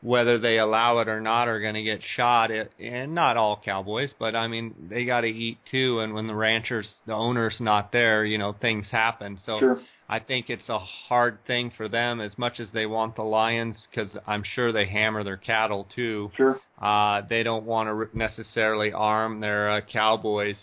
whether 0.01 0.39
they 0.39 0.59
allow 0.59 1.01
it 1.01 1.09
or 1.09 1.21
not, 1.21 1.49
are 1.49 1.61
going 1.61 1.75
to 1.75 1.83
get 1.83 2.01
shot. 2.17 2.53
It, 2.53 2.71
and 2.79 3.15
not 3.15 3.37
all 3.37 3.61
cowboys, 3.65 4.15
but 4.19 4.37
I 4.37 4.47
mean 4.47 4.75
they 4.89 5.05
got 5.05 5.23
to 5.23 5.29
eat 5.29 5.59
too. 5.71 5.99
And 6.01 6.15
when 6.15 6.29
the 6.29 6.35
ranchers, 6.35 6.89
the 7.07 7.15
owner's 7.15 7.57
not 7.59 7.91
there, 7.91 8.25
you 8.25 8.39
know 8.39 8.53
things 8.53 8.87
happen. 8.93 9.41
So 9.45 9.59
sure. 9.59 9.81
I 10.09 10.19
think 10.19 10.51
it's 10.51 10.69
a 10.69 10.79
hard 10.79 11.39
thing 11.47 11.73
for 11.77 11.89
them 11.89 12.21
as 12.21 12.37
much 12.37 12.61
as 12.61 12.69
they 12.73 12.87
want 12.87 13.17
the 13.17 13.23
lions 13.23 13.87
because 13.91 14.11
I'm 14.27 14.43
sure 14.45 14.73
they 14.73 14.87
hammer 14.87 15.25
their 15.25 15.39
cattle 15.39 15.87
too. 15.95 16.31
Sure. 16.37 16.61
Uh, 16.81 17.23
they 17.29 17.43
don't 17.43 17.65
want 17.65 17.89
to 17.89 18.17
necessarily 18.19 18.93
arm 18.93 19.41
their 19.41 19.71
uh, 19.71 19.81
cowboys 19.81 20.57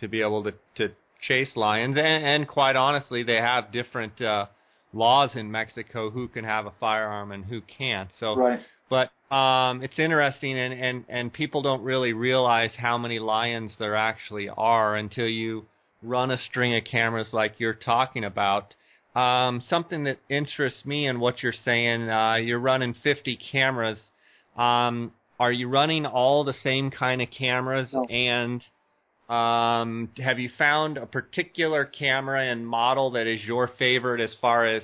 to 0.00 0.08
be 0.08 0.20
able 0.20 0.44
to 0.44 0.52
to 0.76 0.88
chase 1.26 1.56
lions, 1.56 1.96
and, 1.96 2.06
and 2.06 2.48
quite 2.48 2.76
honestly, 2.76 3.22
they 3.22 3.36
have 3.36 3.72
different 3.72 4.20
uh, 4.20 4.46
laws 4.92 5.30
in 5.34 5.50
Mexico 5.50 6.10
who 6.10 6.28
can 6.28 6.44
have 6.44 6.66
a 6.66 6.72
firearm 6.80 7.32
and 7.32 7.44
who 7.44 7.60
can't. 7.60 8.10
So, 8.18 8.36
right. 8.36 8.60
but 8.88 9.10
um, 9.34 9.82
it's 9.82 9.98
interesting, 9.98 10.58
and, 10.58 10.72
and 10.74 11.04
and 11.08 11.32
people 11.32 11.62
don't 11.62 11.82
really 11.82 12.12
realize 12.12 12.70
how 12.76 12.98
many 12.98 13.18
lions 13.18 13.72
there 13.78 13.96
actually 13.96 14.48
are 14.48 14.96
until 14.96 15.26
you 15.26 15.66
run 16.02 16.30
a 16.30 16.36
string 16.36 16.76
of 16.76 16.84
cameras 16.84 17.28
like 17.32 17.58
you're 17.58 17.74
talking 17.74 18.24
about. 18.24 18.74
Um, 19.18 19.62
something 19.68 20.04
that 20.04 20.18
interests 20.28 20.84
me 20.84 21.08
in 21.08 21.18
what 21.18 21.42
you're 21.42 21.52
saying, 21.64 22.08
uh, 22.08 22.36
you're 22.36 22.60
running 22.60 22.94
50 23.02 23.36
cameras. 23.50 23.98
Um, 24.56 25.12
are 25.40 25.50
you 25.50 25.68
running 25.68 26.06
all 26.06 26.44
the 26.44 26.54
same 26.62 26.92
kind 26.92 27.20
of 27.20 27.28
cameras? 27.36 27.88
No. 27.92 28.04
And 28.04 28.62
um, 29.28 30.10
have 30.18 30.38
you 30.38 30.50
found 30.56 30.98
a 30.98 31.06
particular 31.06 31.84
camera 31.84 32.48
and 32.48 32.64
model 32.64 33.10
that 33.12 33.26
is 33.26 33.42
your 33.44 33.68
favorite 33.76 34.20
as 34.20 34.36
far 34.40 34.66
as 34.66 34.82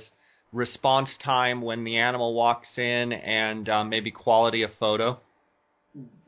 response 0.51 1.09
time 1.23 1.61
when 1.61 1.85
the 1.85 1.97
animal 1.97 2.33
walks 2.33 2.67
in 2.75 3.13
and 3.13 3.69
um, 3.69 3.89
maybe 3.89 4.11
quality 4.11 4.63
of 4.63 4.71
photo? 4.77 5.17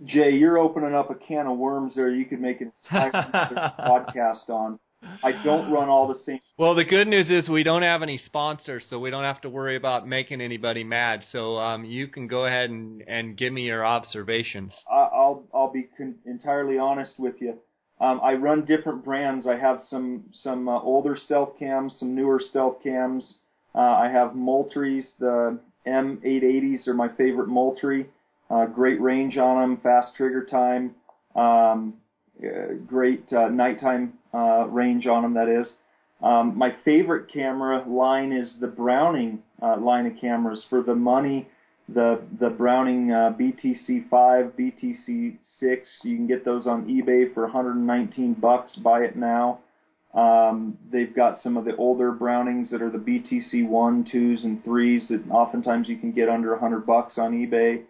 Jay, 0.05 0.31
you're 0.31 0.57
opening 0.57 0.95
up 0.95 1.09
a 1.09 1.15
can 1.15 1.45
of 1.45 1.57
worms 1.57 1.95
there. 1.95 2.09
You 2.09 2.23
could 2.23 2.39
make 2.39 2.61
an 2.61 2.71
entire 2.85 3.11
podcast 3.11 4.49
on. 4.49 4.79
I 5.23 5.31
don't 5.43 5.69
run 5.69 5.89
all 5.89 6.07
the 6.07 6.19
same. 6.25 6.39
Well, 6.57 6.75
the 6.75 6.83
good 6.83 7.07
news 7.07 7.29
is 7.29 7.49
we 7.49 7.63
don't 7.63 7.83
have 7.83 8.01
any 8.01 8.17
sponsors, 8.17 8.85
so 8.89 8.99
we 8.99 9.09
don't 9.09 9.23
have 9.23 9.41
to 9.41 9.49
worry 9.49 9.75
about 9.75 10.07
making 10.07 10.41
anybody 10.41 10.83
mad. 10.83 11.23
So 11.31 11.57
um, 11.57 11.85
you 11.85 12.07
can 12.07 12.27
go 12.27 12.45
ahead 12.45 12.69
and, 12.69 13.03
and 13.07 13.37
give 13.37 13.53
me 13.53 13.63
your 13.63 13.85
observations. 13.85 14.73
I'll 14.89 15.43
I'll 15.53 15.71
be 15.71 15.87
con- 15.97 16.15
entirely 16.25 16.77
honest 16.77 17.13
with 17.19 17.35
you. 17.39 17.57
Um, 17.99 18.21
I 18.23 18.33
run 18.33 18.65
different 18.65 19.03
brands. 19.03 19.47
I 19.47 19.57
have 19.57 19.81
some 19.89 20.25
some 20.33 20.67
uh, 20.67 20.79
older 20.81 21.15
stealth 21.15 21.57
cams, 21.57 21.95
some 21.99 22.15
newer 22.15 22.39
stealth 22.39 22.83
cams. 22.83 23.39
Uh, 23.73 23.79
I 23.79 24.09
have 24.09 24.35
Moultries. 24.35 25.05
The 25.19 25.59
M880s 25.85 26.87
are 26.87 26.93
my 26.93 27.09
favorite 27.09 27.47
Moultrie. 27.47 28.07
Uh, 28.49 28.65
great 28.65 29.01
range 29.01 29.37
on 29.37 29.59
them, 29.61 29.77
fast 29.81 30.15
trigger 30.15 30.45
time, 30.45 30.95
um, 31.35 31.95
great 32.87 33.31
uh, 33.31 33.49
nighttime 33.49 34.13
uh, 34.33 34.67
range 34.67 35.07
on 35.07 35.23
them. 35.23 35.33
That 35.33 35.49
is. 35.49 35.67
Um, 36.21 36.57
my 36.57 36.75
favorite 36.83 37.31
camera 37.31 37.83
line 37.87 38.31
is 38.31 38.55
the 38.59 38.67
Browning 38.67 39.39
uh, 39.61 39.77
line 39.77 40.07
of 40.07 40.13
cameras. 40.19 40.65
For 40.69 40.81
the 40.81 40.95
money, 40.95 41.47
the 41.89 42.21
the 42.39 42.49
Browning 42.49 43.11
uh, 43.11 43.33
BTC 43.39 44.09
5, 44.09 44.53
BTC 44.57 45.37
6, 45.59 45.89
you 46.03 46.15
can 46.15 46.27
get 46.27 46.43
those 46.43 46.65
on 46.65 46.85
eBay 46.87 47.33
for 47.33 47.43
119 47.43 48.33
bucks. 48.35 48.75
Buy 48.75 49.01
it 49.01 49.15
now. 49.15 49.59
Um, 50.13 50.77
they've 50.91 51.15
got 51.15 51.39
some 51.41 51.57
of 51.57 51.65
the 51.65 51.75
older 51.75 52.11
Brownings 52.11 52.71
that 52.71 52.81
are 52.81 52.89
the 52.89 52.97
BTC 52.97 53.67
1, 53.67 54.05
2s, 54.05 54.43
and 54.45 54.63
3s 54.63 55.09
that 55.09 55.23
oftentimes 55.29 55.87
you 55.87 55.97
can 55.97 56.11
get 56.11 56.29
under 56.29 56.51
100 56.51 56.85
bucks 56.85 57.17
on 57.17 57.33
eBay. 57.33 57.83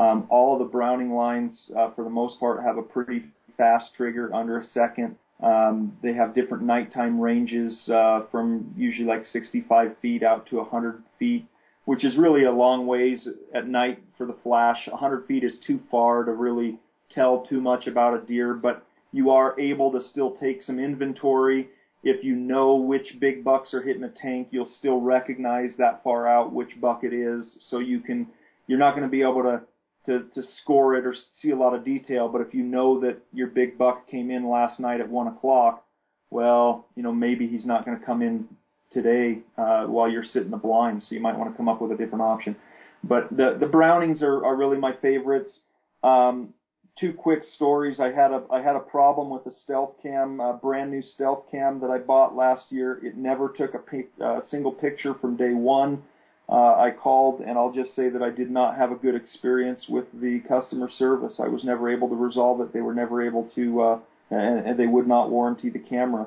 Um, 0.00 0.26
all 0.28 0.54
of 0.54 0.60
the 0.60 0.64
Browning 0.64 1.12
lines, 1.12 1.70
uh, 1.76 1.90
for 1.94 2.02
the 2.02 2.10
most 2.10 2.40
part, 2.40 2.64
have 2.64 2.78
a 2.78 2.82
pretty 2.82 3.24
fast 3.58 3.90
trigger, 3.96 4.34
under 4.34 4.58
a 4.58 4.66
second. 4.68 5.16
Um, 5.42 5.96
they 6.02 6.14
have 6.14 6.34
different 6.34 6.64
nighttime 6.64 7.20
ranges 7.20 7.88
uh, 7.88 8.22
from 8.30 8.72
usually 8.76 9.06
like 9.06 9.26
65 9.26 9.96
feet 10.00 10.22
out 10.22 10.46
to 10.46 10.56
100 10.56 11.02
feet, 11.18 11.46
which 11.84 12.04
is 12.04 12.16
really 12.16 12.44
a 12.44 12.50
long 12.50 12.86
ways 12.86 13.28
at 13.54 13.68
night 13.68 14.02
for 14.16 14.26
the 14.26 14.36
flash. 14.42 14.88
100 14.88 15.26
feet 15.26 15.44
is 15.44 15.58
too 15.66 15.78
far 15.90 16.24
to 16.24 16.32
really 16.32 16.78
tell 17.14 17.46
too 17.46 17.60
much 17.60 17.86
about 17.86 18.20
a 18.20 18.26
deer, 18.26 18.54
but 18.54 18.84
you 19.12 19.30
are 19.30 19.58
able 19.60 19.92
to 19.92 20.00
still 20.08 20.36
take 20.36 20.62
some 20.62 20.78
inventory. 20.78 21.68
If 22.02 22.24
you 22.24 22.34
know 22.34 22.76
which 22.76 23.18
big 23.20 23.44
bucks 23.44 23.74
are 23.74 23.82
hitting 23.82 24.04
a 24.04 24.10
tank, 24.10 24.48
you'll 24.50 24.70
still 24.78 25.00
recognize 25.00 25.70
that 25.78 26.02
far 26.02 26.28
out 26.28 26.52
which 26.52 26.80
buck 26.80 27.04
it 27.04 27.12
is, 27.12 27.56
so 27.70 27.78
you 27.78 28.00
can. 28.00 28.26
You're 28.66 28.78
not 28.78 28.90
going 28.90 29.04
to 29.04 29.08
be 29.08 29.22
able 29.22 29.42
to 29.44 29.62
to, 30.06 30.24
to 30.34 30.42
score 30.62 30.96
it 30.96 31.06
or 31.06 31.14
see 31.40 31.50
a 31.50 31.56
lot 31.56 31.74
of 31.74 31.84
detail, 31.84 32.28
but 32.28 32.40
if 32.40 32.54
you 32.54 32.62
know 32.62 33.00
that 33.00 33.18
your 33.32 33.48
big 33.48 33.76
buck 33.76 34.08
came 34.08 34.30
in 34.30 34.48
last 34.48 34.80
night 34.80 35.00
at 35.00 35.08
one 35.08 35.26
o'clock, 35.26 35.84
well, 36.30 36.86
you 36.94 37.02
know 37.02 37.12
maybe 37.12 37.46
he's 37.46 37.64
not 37.64 37.84
going 37.84 37.98
to 37.98 38.04
come 38.04 38.22
in 38.22 38.48
today 38.92 39.38
uh, 39.56 39.84
while 39.84 40.10
you're 40.10 40.24
sitting 40.24 40.50
the 40.50 40.56
blind, 40.56 41.02
so 41.02 41.14
you 41.14 41.20
might 41.20 41.36
want 41.36 41.50
to 41.50 41.56
come 41.56 41.68
up 41.68 41.80
with 41.80 41.92
a 41.92 41.96
different 41.96 42.22
option. 42.22 42.56
But 43.04 43.28
the 43.30 43.56
the 43.58 43.66
Brownings 43.66 44.22
are, 44.22 44.44
are 44.44 44.56
really 44.56 44.78
my 44.78 44.92
favorites. 45.00 45.60
Um, 46.02 46.54
two 46.98 47.12
quick 47.12 47.42
stories. 47.54 48.00
I 48.00 48.10
had 48.10 48.32
a 48.32 48.42
I 48.50 48.60
had 48.60 48.76
a 48.76 48.80
problem 48.80 49.30
with 49.30 49.46
a 49.46 49.54
stealth 49.62 49.94
cam, 50.02 50.40
a 50.40 50.54
brand 50.54 50.90
new 50.90 51.02
stealth 51.02 51.44
cam 51.50 51.80
that 51.80 51.90
I 51.90 51.98
bought 51.98 52.34
last 52.34 52.72
year. 52.72 53.00
It 53.04 53.16
never 53.16 53.50
took 53.50 53.74
a 53.74 53.78
pic, 53.78 54.10
uh, 54.22 54.40
single 54.50 54.72
picture 54.72 55.14
from 55.14 55.36
day 55.36 55.52
one. 55.52 56.02
Uh, 56.50 56.74
I 56.76 56.90
called 56.90 57.40
and 57.40 57.58
I'll 57.58 57.72
just 57.72 57.94
say 57.94 58.08
that 58.08 58.22
I 58.22 58.30
did 58.30 58.50
not 58.50 58.76
have 58.76 58.90
a 58.90 58.94
good 58.94 59.14
experience 59.14 59.84
with 59.88 60.06
the 60.14 60.40
customer 60.48 60.88
service. 60.98 61.38
I 61.42 61.48
was 61.48 61.62
never 61.62 61.90
able 61.90 62.08
to 62.08 62.14
resolve 62.14 62.60
it. 62.62 62.72
They 62.72 62.80
were 62.80 62.94
never 62.94 63.26
able 63.26 63.50
to, 63.54 63.80
uh, 63.82 63.98
and, 64.30 64.66
and 64.66 64.78
they 64.78 64.86
would 64.86 65.06
not 65.06 65.30
warranty 65.30 65.68
the 65.68 65.78
camera. 65.78 66.26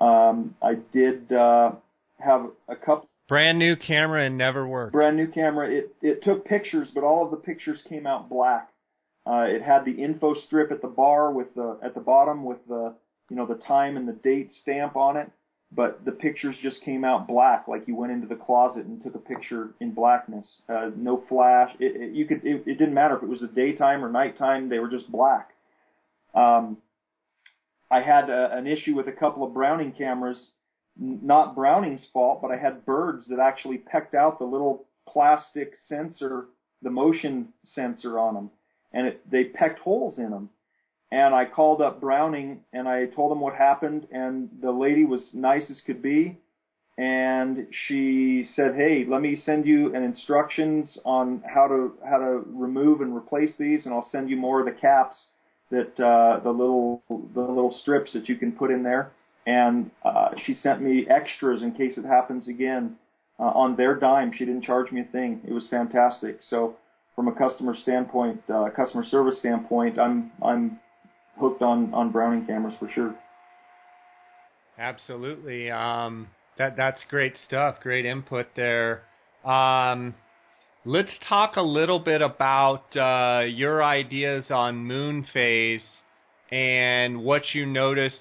Um, 0.00 0.54
I 0.62 0.74
did 0.92 1.32
uh, 1.32 1.72
have 2.18 2.46
a 2.68 2.76
couple. 2.76 3.08
Brand 3.28 3.58
new 3.58 3.74
camera 3.74 4.24
and 4.24 4.38
never 4.38 4.68
worked. 4.68 4.92
Brand 4.92 5.16
new 5.16 5.26
camera. 5.26 5.68
It 5.68 5.96
it 6.00 6.22
took 6.22 6.44
pictures, 6.44 6.88
but 6.94 7.02
all 7.02 7.24
of 7.24 7.32
the 7.32 7.36
pictures 7.36 7.80
came 7.88 8.06
out 8.06 8.28
black. 8.28 8.70
Uh, 9.26 9.46
it 9.48 9.62
had 9.62 9.84
the 9.84 9.90
info 9.90 10.34
strip 10.34 10.70
at 10.70 10.80
the 10.80 10.88
bar 10.88 11.32
with 11.32 11.52
the 11.54 11.76
at 11.82 11.94
the 11.94 12.00
bottom 12.00 12.44
with 12.44 12.58
the 12.68 12.94
you 13.28 13.34
know 13.34 13.46
the 13.46 13.56
time 13.56 13.96
and 13.96 14.06
the 14.06 14.12
date 14.12 14.52
stamp 14.62 14.94
on 14.94 15.16
it, 15.16 15.28
but 15.72 16.04
the 16.04 16.12
pictures 16.12 16.56
just 16.62 16.82
came 16.82 17.04
out 17.04 17.26
black, 17.26 17.66
like 17.68 17.86
you 17.86 17.96
went 17.96 18.12
into 18.12 18.26
the 18.26 18.36
closet 18.36 18.86
and 18.86 19.02
took 19.02 19.14
a 19.14 19.18
picture 19.18 19.74
in 19.80 19.92
blackness. 19.92 20.62
Uh, 20.68 20.90
no 20.96 21.24
flash. 21.28 21.70
It, 21.78 21.96
it, 21.96 22.14
you 22.14 22.26
could. 22.26 22.44
It, 22.44 22.62
it 22.66 22.78
didn't 22.78 22.94
matter 22.94 23.16
if 23.16 23.22
it 23.22 23.28
was 23.28 23.42
a 23.42 23.48
daytime 23.48 24.04
or 24.04 24.10
nighttime. 24.10 24.68
They 24.68 24.78
were 24.78 24.90
just 24.90 25.10
black. 25.10 25.50
Um, 26.34 26.78
I 27.90 28.00
had 28.00 28.30
a, 28.30 28.56
an 28.56 28.66
issue 28.66 28.94
with 28.94 29.08
a 29.08 29.12
couple 29.12 29.44
of 29.44 29.54
Browning 29.54 29.92
cameras. 29.92 30.50
Not 30.98 31.54
Browning's 31.54 32.06
fault, 32.12 32.40
but 32.40 32.50
I 32.50 32.56
had 32.56 32.86
birds 32.86 33.26
that 33.28 33.38
actually 33.38 33.78
pecked 33.78 34.14
out 34.14 34.38
the 34.38 34.46
little 34.46 34.86
plastic 35.06 35.74
sensor, 35.88 36.46
the 36.80 36.90
motion 36.90 37.48
sensor 37.64 38.18
on 38.18 38.34
them 38.34 38.50
and 38.96 39.08
it, 39.08 39.30
they 39.30 39.44
pecked 39.44 39.80
holes 39.80 40.18
in 40.18 40.30
them. 40.30 40.48
And 41.12 41.34
I 41.34 41.44
called 41.44 41.80
up 41.80 42.00
Browning 42.00 42.60
and 42.72 42.88
I 42.88 43.06
told 43.06 43.30
them 43.30 43.40
what 43.40 43.54
happened, 43.54 44.06
and 44.10 44.48
the 44.60 44.72
lady 44.72 45.04
was 45.04 45.30
nice 45.34 45.70
as 45.70 45.80
could 45.86 46.02
be, 46.02 46.38
and 46.98 47.66
she 47.70 48.44
said, 48.54 48.74
"Hey, 48.74 49.04
let 49.06 49.20
me 49.20 49.36
send 49.36 49.66
you 49.66 49.94
an 49.94 50.02
instructions 50.02 50.98
on 51.04 51.42
how 51.46 51.68
to 51.68 51.92
how 52.04 52.18
to 52.18 52.42
remove 52.46 53.02
and 53.02 53.14
replace 53.14 53.56
these, 53.56 53.84
and 53.84 53.94
I'll 53.94 54.08
send 54.10 54.30
you 54.30 54.36
more 54.36 54.60
of 54.60 54.66
the 54.66 54.72
caps 54.72 55.26
that 55.70 56.00
uh, 56.00 56.40
the 56.42 56.50
little 56.50 57.02
the 57.08 57.40
little 57.40 57.72
strips 57.72 58.12
that 58.14 58.28
you 58.28 58.36
can 58.36 58.52
put 58.52 58.70
in 58.70 58.82
there." 58.82 59.12
And 59.46 59.92
uh, 60.04 60.30
she 60.44 60.54
sent 60.54 60.82
me 60.82 61.06
extras 61.08 61.62
in 61.62 61.72
case 61.72 61.96
it 61.96 62.04
happens 62.04 62.48
again 62.48 62.96
uh, 63.38 63.44
on 63.44 63.76
their 63.76 63.94
dime. 63.94 64.32
She 64.32 64.44
didn't 64.44 64.64
charge 64.64 64.90
me 64.90 65.02
a 65.02 65.04
thing. 65.04 65.40
It 65.46 65.52
was 65.52 65.68
fantastic. 65.68 66.38
So 66.42 66.76
from 67.14 67.28
a 67.28 67.32
customer 67.32 67.74
standpoint, 67.76 68.42
uh, 68.52 68.70
customer 68.74 69.04
service 69.04 69.38
standpoint, 69.38 69.98
I'm 70.00 70.32
I'm 70.42 70.80
hooked 71.38 71.62
on 71.62 71.92
on 71.94 72.12
Browning 72.12 72.46
cameras 72.46 72.74
for 72.78 72.88
sure. 72.88 73.14
Absolutely. 74.78 75.70
Um, 75.70 76.28
that 76.58 76.76
that's 76.76 77.02
great 77.08 77.34
stuff. 77.46 77.76
Great 77.82 78.04
input 78.04 78.46
there. 78.56 79.02
Um, 79.44 80.14
let's 80.84 81.12
talk 81.28 81.56
a 81.56 81.62
little 81.62 81.98
bit 81.98 82.22
about 82.22 82.96
uh, 82.96 83.44
your 83.44 83.82
ideas 83.82 84.46
on 84.50 84.76
moon 84.76 85.26
phase 85.32 85.84
and 86.50 87.22
what 87.22 87.42
you 87.54 87.66
notice 87.66 88.16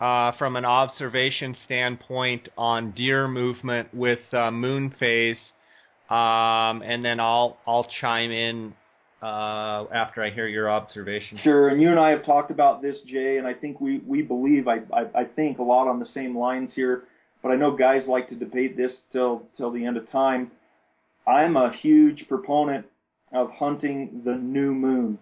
uh, 0.00 0.32
from 0.38 0.56
an 0.56 0.64
observation 0.64 1.56
standpoint 1.64 2.48
on 2.56 2.92
deer 2.92 3.26
movement 3.26 3.92
with 3.92 4.20
uh, 4.32 4.50
moon 4.50 4.94
phase 4.98 5.38
um, 6.10 6.82
and 6.82 7.04
then 7.04 7.20
I'll 7.20 7.58
I'll 7.66 7.86
chime 8.00 8.30
in 8.30 8.74
uh, 9.22 9.84
after 9.92 10.22
I 10.22 10.30
hear 10.30 10.46
your 10.46 10.70
observation. 10.70 11.38
Sure, 11.42 11.68
and 11.68 11.80
you 11.80 11.90
and 11.90 11.98
I 11.98 12.10
have 12.10 12.24
talked 12.24 12.50
about 12.50 12.82
this, 12.82 12.98
Jay, 13.06 13.38
and 13.38 13.46
I 13.46 13.54
think 13.54 13.80
we 13.80 13.98
we 14.06 14.22
believe 14.22 14.68
I 14.68 14.78
I, 14.92 15.20
I 15.20 15.24
think 15.24 15.58
a 15.58 15.62
lot 15.62 15.88
on 15.88 15.98
the 15.98 16.06
same 16.06 16.36
lines 16.36 16.72
here. 16.74 17.04
But 17.42 17.52
I 17.52 17.56
know 17.56 17.76
guys 17.76 18.06
like 18.08 18.28
to 18.30 18.34
debate 18.34 18.76
this 18.76 18.92
till 19.12 19.42
till 19.56 19.70
the 19.70 19.84
end 19.84 19.96
of 19.96 20.10
time. 20.10 20.50
I'm 21.26 21.56
a 21.56 21.72
huge 21.72 22.26
proponent 22.28 22.86
of 23.32 23.50
hunting 23.50 24.22
the 24.24 24.34
new 24.34 24.72
moon, 24.72 25.18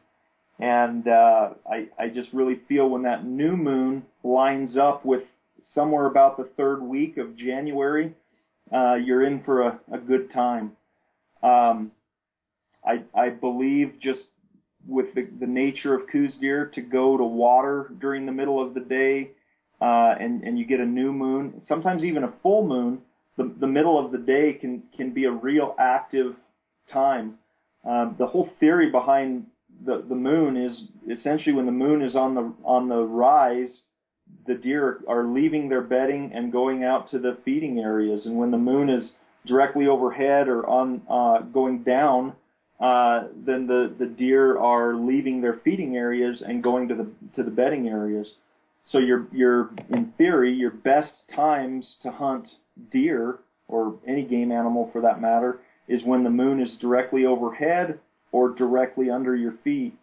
and 0.58 1.06
uh, 1.08 1.50
I 1.70 1.88
I 1.98 2.08
just 2.08 2.32
really 2.32 2.60
feel 2.68 2.88
when 2.88 3.02
that 3.02 3.24
new 3.26 3.56
moon 3.56 4.04
lines 4.22 4.76
up 4.76 5.04
with 5.04 5.22
somewhere 5.74 6.06
about 6.06 6.36
the 6.36 6.48
third 6.56 6.80
week 6.80 7.16
of 7.16 7.36
January 7.36 8.14
uh, 8.72 8.94
you're 8.94 9.24
in 9.26 9.42
for 9.44 9.62
a, 9.62 9.80
a 9.92 9.98
good 9.98 10.32
time. 10.32 10.72
Um, 11.42 11.92
I, 12.86 13.02
I 13.14 13.30
believe 13.30 13.94
just 14.00 14.24
with 14.86 15.14
the, 15.14 15.28
the 15.40 15.46
nature 15.46 15.94
of 15.94 16.08
Coues 16.08 16.36
deer 16.40 16.66
to 16.74 16.80
go 16.80 17.16
to 17.16 17.24
water 17.24 17.90
during 18.00 18.26
the 18.26 18.32
middle 18.32 18.62
of 18.62 18.74
the 18.74 18.80
day, 18.80 19.30
uh, 19.80 20.14
and, 20.20 20.42
and 20.44 20.58
you 20.58 20.64
get 20.64 20.80
a 20.80 20.86
new 20.86 21.12
moon, 21.12 21.60
sometimes 21.64 22.04
even 22.04 22.24
a 22.24 22.32
full 22.42 22.66
moon, 22.66 23.00
the 23.36 23.52
the 23.60 23.66
middle 23.66 24.02
of 24.02 24.12
the 24.12 24.18
day 24.18 24.54
can 24.54 24.82
can 24.96 25.10
be 25.10 25.24
a 25.24 25.30
real 25.30 25.74
active 25.78 26.34
time. 26.90 27.34
Um, 27.84 28.16
the 28.18 28.26
whole 28.26 28.48
theory 28.58 28.90
behind 28.90 29.46
the 29.84 30.02
the 30.08 30.14
moon 30.14 30.56
is 30.56 30.82
essentially 31.10 31.54
when 31.54 31.66
the 31.66 31.72
moon 31.72 32.02
is 32.02 32.16
on 32.16 32.34
the 32.34 32.52
on 32.64 32.88
the 32.88 33.02
rise, 33.02 33.82
the 34.46 34.54
deer 34.54 35.00
are 35.06 35.24
leaving 35.24 35.68
their 35.68 35.82
bedding 35.82 36.32
and 36.32 36.50
going 36.50 36.84
out 36.84 37.10
to 37.10 37.18
the 37.18 37.36
feeding 37.44 37.78
areas, 37.78 38.26
and 38.26 38.36
when 38.36 38.50
the 38.50 38.58
moon 38.58 38.88
is 38.88 39.12
directly 39.46 39.86
overhead 39.86 40.48
or 40.48 40.66
on 40.66 41.02
uh, 41.08 41.40
going 41.42 41.82
down, 41.82 42.32
uh, 42.80 43.28
then 43.34 43.66
the 43.66 43.94
the 43.98 44.06
deer 44.06 44.58
are 44.58 44.94
leaving 44.94 45.40
their 45.40 45.60
feeding 45.64 45.96
areas 45.96 46.42
and 46.46 46.62
going 46.62 46.88
to 46.88 46.94
the 46.94 47.08
to 47.34 47.42
the 47.42 47.50
bedding 47.50 47.88
areas. 47.88 48.34
So 48.86 48.98
your 48.98 49.26
your 49.32 49.70
in 49.90 50.12
theory 50.18 50.52
your 50.52 50.70
best 50.70 51.12
times 51.34 51.96
to 52.02 52.10
hunt 52.10 52.48
deer 52.92 53.38
or 53.68 53.98
any 54.06 54.22
game 54.24 54.52
animal 54.52 54.90
for 54.92 55.00
that 55.00 55.20
matter 55.20 55.60
is 55.88 56.02
when 56.04 56.24
the 56.24 56.30
moon 56.30 56.60
is 56.60 56.76
directly 56.80 57.24
overhead 57.24 57.98
or 58.32 58.50
directly 58.50 59.10
under 59.10 59.34
your 59.34 59.54
feet. 59.64 59.94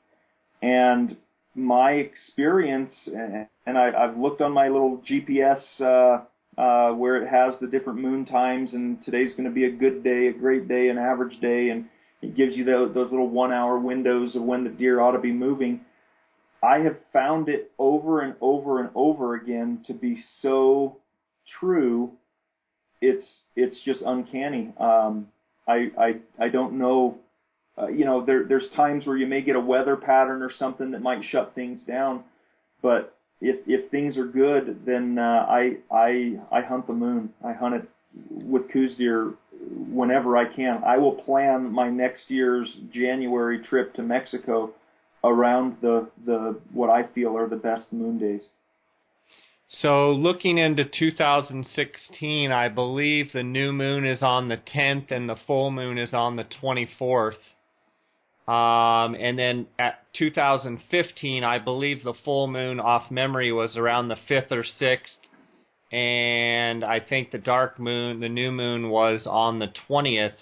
And 0.62 1.18
my 1.56 1.92
experience, 1.92 2.94
and 3.14 3.78
I, 3.78 3.92
I've 3.92 4.18
looked 4.18 4.42
on 4.42 4.54
my 4.54 4.70
little 4.70 5.04
GPS 5.10 5.62
uh, 5.80 6.24
uh, 6.60 6.94
where 6.94 7.22
it 7.22 7.30
has 7.30 7.54
the 7.60 7.68
different 7.68 8.00
moon 8.00 8.26
times, 8.26 8.74
and 8.74 9.04
today's 9.04 9.34
going 9.34 9.48
to 9.48 9.54
be 9.54 9.66
a 9.66 9.72
good 9.72 10.04
day, 10.04 10.28
a 10.28 10.34
great 10.34 10.68
day, 10.68 10.90
an 10.90 10.98
average 10.98 11.40
day, 11.42 11.70
and 11.70 11.86
it 12.24 12.38
gives 12.38 12.56
you 12.56 12.64
those, 12.64 12.94
those 12.94 13.12
little 13.12 13.28
one-hour 13.28 13.78
windows 13.80 14.36
of 14.36 14.44
when 14.44 14.64
the 14.64 14.70
deer 14.70 15.02
ought 15.02 15.12
to 15.12 15.20
be 15.20 15.34
moving. 15.34 15.82
I 16.64 16.80
have 16.80 16.96
found 17.12 17.50
it 17.50 17.72
over 17.78 18.22
and 18.22 18.36
over 18.40 18.80
and 18.80 18.90
over 18.96 19.36
again 19.36 19.84
to 19.88 19.94
be 19.94 20.24
so 20.42 20.98
true. 21.60 22.14
It's 23.02 23.26
it's 23.58 23.78
just 23.84 24.02
uncanny. 24.02 24.74
Um, 24.80 25.28
I 25.68 25.92
I 26.00 26.16
I 26.40 26.48
don't 26.48 26.78
know. 26.78 27.18
Uh, 27.78 27.88
you 27.88 28.06
know, 28.06 28.24
there 28.24 28.46
there's 28.46 28.70
times 28.74 29.06
where 29.06 29.18
you 29.18 29.28
may 29.28 29.42
get 29.42 29.58
a 29.58 29.60
weather 29.60 29.98
pattern 29.98 30.42
or 30.42 30.52
something 30.58 30.92
that 30.92 31.02
might 31.02 31.26
shut 31.26 31.54
things 31.54 31.84
down, 31.84 32.24
but 32.82 33.14
if 33.42 33.58
if 33.68 33.92
things 33.92 34.18
are 34.18 34.26
good, 34.26 34.86
then 34.86 35.20
uh, 35.20 35.46
I 35.50 35.78
I 35.92 36.40
I 36.50 36.62
hunt 36.62 36.88
the 36.88 36.94
moon. 36.94 37.34
I 37.46 37.52
hunt 37.52 37.76
it 37.76 37.90
with 38.46 38.72
Coues 38.72 38.96
deer 38.96 39.34
whenever 39.70 40.38
I 40.38 40.46
can. 40.54 40.84
I 40.86 40.98
will 40.98 41.14
plan 41.14 41.72
my 41.72 41.90
next 41.90 42.30
year's 42.30 42.70
January 42.92 43.64
trip 43.64 43.94
to 43.96 44.04
Mexico 44.04 44.74
around 45.24 45.78
the 45.82 46.10
the 46.26 46.60
what 46.72 46.90
I 46.90 47.04
feel 47.14 47.38
are 47.38 47.48
the 47.48 47.56
best 47.56 47.92
moon 47.92 48.18
days. 48.18 48.42
So 49.68 50.12
looking 50.12 50.58
into 50.58 50.84
2016, 50.84 52.52
I 52.52 52.68
believe 52.68 53.32
the 53.32 53.44
new 53.44 53.72
moon 53.72 54.06
is 54.06 54.22
on 54.22 54.50
the 54.50 54.58
10th 54.58 55.10
and 55.10 55.28
the 55.28 55.38
full 55.48 55.72
moon 55.72 55.98
is 55.98 56.14
on 56.14 56.36
the 56.36 56.44
24th. 56.44 57.38
Um, 58.46 59.16
and 59.16 59.40
then 59.40 59.68
at 59.80 60.00
2015, 60.18 61.44
I 61.44 61.60
believe 61.60 62.04
the 62.04 62.14
full 62.26 62.48
moon 62.48 62.80
off 62.80 63.10
memory 63.10 63.54
was 63.54 63.78
around 63.78 64.10
the 64.10 64.18
5th 64.30 64.52
or 64.52 64.64
6th. 64.64 65.18
And 65.94 66.84
I 66.84 67.00
think 67.00 67.32
the 67.32 67.38
dark 67.38 67.80
moon, 67.80 68.20
the 68.20 68.30
new 68.30 68.52
moon 68.52 68.90
was 68.90 69.28
on 69.28 69.60
the 69.60 69.68
20th. 69.88 70.34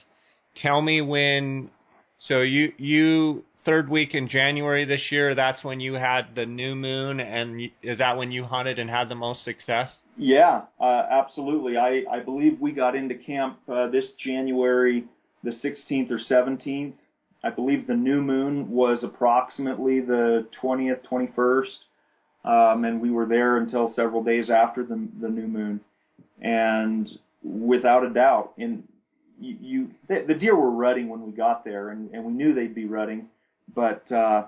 Tell 0.61 0.81
me 0.81 1.01
when, 1.01 1.69
so 2.17 2.39
you, 2.39 2.71
you 2.77 3.43
third 3.65 3.89
week 3.89 4.13
in 4.13 4.29
January 4.29 4.85
this 4.85 5.11
year, 5.11 5.35
that's 5.35 5.63
when 5.63 5.79
you 5.79 5.93
had 5.93 6.35
the 6.35 6.45
new 6.45 6.75
moon, 6.75 7.19
and 7.19 7.61
is 7.83 7.97
that 7.99 8.17
when 8.17 8.31
you 8.31 8.45
hunted 8.45 8.79
and 8.79 8.89
had 8.89 9.09
the 9.09 9.15
most 9.15 9.43
success? 9.43 9.89
Yeah, 10.17 10.61
uh, 10.79 11.03
absolutely. 11.11 11.77
I, 11.77 12.03
I 12.11 12.19
believe 12.19 12.59
we 12.59 12.71
got 12.71 12.95
into 12.95 13.15
camp 13.15 13.59
uh, 13.69 13.89
this 13.89 14.11
January 14.23 15.05
the 15.43 15.51
16th 15.51 16.11
or 16.11 16.19
17th. 16.19 16.93
I 17.43 17.49
believe 17.49 17.87
the 17.87 17.95
new 17.95 18.21
moon 18.21 18.69
was 18.69 19.03
approximately 19.03 19.99
the 19.99 20.47
20th, 20.61 21.01
21st, 21.11 21.65
um, 22.43 22.85
and 22.85 23.01
we 23.01 23.11
were 23.11 23.25
there 23.25 23.57
until 23.57 23.87
several 23.87 24.23
days 24.23 24.49
after 24.49 24.83
the, 24.83 25.07
the 25.21 25.29
new 25.29 25.47
moon. 25.47 25.81
And 26.41 27.09
without 27.43 28.05
a 28.05 28.09
doubt, 28.09 28.53
in 28.57 28.83
you, 29.39 29.57
you 29.61 29.89
the, 30.07 30.25
the 30.27 30.33
deer 30.33 30.55
were 30.55 30.71
rutting 30.71 31.09
when 31.09 31.23
we 31.23 31.31
got 31.31 31.63
there, 31.63 31.89
and, 31.89 32.11
and 32.11 32.23
we 32.23 32.33
knew 32.33 32.53
they'd 32.53 32.75
be 32.75 32.85
rutting 32.85 33.27
but 33.73 34.09
uh, 34.11 34.43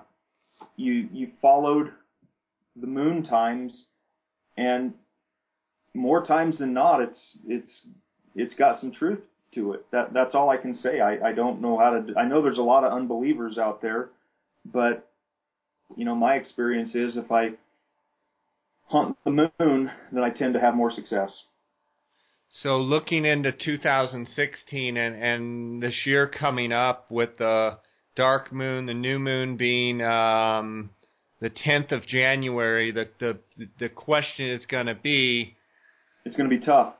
you 0.76 1.08
you 1.12 1.28
followed 1.40 1.92
the 2.76 2.86
moon 2.86 3.24
times, 3.24 3.84
and 4.56 4.94
more 5.94 6.24
times 6.24 6.58
than 6.58 6.72
not, 6.72 7.00
it's 7.00 7.38
it's 7.46 7.86
it's 8.34 8.54
got 8.54 8.80
some 8.80 8.92
truth 8.92 9.20
to 9.54 9.72
it. 9.72 9.86
That 9.92 10.12
that's 10.12 10.34
all 10.34 10.50
I 10.50 10.56
can 10.56 10.74
say. 10.74 11.00
I 11.00 11.28
I 11.28 11.32
don't 11.32 11.60
know 11.60 11.78
how 11.78 11.90
to. 11.90 12.18
I 12.18 12.26
know 12.26 12.42
there's 12.42 12.58
a 12.58 12.62
lot 12.62 12.84
of 12.84 12.92
unbelievers 12.92 13.58
out 13.58 13.80
there, 13.80 14.10
but 14.64 15.08
you 15.96 16.04
know 16.04 16.14
my 16.14 16.34
experience 16.34 16.94
is 16.94 17.16
if 17.16 17.30
I 17.30 17.50
hunt 18.94 19.16
the 19.24 19.30
moon, 19.30 19.90
then 20.12 20.22
I 20.22 20.30
tend 20.30 20.54
to 20.54 20.60
have 20.60 20.74
more 20.74 20.92
success. 20.92 21.30
So 22.48 22.78
looking 22.78 23.24
into 23.24 23.50
2016 23.50 24.96
and 24.96 25.22
and 25.22 25.82
this 25.82 26.06
year 26.06 26.28
coming 26.28 26.72
up 26.72 27.10
with 27.10 27.38
the 27.38 27.78
dark 28.14 28.52
moon, 28.52 28.86
the 28.86 28.94
new 28.94 29.18
moon 29.18 29.56
being 29.56 30.00
um, 30.00 30.90
the 31.40 31.50
10th 31.50 31.90
of 31.90 32.06
January, 32.06 32.92
the 32.92 33.08
the 33.18 33.38
the 33.80 33.88
question 33.88 34.50
is 34.50 34.64
going 34.66 34.86
to 34.86 34.94
be 34.94 35.56
it's 36.24 36.36
going 36.36 36.48
to 36.48 36.56
be 36.56 36.64
tough. 36.64 36.94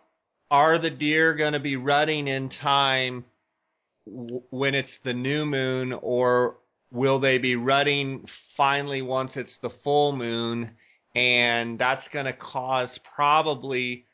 Are 0.51 0.79
the 0.79 0.91
deer 0.91 1.35
going 1.35 1.53
to 1.53 1.61
be 1.61 1.77
rutting 1.77 2.27
in 2.27 2.51
time 2.51 3.25
w- 4.07 4.43
when 4.51 4.75
it's 4.75 4.99
the 5.05 5.13
new 5.13 5.47
moon 5.47 5.93
or 5.93 6.57
will 6.91 7.21
they 7.21 7.39
be 7.39 7.55
rutting 7.55 8.27
finally 8.57 9.03
once 9.03 9.33
it's 9.37 9.57
the 9.63 9.71
full 9.83 10.15
moon 10.15 10.73
and 11.15 11.79
that's 11.79 12.07
going 12.13 12.27
to 12.27 12.33
cause 12.33 12.91
probably 13.15 14.05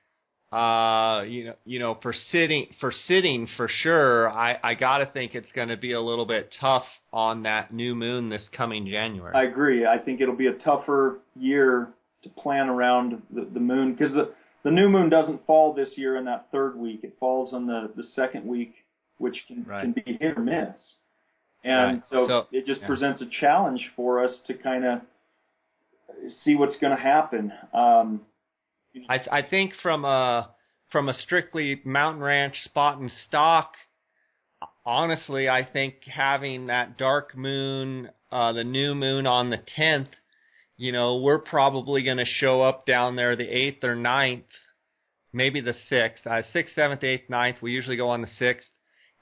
uh, 0.52 1.22
you 1.22 1.44
know, 1.44 1.54
you 1.64 1.78
know, 1.78 1.96
for 2.02 2.12
sitting 2.32 2.66
for 2.80 2.92
sitting 3.06 3.46
for 3.56 3.68
sure, 3.68 4.28
I 4.28 4.58
I 4.62 4.74
got 4.74 4.98
to 4.98 5.06
think 5.06 5.36
it's 5.36 5.50
going 5.52 5.68
to 5.68 5.76
be 5.76 5.92
a 5.92 6.00
little 6.00 6.26
bit 6.26 6.52
tough 6.60 6.86
on 7.12 7.44
that 7.44 7.72
new 7.72 7.94
moon 7.94 8.30
this 8.30 8.48
coming 8.56 8.86
January. 8.86 9.32
I 9.34 9.44
agree. 9.44 9.86
I 9.86 9.98
think 9.98 10.20
it'll 10.20 10.34
be 10.34 10.48
a 10.48 10.54
tougher 10.54 11.20
year 11.36 11.90
to 12.24 12.28
plan 12.30 12.68
around 12.68 13.22
the, 13.30 13.48
the 13.52 13.60
moon 13.60 13.94
because 13.94 14.12
the 14.12 14.32
the 14.64 14.72
new 14.72 14.88
moon 14.88 15.08
doesn't 15.08 15.46
fall 15.46 15.72
this 15.72 15.92
year 15.94 16.16
in 16.16 16.24
that 16.24 16.48
third 16.50 16.76
week. 16.76 17.00
It 17.04 17.16
falls 17.20 17.54
on 17.54 17.68
the 17.68 17.92
the 17.96 18.04
second 18.16 18.44
week, 18.44 18.74
which 19.18 19.44
can 19.46 19.64
right. 19.64 19.82
can 19.82 19.92
be 19.92 20.18
hit 20.18 20.36
or 20.36 20.40
miss. 20.40 20.74
And 21.62 21.98
right. 21.98 22.02
so, 22.10 22.26
so, 22.26 22.46
it 22.50 22.66
just 22.66 22.80
yeah. 22.80 22.86
presents 22.88 23.20
a 23.20 23.26
challenge 23.40 23.88
for 23.94 24.24
us 24.24 24.40
to 24.48 24.54
kind 24.54 24.84
of 24.84 25.00
see 26.44 26.54
what's 26.54 26.76
going 26.78 26.96
to 26.96 27.02
happen. 27.02 27.52
Um, 27.72 28.22
I 29.08 29.20
I 29.30 29.42
think 29.42 29.72
from 29.82 30.04
a 30.04 30.50
from 30.90 31.08
a 31.08 31.14
strictly 31.14 31.80
mountain 31.84 32.22
ranch 32.22 32.56
spot 32.64 32.98
and 32.98 33.10
stock, 33.28 33.72
honestly, 34.84 35.48
I 35.48 35.64
think 35.64 35.94
having 36.04 36.66
that 36.66 36.98
dark 36.98 37.36
moon, 37.36 38.10
uh, 38.32 38.52
the 38.52 38.64
new 38.64 38.94
moon 38.94 39.26
on 39.26 39.50
the 39.50 39.58
tenth, 39.76 40.08
you 40.76 40.92
know, 40.92 41.18
we're 41.18 41.38
probably 41.38 42.02
going 42.02 42.16
to 42.16 42.24
show 42.24 42.62
up 42.62 42.86
down 42.86 43.16
there 43.16 43.36
the 43.36 43.44
eighth 43.44 43.84
or 43.84 43.94
ninth, 43.94 44.46
maybe 45.32 45.60
the 45.60 45.74
sixth, 45.88 46.26
uh, 46.26 46.42
sixth, 46.52 46.74
seventh, 46.74 47.04
eighth, 47.04 47.28
ninth. 47.28 47.56
We 47.62 47.72
usually 47.72 47.96
go 47.96 48.10
on 48.10 48.22
the 48.22 48.28
sixth, 48.38 48.68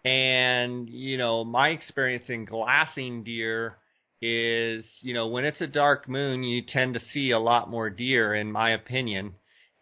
and 0.04 0.88
you 0.88 1.18
know, 1.18 1.44
my 1.44 1.70
experience 1.70 2.26
in 2.28 2.46
glassing 2.46 3.24
deer 3.24 3.76
is, 4.20 4.84
you 5.00 5.14
know, 5.14 5.28
when 5.28 5.44
it's 5.44 5.60
a 5.60 5.66
dark 5.66 6.08
moon, 6.08 6.42
you 6.42 6.62
tend 6.66 6.94
to 6.94 7.00
see 7.12 7.30
a 7.30 7.38
lot 7.38 7.70
more 7.70 7.90
deer, 7.90 8.34
in 8.34 8.50
my 8.50 8.70
opinion 8.70 9.34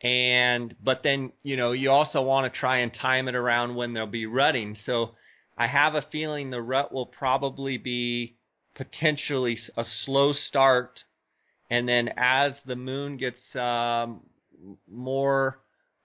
and 0.02 0.74
but 0.82 1.02
then 1.02 1.32
you 1.42 1.56
know 1.56 1.72
you 1.72 1.90
also 1.90 2.20
want 2.22 2.52
to 2.52 2.58
try 2.60 2.78
and 2.78 2.92
time 2.92 3.28
it 3.28 3.34
around 3.34 3.74
when 3.74 3.92
they'll 3.94 4.06
be 4.06 4.26
rutting. 4.26 4.76
So 4.84 5.12
I 5.56 5.66
have 5.66 5.94
a 5.94 6.04
feeling 6.12 6.50
the 6.50 6.60
rut 6.60 6.92
will 6.92 7.06
probably 7.06 7.78
be 7.78 8.36
potentially 8.74 9.58
a 9.76 9.84
slow 10.04 10.32
start, 10.32 11.00
and 11.70 11.88
then 11.88 12.10
as 12.16 12.52
the 12.66 12.76
moon 12.76 13.16
gets 13.16 13.40
um, 13.54 14.20
more, 14.90 15.58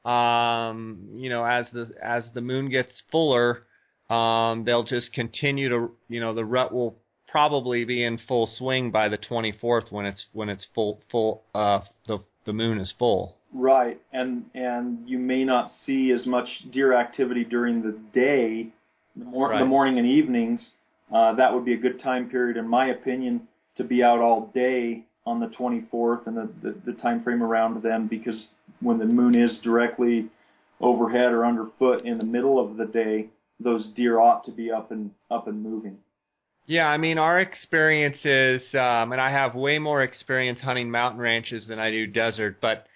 um, 0.06 1.10
you 1.16 1.30
know, 1.30 1.44
as 1.44 1.66
the 1.74 1.92
as 2.02 2.24
the 2.34 2.42
moon 2.42 2.70
gets 2.70 2.94
fuller, 3.12 3.64
um, 4.10 4.64
they'll 4.64 4.86
just 4.86 5.12
continue 5.12 5.68
to, 5.68 5.92
you 6.08 6.22
know, 6.22 6.34
the 6.34 6.46
rut 6.46 6.74
will 6.74 6.98
probably 7.32 7.86
be 7.86 8.04
in 8.04 8.18
full 8.28 8.46
swing 8.46 8.92
by 8.92 9.08
the 9.08 9.18
24th 9.18 9.92
when 9.92 10.06
it's 10.06 10.26
when 10.34 10.50
it's 10.50 10.68
full 10.76 11.02
full 11.10 11.44
uh, 11.56 11.80
the 12.08 12.20
the 12.46 12.54
moon 12.54 12.80
is 12.80 12.94
full. 13.00 13.38
Right, 13.54 14.00
and 14.12 14.46
and 14.54 15.08
you 15.08 15.18
may 15.18 15.44
not 15.44 15.72
see 15.86 16.12
as 16.12 16.26
much 16.26 16.48
deer 16.72 16.94
activity 16.94 17.44
during 17.44 17.82
the 17.82 17.98
day, 18.14 18.68
the, 19.16 19.26
mor- 19.26 19.50
right. 19.50 19.60
the 19.60 19.66
morning 19.66 19.98
and 19.98 20.08
evenings. 20.08 20.70
Uh, 21.14 21.36
that 21.36 21.54
would 21.54 21.66
be 21.66 21.74
a 21.74 21.78
good 21.78 22.02
time 22.02 22.30
period, 22.30 22.56
in 22.56 22.68
my 22.68 22.88
opinion, 22.88 23.48
to 23.76 23.84
be 23.84 24.02
out 24.02 24.20
all 24.20 24.50
day 24.54 25.04
on 25.26 25.42
the 25.42 25.48
24th 25.48 26.26
and 26.26 26.38
the, 26.38 26.50
the, 26.64 26.76
the 26.86 26.94
time 27.02 27.22
frame 27.22 27.44
around 27.44 27.84
then, 27.84 28.08
because 28.08 28.48
when 28.80 28.98
the 28.98 29.06
moon 29.06 29.36
is 29.36 29.60
directly 29.62 30.28
overhead 30.80 31.34
or 31.34 31.46
underfoot 31.46 32.06
in 32.06 32.18
the 32.18 32.24
middle 32.24 32.58
of 32.58 32.78
the 32.78 32.86
day, 32.86 33.28
those 33.60 33.88
deer 33.88 34.20
ought 34.20 34.46
to 34.46 34.52
be 34.52 34.72
up 34.72 34.92
and 34.92 35.12
up 35.30 35.48
and 35.48 35.62
moving. 35.62 35.98
Yeah, 36.72 36.88
I 36.88 36.96
mean 36.96 37.18
our 37.18 37.38
experience 37.38 38.16
is, 38.24 38.62
um, 38.76 39.12
and 39.12 39.20
I 39.20 39.30
have 39.30 39.56
way 39.56 39.78
more 39.78 40.02
experience 40.04 40.62
hunting 40.62 40.90
mountain 40.90 41.20
ranches 41.20 41.68
than 41.68 41.80
I 41.80 41.92
do 41.92 42.08
desert, 42.08 42.62
but 42.62 42.88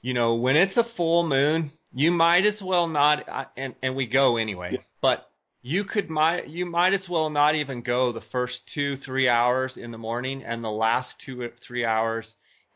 you 0.00 0.12
know 0.12 0.34
when 0.34 0.56
it's 0.56 0.76
a 0.76 0.82
full 0.96 1.24
moon, 1.24 1.70
you 1.94 2.10
might 2.10 2.44
as 2.44 2.60
well 2.60 2.88
not, 2.88 3.28
uh, 3.28 3.44
and 3.56 3.76
and 3.80 3.94
we 3.94 4.06
go 4.08 4.38
anyway, 4.38 4.70
Yeah. 4.72 4.80
but 5.00 5.30
you 5.62 5.84
could 5.84 6.10
might 6.10 6.48
you 6.48 6.66
might 6.66 6.94
as 6.94 7.08
well 7.08 7.30
not 7.30 7.54
even 7.54 7.82
go 7.82 8.10
the 8.12 8.26
first 8.32 8.58
two 8.74 8.96
three 8.96 9.28
hours 9.28 9.76
in 9.76 9.92
the 9.92 9.98
morning 9.98 10.42
and 10.42 10.64
the 10.64 10.76
last 10.86 11.10
two 11.24 11.48
three 11.64 11.84
hours 11.84 12.26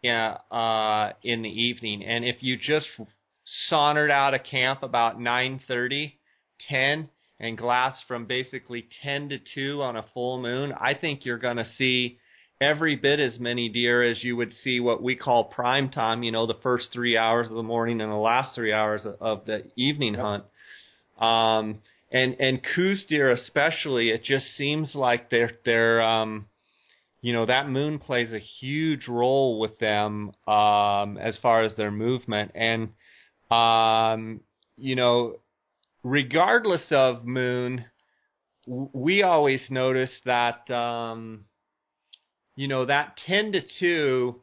in, 0.04 0.14
uh, 0.14 1.12
in 1.24 1.42
the 1.42 1.50
evening. 1.50 2.04
And 2.04 2.24
if 2.24 2.36
you 2.44 2.56
just 2.56 2.86
sauntered 3.68 4.12
out 4.12 4.32
of 4.32 4.44
camp 4.44 4.84
about 4.84 5.20
nine 5.20 5.58
thirty, 5.66 6.20
ten, 6.68 7.08
and 7.38 7.58
glass 7.58 7.94
from 8.08 8.26
basically 8.26 8.86
10 9.02 9.28
to 9.30 9.38
2 9.54 9.82
on 9.82 9.96
a 9.96 10.04
full 10.14 10.40
moon, 10.40 10.72
I 10.72 10.94
think 10.94 11.24
you're 11.24 11.38
going 11.38 11.58
to 11.58 11.66
see 11.76 12.18
every 12.60 12.96
bit 12.96 13.20
as 13.20 13.38
many 13.38 13.68
deer 13.68 14.02
as 14.02 14.24
you 14.24 14.36
would 14.36 14.52
see 14.64 14.80
what 14.80 15.02
we 15.02 15.14
call 15.14 15.44
prime 15.44 15.90
time, 15.90 16.22
you 16.22 16.32
know, 16.32 16.46
the 16.46 16.56
first 16.62 16.88
three 16.92 17.16
hours 17.16 17.48
of 17.48 17.54
the 17.54 17.62
morning 17.62 18.00
and 18.00 18.10
the 18.10 18.16
last 18.16 18.54
three 18.54 18.72
hours 18.72 19.06
of, 19.20 19.44
the 19.44 19.64
evening 19.76 20.14
Yep. 20.14 20.22
hunt. 20.22 20.44
Um, 21.18 21.82
and, 22.10 22.36
and 22.40 22.62
Coues 22.74 23.04
deer 23.08 23.30
especially, 23.30 24.10
it 24.10 24.24
just 24.24 24.46
seems 24.56 24.94
like 24.94 25.28
they're, 25.28 25.52
they're, 25.64 26.00
um, 26.00 26.46
you 27.20 27.32
know, 27.32 27.46
that 27.46 27.68
moon 27.68 27.98
plays 27.98 28.32
a 28.32 28.38
huge 28.38 29.08
role 29.08 29.58
with 29.58 29.78
them, 29.78 30.32
um, 30.46 31.18
as 31.18 31.36
far 31.38 31.64
as 31.64 31.74
their 31.76 31.90
movement. 31.90 32.52
And, 32.54 32.90
um, 33.50 34.40
you 34.78 34.94
know, 34.94 35.36
regardless 36.06 36.84
of 36.92 37.24
moon, 37.24 37.84
we 38.66 39.24
always 39.24 39.60
notice 39.70 40.10
that 40.24 40.70
um, 40.70 41.44
you 42.54 42.68
know 42.68 42.86
that 42.86 43.18
10 43.26 43.52
to 43.52 43.60
2 43.80 44.40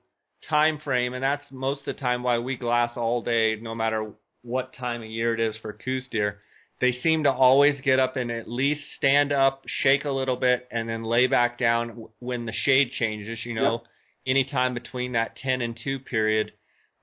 time 0.49 0.78
frame, 0.84 1.14
and 1.14 1.24
that's 1.24 1.45
most 1.51 1.80
of 1.88 1.95
the 1.95 2.01
time 2.01 2.22
why 2.22 2.38
we 2.38 2.57
glass 2.57 2.91
all 2.97 3.22
day, 3.22 3.55
no 3.61 3.74
matter 3.74 4.11
what 4.41 4.74
time 4.74 5.01
of 5.01 5.07
year 5.07 5.34
it 5.34 5.39
is 5.39 5.57
for 5.61 5.72
Coues 5.72 6.07
deer. 6.11 6.39
They 6.82 6.91
seem 6.91 7.24
to 7.24 7.32
always 7.32 7.80
get 7.80 7.97
up 7.97 8.18
and 8.18 8.30
at 8.30 8.49
least 8.49 8.82
stand 8.97 9.32
up, 9.32 9.64
shake 9.66 10.03
a 10.03 10.11
little 10.11 10.36
bit, 10.36 10.68
and 10.70 10.89
then 10.89 11.03
lay 11.03 11.28
back 11.28 11.57
down 11.57 12.07
when 12.20 12.45
the 12.45 12.51
shade 12.51 12.91
changes. 12.91 13.39
You 13.45 13.53
know, 13.53 13.84
anytime 14.28 14.74
between 14.74 15.14
that 15.14 15.38
10 15.38 15.61
and 15.61 15.80
2 15.82 15.99
period. 15.99 16.51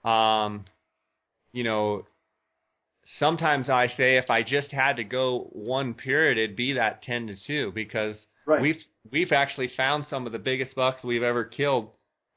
Um, 0.04 0.66
you 1.52 1.64
know, 1.64 2.04
sometimes 3.18 3.68
I 3.68 3.86
say 3.88 4.16
if 4.16 4.30
I 4.30 4.42
just 4.42 4.70
had 4.70 4.96
to 4.96 5.04
go 5.04 5.48
one 5.52 5.94
period, 5.94 6.38
it'd 6.38 6.56
be 6.56 6.74
that 6.74 7.02
ten 7.02 7.26
to 7.28 7.36
two 7.46 7.72
because 7.74 8.26
Right. 8.46 8.62
we've 8.62 8.82
we've 9.12 9.32
actually 9.32 9.68
found 9.68 10.06
some 10.06 10.26
of 10.26 10.32
the 10.32 10.38
biggest 10.38 10.74
bucks 10.74 11.04
we've 11.04 11.22
ever 11.22 11.44
killed 11.44 11.90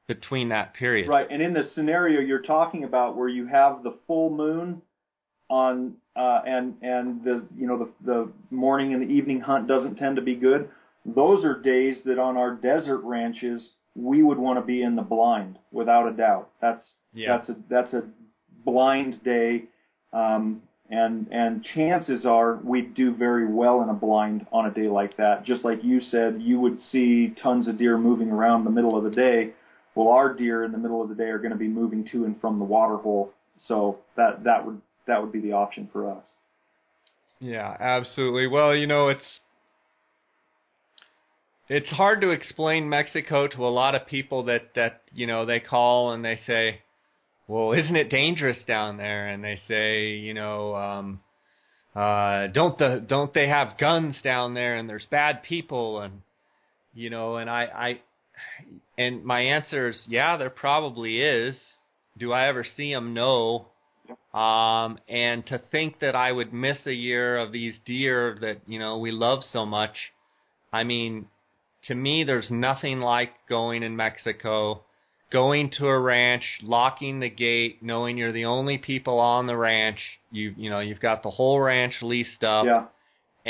between 0.07 0.49
that 0.49 0.73
period. 0.73 1.07
Right, 1.07 1.27
and 1.29 1.41
in 1.41 1.53
the 1.53 1.63
scenario 1.73 2.19
you're 2.19 2.41
talking 2.41 2.83
about, 2.83 3.15
where 3.15 3.29
you 3.29 3.47
have 3.47 3.83
the 3.83 3.95
full 4.05 4.29
moon 4.29 4.81
on, 5.49 5.95
uh, 6.15 6.41
and 6.45 6.75
and 6.81 7.23
the 7.23 7.43
you 7.57 7.67
know 7.67 7.77
the 7.77 7.89
the 8.05 8.31
morning 8.51 8.93
and 8.93 9.01
the 9.01 9.13
evening 9.13 9.39
hunt 9.39 9.67
doesn't 9.67 9.95
tend 9.95 10.15
to 10.17 10.21
be 10.21 10.35
good. 10.35 10.69
Those 11.05 11.43
are 11.43 11.59
days 11.59 12.01
that 12.05 12.19
on 12.19 12.37
our 12.37 12.53
desert 12.55 12.99
ranches 12.99 13.71
we 13.95 14.23
would 14.23 14.37
want 14.37 14.57
to 14.59 14.65
be 14.65 14.81
in 14.81 14.95
the 14.95 15.01
blind, 15.01 15.57
without 15.71 16.07
a 16.07 16.11
doubt. 16.13 16.49
That's 16.61 16.95
Yeah. 17.13 17.37
that's 17.37 17.49
a 17.49 17.55
that's 17.69 17.93
a 17.93 18.03
blind 18.65 19.23
day, 19.23 19.63
um, 20.13 20.61
and 20.89 21.27
and 21.31 21.63
chances 21.63 22.25
are 22.25 22.59
we'd 22.63 22.93
do 22.93 23.15
very 23.15 23.47
well 23.47 23.81
in 23.81 23.89
a 23.89 23.93
blind 23.93 24.45
on 24.51 24.65
a 24.65 24.71
day 24.71 24.87
like 24.87 25.17
that. 25.17 25.43
Just 25.43 25.65
like 25.65 25.83
you 25.83 25.99
said, 25.99 26.41
you 26.41 26.59
would 26.59 26.79
see 26.91 27.33
tons 27.41 27.67
of 27.67 27.77
deer 27.77 27.97
moving 27.97 28.29
around 28.29 28.63
the 28.63 28.69
middle 28.69 28.97
of 28.97 29.03
the 29.03 29.09
day. 29.09 29.53
Well, 29.95 30.09
our 30.09 30.33
deer 30.33 30.63
in 30.63 30.71
the 30.71 30.77
middle 30.77 31.01
of 31.01 31.09
the 31.09 31.15
day 31.15 31.25
are 31.25 31.37
going 31.37 31.51
to 31.51 31.57
be 31.57 31.67
moving 31.67 32.07
to 32.11 32.25
and 32.25 32.39
from 32.39 32.59
the 32.59 32.65
water 32.65 32.97
hole, 32.97 33.31
so 33.57 33.99
that 34.15 34.43
that 34.43 34.65
would 34.65 34.81
that 35.07 35.21
would 35.21 35.31
be 35.31 35.39
the 35.39 35.53
option 35.53 35.89
for 35.91 36.09
us. 36.09 36.23
Yeah, 37.39 37.75
absolutely. 37.79 38.47
Well, 38.47 38.75
you 38.75 38.87
know, 38.87 39.09
it's 39.09 39.39
it's 41.69 41.89
hard 41.89 42.21
to 42.21 42.31
explain 42.31 42.89
Mexico 42.89 43.47
to 43.47 43.65
a 43.65 43.69
lot 43.69 43.95
of 43.95 44.05
people 44.05 44.43
that 44.43 44.73
that 44.75 45.01
you 45.13 45.27
know 45.27 45.45
they 45.45 45.59
call 45.59 46.13
and 46.13 46.23
they 46.23 46.39
say, 46.45 46.81
"Well, 47.47 47.73
isn't 47.73 47.95
it 47.95 48.09
dangerous 48.09 48.61
down 48.65 48.97
there?" 48.97 49.27
And 49.27 49.43
they 49.43 49.59
say, 49.67 50.11
you 50.11 50.33
know, 50.33 50.75
um, 50.75 51.19
uh, 51.95 52.47
don't 52.47 52.77
the 52.77 53.03
don't 53.05 53.33
they 53.33 53.47
have 53.47 53.77
guns 53.77 54.19
down 54.23 54.53
there 54.53 54.77
and 54.77 54.89
there's 54.89 55.05
bad 55.11 55.43
people 55.43 56.01
and 56.01 56.21
you 56.93 57.09
know, 57.09 57.37
and 57.37 57.49
I 57.49 57.63
I 57.63 58.01
and 58.97 59.23
my 59.23 59.41
answer 59.41 59.89
is 59.89 60.03
yeah, 60.07 60.37
there 60.37 60.49
probably 60.49 61.21
is. 61.21 61.57
Do 62.17 62.31
I 62.31 62.47
ever 62.47 62.63
see 62.63 62.93
them? 62.93 63.13
No. 63.13 63.67
Um, 64.33 64.99
and 65.07 65.45
to 65.47 65.59
think 65.71 65.99
that 65.99 66.15
I 66.15 66.31
would 66.31 66.53
miss 66.53 66.77
a 66.85 66.93
year 66.93 67.37
of 67.37 67.51
these 67.51 67.75
deer 67.85 68.37
that 68.41 68.61
you 68.65 68.79
know 68.79 68.97
we 68.97 69.11
love 69.11 69.43
so 69.51 69.65
much, 69.65 69.95
I 70.71 70.83
mean, 70.83 71.27
to 71.87 71.95
me, 71.95 72.23
there's 72.23 72.49
nothing 72.49 72.99
like 72.99 73.31
going 73.47 73.83
in 73.83 73.95
Mexico, 73.95 74.83
going 75.33 75.71
to 75.71 75.87
a 75.87 75.99
ranch, 75.99 76.43
locking 76.61 77.19
the 77.19 77.29
gate, 77.29 77.79
knowing 77.81 78.17
you're 78.17 78.31
the 78.31 78.45
only 78.45 78.77
people 78.77 79.19
on 79.19 79.47
the 79.47 79.57
ranch. 79.57 79.99
You 80.31 80.53
you 80.55 80.69
know 80.69 80.79
you've 80.79 81.01
got 81.01 81.23
the 81.23 81.31
whole 81.31 81.59
ranch 81.59 81.95
leased 82.01 82.43
up 82.43 82.65
Yeah, 82.65 82.85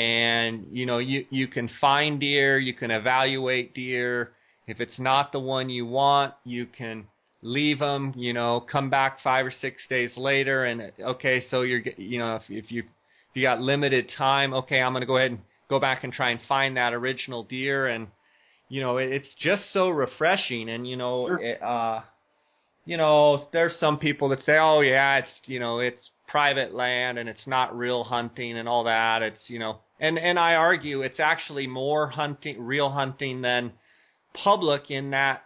and 0.01 0.65
you 0.71 0.85
know 0.85 0.97
you 0.97 1.25
you 1.29 1.47
can 1.47 1.69
find 1.79 2.19
deer, 2.19 2.57
you 2.57 2.73
can 2.73 2.89
evaluate 2.89 3.75
deer. 3.75 4.31
If 4.65 4.79
it's 4.79 4.97
not 4.97 5.33
the 5.33 5.39
one 5.39 5.69
you 5.69 5.85
want, 5.85 6.33
you 6.45 6.65
can 6.65 7.05
leave 7.41 7.79
them. 7.79 8.13
You 8.15 8.33
know, 8.33 8.65
come 8.71 8.89
back 8.89 9.19
five 9.21 9.45
or 9.45 9.53
six 9.61 9.83
days 9.89 10.11
later, 10.15 10.65
and 10.65 10.91
okay, 10.99 11.43
so 11.51 11.61
you're 11.61 11.81
you 11.97 12.17
know 12.17 12.37
if 12.37 12.43
if 12.49 12.71
you 12.71 12.79
if 12.83 13.35
you 13.35 13.43
got 13.43 13.59
limited 13.61 14.09
time, 14.17 14.53
okay, 14.53 14.79
I'm 14.81 14.93
gonna 14.93 15.05
go 15.05 15.17
ahead 15.17 15.31
and 15.31 15.41
go 15.69 15.79
back 15.79 16.05
and 16.05 16.13
try 16.13 16.31
and 16.31 16.39
find 16.47 16.77
that 16.77 16.93
original 16.93 17.43
deer, 17.43 17.87
and 17.87 18.07
you 18.69 18.81
know 18.81 18.97
it's 18.97 19.33
just 19.39 19.71
so 19.73 19.89
refreshing, 19.89 20.69
and 20.69 20.87
you 20.87 20.95
know 20.97 21.27
Sure. 21.27 21.37
it, 21.39 21.61
uh 21.61 22.01
you 22.85 22.97
know, 22.97 23.47
there's 23.53 23.75
some 23.79 23.97
people 23.97 24.29
that 24.29 24.41
say, 24.43 24.57
"Oh 24.57 24.81
yeah, 24.81 25.17
it's 25.19 25.29
you 25.45 25.59
know, 25.59 25.79
it's 25.79 26.09
private 26.27 26.73
land 26.73 27.17
and 27.17 27.29
it's 27.29 27.47
not 27.47 27.77
real 27.77 28.03
hunting 28.03 28.57
and 28.57 28.67
all 28.67 28.83
that." 28.85 29.21
It's 29.21 29.41
you 29.47 29.59
know, 29.59 29.79
and 29.99 30.19
and 30.19 30.37
I 30.37 30.55
argue 30.55 31.01
it's 31.01 31.19
actually 31.19 31.67
more 31.67 32.09
hunting, 32.09 32.61
real 32.61 32.89
hunting 32.89 33.41
than 33.41 33.71
public 34.33 34.91
in 34.91 35.11
that 35.11 35.43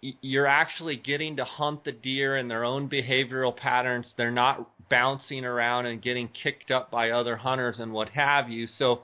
you're 0.00 0.46
actually 0.46 0.96
getting 0.96 1.36
to 1.36 1.44
hunt 1.44 1.84
the 1.84 1.92
deer 1.92 2.36
in 2.36 2.48
their 2.48 2.64
own 2.64 2.88
behavioral 2.88 3.56
patterns. 3.56 4.12
They're 4.16 4.30
not 4.32 4.68
bouncing 4.90 5.44
around 5.44 5.86
and 5.86 6.02
getting 6.02 6.28
kicked 6.28 6.70
up 6.70 6.90
by 6.90 7.10
other 7.10 7.36
hunters 7.36 7.78
and 7.78 7.92
what 7.92 8.08
have 8.10 8.48
you. 8.48 8.66
So, 8.78 9.02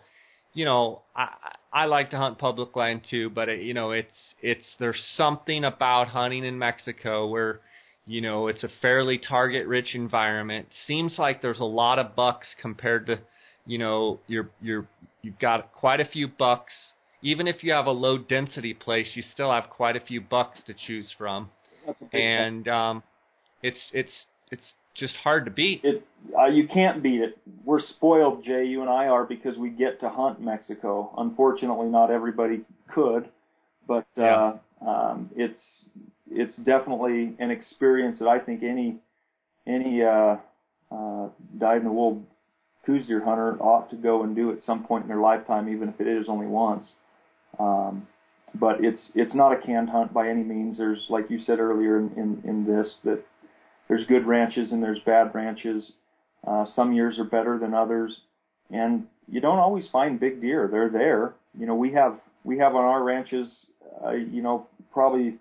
you 0.55 0.65
know, 0.65 1.03
I 1.15 1.29
I 1.73 1.85
like 1.85 2.11
to 2.11 2.17
hunt 2.17 2.39
public 2.39 2.75
land 2.77 3.03
too, 3.11 3.31
but 3.31 3.49
it, 3.49 3.61
you 3.61 3.75
know, 3.75 3.91
it's 3.91 4.17
it's 4.41 4.67
there's 4.79 5.01
something 5.17 5.65
about 5.65 6.09
hunting 6.09 6.45
in 6.45 6.59
Mexico 6.59 7.27
where 7.27 7.61
you 8.07 8.21
know 8.21 8.49
it's 8.49 8.65
a 8.65 8.71
fairly 8.81 9.19
target 9.19 9.67
rich 9.67 9.95
environment. 9.95 10.69
Seems 10.87 11.19
like 11.19 11.43
there's 11.43 11.61
a 11.61 11.65
lot 11.65 11.99
of 11.99 12.17
bucks 12.17 12.47
compared 12.61 13.07
to 13.07 13.21
you 13.67 13.79
know 13.79 14.21
you're 14.27 14.49
you're 14.63 14.87
you've 15.23 15.39
got 15.39 15.73
quite 15.73 16.01
a 16.01 16.07
few 16.07 16.29
bucks. 16.29 16.73
Even 17.21 17.49
if 17.49 17.65
you 17.65 17.73
have 17.73 17.87
a 17.87 17.91
low 17.91 18.17
density 18.17 18.73
place, 18.73 19.11
you 19.15 19.23
still 19.35 19.51
have 19.53 19.69
quite 19.69 19.97
a 19.97 20.01
few 20.01 20.21
bucks 20.21 20.61
to 20.67 20.73
choose 20.73 21.13
from, 21.19 21.51
that's 21.85 22.01
a 22.01 22.05
big 22.05 22.21
and 22.21 22.69
um, 22.69 23.03
it's 23.63 23.91
it's 23.93 24.13
it's 24.51 24.73
just 24.99 25.15
hard 25.17 25.45
to 25.45 25.51
beat. 25.51 25.83
it 25.85 26.05
uh, 26.39 26.47
you 26.47 26.67
can't 26.67 27.03
beat 27.03 27.21
it. 27.21 27.39
We're 27.65 27.81
spoiled, 27.81 28.45
Jay. 28.45 28.65
You 28.65 28.81
and 28.81 28.91
I 28.91 29.07
are 29.07 29.25
because 29.25 29.57
we 29.57 29.71
get 29.71 30.01
to 30.01 30.09
hunt 30.09 30.41
Mexico. 30.41 31.15
Unfortunately, 31.17 31.89
not 31.89 32.11
everybody 32.11 32.63
could, 32.93 33.29
but 33.87 34.07
uh, 34.17 34.55
um, 34.87 35.31
it's 35.37 35.63
it's 36.31 36.57
definitely 36.59 37.35
an 37.39 37.51
experience 37.51 38.19
that 38.19 38.29
I 38.29 38.39
think 38.39 38.63
any 38.63 38.97
any 39.67 40.03
uh, 40.03 40.37
uh, 40.91 41.29
dyed 41.59 41.79
in 41.79 41.85
the 41.85 41.93
wool 41.93 42.23
Coues 42.85 43.07
deer 43.07 43.23
hunter 43.23 43.59
ought 43.61 43.91
to 43.91 43.97
go 43.97 44.23
and 44.23 44.35
do 44.35 44.51
at 44.51 44.63
some 44.63 44.85
point 44.85 45.03
in 45.03 45.09
their 45.09 45.21
lifetime, 45.21 45.69
even 45.69 45.91
if 45.91 46.01
it 46.01 46.07
is 46.07 46.27
only 46.29 46.47
once. 46.47 46.91
Um, 47.59 48.07
but 48.55 48.83
it's 48.83 49.11
it's 49.15 49.35
not 49.35 49.53
a 49.53 49.61
canned 49.61 49.91
hunt 49.91 50.13
by 50.15 50.29
any 50.29 50.43
means. 50.43 50.79
There's 50.79 51.07
like 51.11 51.31
you 51.31 51.39
said 51.39 51.59
earlier 51.59 51.99
in, 51.99 52.11
in, 52.17 52.43
in 52.49 52.65
this 52.65 52.97
that 53.05 53.23
there's 53.89 54.07
good 54.07 54.27
ranches 54.27 54.73
and 54.73 54.83
there's 54.83 55.01
bad 55.01 55.35
ranches. 55.35 55.93
Uh, 56.47 56.65
some 56.75 56.93
years 56.93 57.19
are 57.19 57.25
better 57.25 57.59
than 57.59 57.75
others, 57.75 58.21
and 58.71 59.07
you 59.27 59.41
don't 59.41 59.59
always 59.59 59.89
find 59.89 60.21
big 60.21 60.41
deer. 60.41 60.69
They're 60.71 60.91
there. 60.91 61.35
You 61.59 61.67
know, 61.67 61.75
we 61.75 61.93
have 61.93 62.21
we 62.45 62.59
have 62.59 62.75
on 62.75 62.85
our 62.85 63.03
ranches, 63.03 63.67
uh, 64.05 64.13
you 64.13 64.43
know, 64.43 64.67
probably 64.93 65.39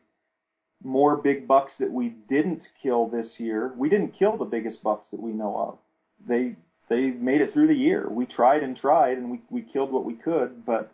more 0.83 1.17
big 1.17 1.47
bucks 1.47 1.73
that 1.79 1.91
we 1.91 2.09
didn't 2.29 2.63
kill 2.81 3.07
this 3.07 3.35
year. 3.37 3.73
We 3.77 3.89
didn't 3.89 4.13
kill 4.17 4.37
the 4.37 4.45
biggest 4.45 4.83
bucks 4.83 5.07
that 5.11 5.21
we 5.21 5.31
know 5.31 5.55
of, 5.55 5.77
they 6.25 6.55
they 6.89 7.11
made 7.11 7.41
it 7.41 7.53
through 7.53 7.67
the 7.67 7.75
year. 7.75 8.07
We 8.09 8.25
tried 8.25 8.63
and 8.63 8.75
tried, 8.75 9.17
and 9.17 9.29
we 9.29 9.41
we 9.49 9.61
killed 9.61 9.91
what 9.91 10.05
we 10.05 10.15
could, 10.15 10.65
but 10.65 10.91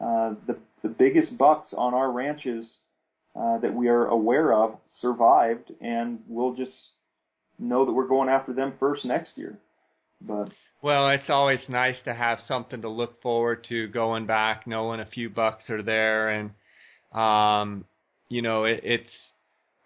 uh, 0.00 0.34
the 0.46 0.58
the 0.82 0.88
biggest 0.88 1.36
bucks 1.38 1.74
on 1.76 1.94
our 1.94 2.10
ranches 2.10 2.78
uh, 3.36 3.58
that 3.58 3.74
we 3.74 3.88
are 3.88 4.06
aware 4.06 4.52
of 4.52 4.76
survived, 5.00 5.72
and 5.80 6.20
we'll 6.26 6.54
just 6.54 6.72
know 7.58 7.84
that 7.84 7.92
we're 7.92 8.08
going 8.08 8.28
after 8.28 8.52
them 8.52 8.74
first 8.80 9.04
next 9.04 9.36
year. 9.36 9.58
But 10.20 10.50
well, 10.82 11.10
it's 11.10 11.30
always 11.30 11.60
nice 11.68 11.96
to 12.04 12.14
have 12.14 12.40
something 12.46 12.82
to 12.82 12.88
look 12.88 13.22
forward 13.22 13.64
to 13.68 13.88
going 13.88 14.26
back, 14.26 14.66
knowing 14.66 15.00
a 15.00 15.06
few 15.06 15.30
bucks 15.30 15.70
are 15.70 15.82
there, 15.82 16.28
and 16.30 16.50
um, 17.12 17.84
you 18.28 18.42
know 18.42 18.64
it, 18.64 18.80
it's 18.82 19.12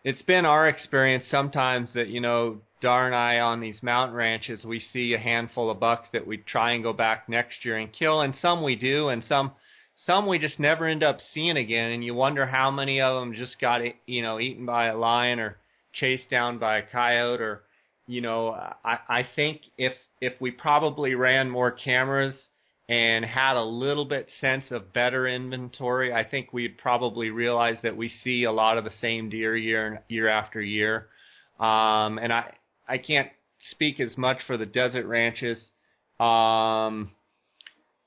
it's 0.04 0.22
been 0.22 0.44
our 0.44 0.68
experience 0.68 1.24
sometimes 1.30 1.92
that 1.94 2.08
you 2.08 2.20
know 2.20 2.58
Darr 2.80 3.06
and 3.06 3.14
I 3.14 3.38
on 3.40 3.60
these 3.60 3.82
mountain 3.82 4.16
ranches 4.16 4.64
we 4.64 4.80
see 4.92 5.14
a 5.14 5.18
handful 5.18 5.70
of 5.70 5.80
bucks 5.80 6.08
that 6.12 6.26
we 6.26 6.38
try 6.38 6.72
and 6.72 6.82
go 6.82 6.92
back 6.92 7.28
next 7.28 7.64
year 7.64 7.76
and 7.76 7.92
kill, 7.92 8.20
and 8.20 8.34
some 8.40 8.62
we 8.62 8.76
do, 8.76 9.08
and 9.08 9.22
some 9.24 9.52
some 10.06 10.26
we 10.26 10.38
just 10.38 10.58
never 10.58 10.86
end 10.86 11.02
up 11.02 11.18
seeing 11.32 11.56
again, 11.56 11.92
and 11.92 12.04
you 12.04 12.14
wonder 12.14 12.46
how 12.46 12.70
many 12.70 13.00
of 13.00 13.20
them 13.20 13.34
just 13.34 13.58
got 13.60 13.80
you 14.06 14.22
know 14.22 14.38
eaten 14.40 14.66
by 14.66 14.86
a 14.86 14.96
lion 14.96 15.40
or 15.40 15.56
chased 15.92 16.28
down 16.30 16.58
by 16.58 16.78
a 16.78 16.82
coyote 16.82 17.40
or 17.40 17.62
you 18.06 18.20
know 18.20 18.50
I 18.84 18.98
I 19.08 19.26
think 19.34 19.62
if 19.78 19.94
if 20.20 20.34
we 20.40 20.50
probably 20.50 21.14
ran 21.14 21.50
more 21.50 21.70
cameras 21.70 22.34
and 22.88 23.24
had 23.24 23.56
a 23.56 23.64
little 23.64 24.04
bit 24.04 24.28
sense 24.40 24.70
of 24.70 24.92
better 24.92 25.26
inventory, 25.26 26.12
I 26.12 26.24
think 26.24 26.52
we'd 26.52 26.76
probably 26.76 27.30
realize 27.30 27.76
that 27.82 27.96
we 27.96 28.10
see 28.22 28.44
a 28.44 28.52
lot 28.52 28.76
of 28.76 28.84
the 28.84 28.90
same 29.00 29.30
deer 29.30 29.56
year 29.56 30.02
year 30.08 30.28
after 30.28 30.60
year. 30.60 31.08
Um, 31.58 32.18
and 32.18 32.32
I 32.32 32.52
I 32.86 32.98
can't 32.98 33.30
speak 33.70 34.00
as 34.00 34.18
much 34.18 34.38
for 34.46 34.56
the 34.56 34.66
desert 34.66 35.06
ranches. 35.06 35.58
Um, 36.20 37.10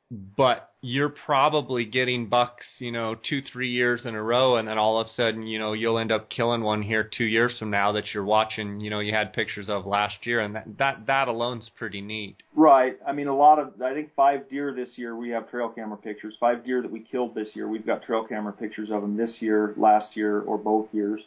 but 0.09 0.71
you're 0.81 1.09
probably 1.09 1.83
getting 1.83 2.29
bucks, 2.29 2.65
you 2.79 2.91
know, 2.91 3.15
two, 3.15 3.41
three 3.41 3.71
years 3.71 4.05
in 4.05 4.15
a 4.15 4.21
row, 4.21 4.55
and 4.55 4.67
then 4.67 4.77
all 4.77 4.99
of 4.99 5.07
a 5.07 5.09
sudden, 5.09 5.45
you 5.45 5.59
know, 5.59 5.73
you'll 5.73 5.99
end 5.99 6.13
up 6.13 6.29
killing 6.29 6.61
one 6.61 6.81
here 6.81 7.03
two 7.03 7.25
years 7.25 7.57
from 7.59 7.71
now 7.71 7.91
that 7.91 8.13
you're 8.13 8.23
watching, 8.23 8.79
you 8.79 8.89
know, 8.89 8.99
you 8.99 9.13
had 9.13 9.33
pictures 9.33 9.67
of 9.69 9.85
last 9.85 10.15
year, 10.25 10.39
and 10.39 10.55
that 10.55 10.77
that 10.77 11.07
that 11.07 11.27
alone's 11.27 11.69
pretty 11.77 11.99
neat. 11.99 12.37
Right. 12.55 12.97
I 13.05 13.11
mean, 13.11 13.27
a 13.27 13.35
lot 13.35 13.59
of, 13.59 13.81
I 13.81 13.93
think 13.93 14.11
five 14.15 14.49
deer 14.49 14.73
this 14.73 14.91
year 14.95 15.15
we 15.15 15.29
have 15.29 15.49
trail 15.49 15.69
camera 15.69 15.97
pictures. 15.97 16.35
Five 16.39 16.63
deer 16.63 16.81
that 16.81 16.91
we 16.91 17.01
killed 17.01 17.35
this 17.35 17.49
year, 17.53 17.67
we've 17.67 17.85
got 17.85 18.03
trail 18.03 18.25
camera 18.27 18.53
pictures 18.53 18.89
of 18.91 19.01
them 19.01 19.17
this 19.17 19.35
year, 19.39 19.73
last 19.75 20.15
year, 20.15 20.39
or 20.41 20.57
both 20.57 20.87
years. 20.93 21.19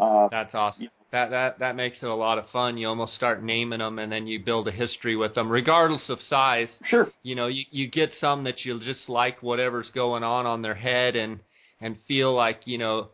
Uh, 0.00 0.28
That's 0.30 0.54
awesome 0.54 0.88
that 1.10 1.30
that 1.30 1.58
that 1.60 1.76
makes 1.76 1.98
it 2.02 2.06
a 2.06 2.14
lot 2.14 2.38
of 2.38 2.48
fun. 2.50 2.76
You 2.76 2.88
almost 2.88 3.14
start 3.14 3.42
naming 3.42 3.78
them, 3.78 3.98
and 3.98 4.12
then 4.12 4.26
you 4.26 4.40
build 4.40 4.68
a 4.68 4.72
history 4.72 5.16
with 5.16 5.34
them, 5.34 5.50
regardless 5.50 6.08
of 6.10 6.20
size. 6.20 6.68
Sure. 6.84 7.10
You 7.22 7.34
know, 7.34 7.46
you 7.46 7.64
you 7.70 7.88
get 7.88 8.10
some 8.20 8.44
that 8.44 8.64
you 8.64 8.78
just 8.80 9.08
like 9.08 9.42
whatever's 9.42 9.90
going 9.94 10.22
on 10.22 10.44
on 10.46 10.62
their 10.62 10.74
head, 10.74 11.16
and 11.16 11.40
and 11.80 11.96
feel 12.06 12.34
like 12.34 12.60
you 12.66 12.78
know, 12.78 13.08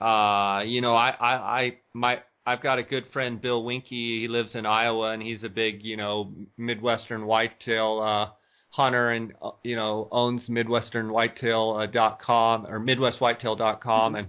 uh, 0.00 0.62
you 0.62 0.80
know, 0.80 0.94
I 0.94 1.10
I 1.10 1.32
I 1.34 1.76
my 1.92 2.18
I've 2.46 2.62
got 2.62 2.78
a 2.78 2.82
good 2.82 3.04
friend 3.12 3.40
Bill 3.40 3.62
Winke. 3.62 3.88
He 3.88 4.26
lives 4.28 4.54
in 4.54 4.64
Iowa, 4.64 5.10
and 5.10 5.22
he's 5.22 5.44
a 5.44 5.48
big 5.50 5.82
you 5.82 5.98
know 5.98 6.32
Midwestern 6.56 7.26
whitetail 7.26 8.00
uh, 8.00 8.32
hunter, 8.70 9.10
and 9.10 9.34
uh, 9.42 9.50
you 9.62 9.76
know 9.76 10.08
owns 10.10 10.48
MidwesternWhitetail.com 10.48 11.80
uh, 11.80 11.86
dot 11.86 12.20
com 12.20 12.66
or 12.66 12.78
Midwest 12.78 13.20
MidwestWhitetail.com, 13.20 14.12
mm-hmm. 14.12 14.16
and 14.16 14.28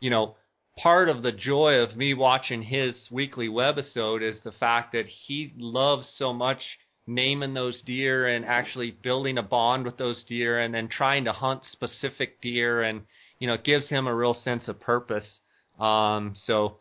you 0.00 0.10
know 0.10 0.36
part 0.76 1.08
of 1.08 1.22
the 1.22 1.32
joy 1.32 1.74
of 1.74 1.96
me 1.96 2.14
watching 2.14 2.62
his 2.62 2.94
weekly 3.10 3.48
webisode 3.48 4.22
is 4.22 4.40
the 4.42 4.52
fact 4.52 4.92
that 4.92 5.06
he 5.06 5.52
loves 5.56 6.08
so 6.16 6.32
much 6.32 6.60
naming 7.06 7.54
those 7.54 7.82
deer 7.82 8.26
and 8.28 8.44
actually 8.44 8.90
building 8.90 9.36
a 9.36 9.42
bond 9.42 9.84
with 9.84 9.98
those 9.98 10.22
deer 10.24 10.60
and 10.60 10.72
then 10.72 10.88
trying 10.88 11.24
to 11.24 11.32
hunt 11.32 11.62
specific 11.64 12.40
deer 12.40 12.82
and 12.82 13.02
you 13.38 13.46
know 13.46 13.54
it 13.54 13.64
gives 13.64 13.88
him 13.88 14.06
a 14.06 14.14
real 14.14 14.34
sense 14.34 14.68
of 14.68 14.78
purpose 14.80 15.40
um 15.80 16.32
so 16.46 16.76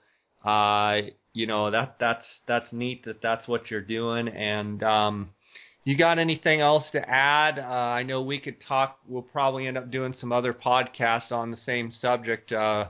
uh 0.45 0.97
you 1.33 1.47
know 1.47 1.71
that 1.71 1.95
that's 1.99 2.25
that's 2.47 2.71
neat 2.71 3.03
that 3.03 3.21
that's 3.21 3.47
what 3.47 3.71
you're 3.71 3.81
doing 3.81 4.27
and 4.27 4.83
um 4.83 5.29
you 5.83 5.97
got 5.97 6.19
anything 6.19 6.61
else 6.61 6.83
to 6.91 7.09
add? 7.09 7.57
Uh, 7.57 7.63
I 7.63 8.03
know 8.03 8.21
we 8.21 8.39
could 8.39 8.61
talk. 8.61 8.99
We'll 9.07 9.23
probably 9.23 9.65
end 9.65 9.77
up 9.77 9.89
doing 9.89 10.13
some 10.13 10.31
other 10.31 10.53
podcasts 10.53 11.31
on 11.31 11.49
the 11.49 11.57
same 11.57 11.91
subject. 11.91 12.51
Uh, 12.51 12.89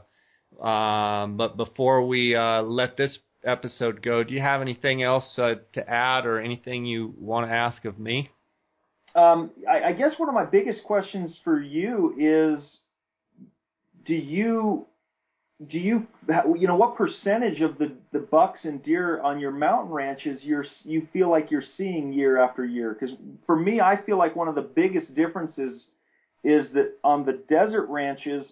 um, 0.60 1.38
but 1.38 1.58
before 1.58 2.06
we 2.06 2.36
uh, 2.36 2.62
let 2.62 2.98
this 2.98 3.18
episode 3.44 4.02
go, 4.02 4.24
do 4.24 4.34
you 4.34 4.42
have 4.42 4.62
anything 4.62 5.04
else 5.04 5.38
uh, 5.38 5.56
to 5.74 5.90
add 5.90 6.26
or 6.26 6.40
anything 6.40 6.86
you 6.86 7.14
want 7.20 7.50
to 7.50 7.56
ask 7.56 7.86
of 7.86 8.00
me? 8.00 8.30
Um, 9.16 9.52
I, 9.70 9.90
I 9.90 9.94
guess 9.94 10.14
one 10.18 10.30
of 10.30 10.36
my 10.36 10.46
biggest 10.46 10.84
questions 10.84 11.38
for 11.44 11.60
you 11.62 12.16
is, 12.18 12.80
do 14.06 14.16
you 14.16 14.86
do 15.70 15.78
you 15.78 16.08
you 16.58 16.68
know 16.68 16.76
what 16.76 16.96
percentage 16.96 17.62
of 17.62 17.78
the 17.78 17.92
the 18.12 18.20
bucks 18.20 18.66
and 18.66 18.82
deer 18.82 19.22
on 19.22 19.40
your 19.40 19.52
mountain 19.52 19.92
ranches 19.92 20.44
you're 20.44 20.66
you 20.84 21.08
feel 21.14 21.30
like 21.30 21.52
you're 21.52 21.64
seeing 21.78 22.12
year 22.12 22.42
after 22.42 22.66
year 22.66 22.98
because 23.00 23.16
for 23.46 23.56
me 23.56 23.80
I 23.80 24.02
feel 24.04 24.18
like 24.18 24.36
one 24.36 24.48
of 24.48 24.56
the 24.56 24.62
biggest 24.62 25.14
differences 25.14 25.86
is 26.44 26.72
that 26.74 26.94
on 27.04 27.26
the 27.26 27.44
desert 27.48 27.88
ranches 27.90 28.52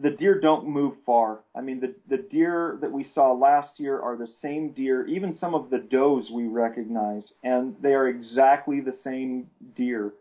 the 0.00 0.10
deer 0.10 0.40
don't 0.40 0.66
move 0.66 0.94
far. 1.04 1.40
I 1.54 1.60
mean, 1.60 1.80
the 1.80 1.94
the 2.08 2.22
deer 2.22 2.78
that 2.80 2.90
we 2.90 3.04
saw 3.04 3.32
last 3.32 3.78
year 3.78 4.00
are 4.00 4.16
the 4.16 4.28
same 4.40 4.72
deer. 4.72 5.06
Even 5.06 5.36
some 5.36 5.54
of 5.54 5.70
the 5.70 5.78
does 5.78 6.30
we 6.30 6.46
recognize, 6.46 7.32
and 7.42 7.76
they 7.82 7.94
are 7.94 8.08
exactly 8.08 8.80
the 8.80 8.94
same 9.04 9.48
deer. 9.76 10.12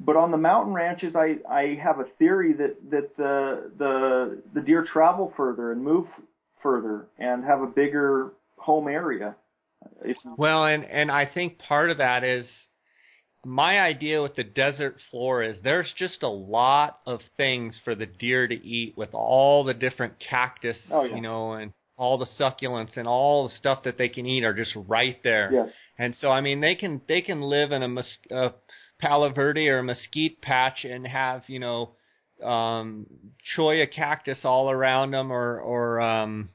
But 0.00 0.16
on 0.16 0.30
the 0.32 0.36
mountain 0.36 0.74
ranches, 0.74 1.14
I 1.14 1.36
I 1.48 1.78
have 1.82 2.00
a 2.00 2.04
theory 2.18 2.52
that 2.54 2.76
that 2.90 3.16
the 3.16 3.70
the 3.78 4.42
the 4.54 4.60
deer 4.60 4.84
travel 4.84 5.32
further 5.36 5.72
and 5.72 5.82
move 5.82 6.06
further 6.62 7.06
and 7.18 7.44
have 7.44 7.62
a 7.62 7.66
bigger 7.66 8.32
home 8.56 8.88
area. 8.88 9.36
Well, 10.36 10.64
and 10.64 10.84
and 10.84 11.10
I 11.10 11.26
think 11.26 11.58
part 11.58 11.90
of 11.90 11.98
that 11.98 12.24
is 12.24 12.46
my 13.44 13.80
idea 13.80 14.22
with 14.22 14.36
the 14.36 14.44
desert 14.44 14.96
floor 15.10 15.42
is 15.42 15.56
there's 15.64 15.92
just 15.96 16.22
a 16.22 16.28
lot 16.28 17.00
of 17.06 17.20
things 17.36 17.78
for 17.84 17.94
the 17.94 18.06
deer 18.06 18.46
to 18.46 18.54
eat 18.54 18.96
with 18.96 19.10
all 19.14 19.64
the 19.64 19.74
different 19.74 20.14
cactus, 20.18 20.76
oh, 20.90 21.04
yeah. 21.04 21.16
you 21.16 21.20
know, 21.20 21.52
and 21.52 21.72
all 21.96 22.18
the 22.18 22.26
succulents 22.38 22.96
and 22.96 23.06
all 23.06 23.48
the 23.48 23.54
stuff 23.54 23.82
that 23.84 23.98
they 23.98 24.08
can 24.08 24.26
eat 24.26 24.44
are 24.44 24.54
just 24.54 24.76
right 24.88 25.18
there. 25.22 25.50
Yes. 25.52 25.68
And 25.98 26.14
so 26.20 26.30
I 26.30 26.40
mean 26.40 26.60
they 26.60 26.74
can 26.74 27.00
they 27.08 27.20
can 27.20 27.40
live 27.42 27.72
in 27.72 27.82
a, 27.82 27.88
mus- 27.88 28.18
a 28.30 28.50
palo 29.00 29.32
verde 29.32 29.68
or 29.68 29.78
a 29.78 29.84
mesquite 29.84 30.40
patch 30.40 30.84
and 30.84 31.06
have, 31.06 31.42
you 31.48 31.58
know, 31.58 31.90
um 32.42 33.06
cholla 33.54 33.86
cactus 33.86 34.38
all 34.44 34.70
around 34.70 35.12
them 35.12 35.30
or 35.30 35.60
or 35.60 36.00
um 36.00 36.48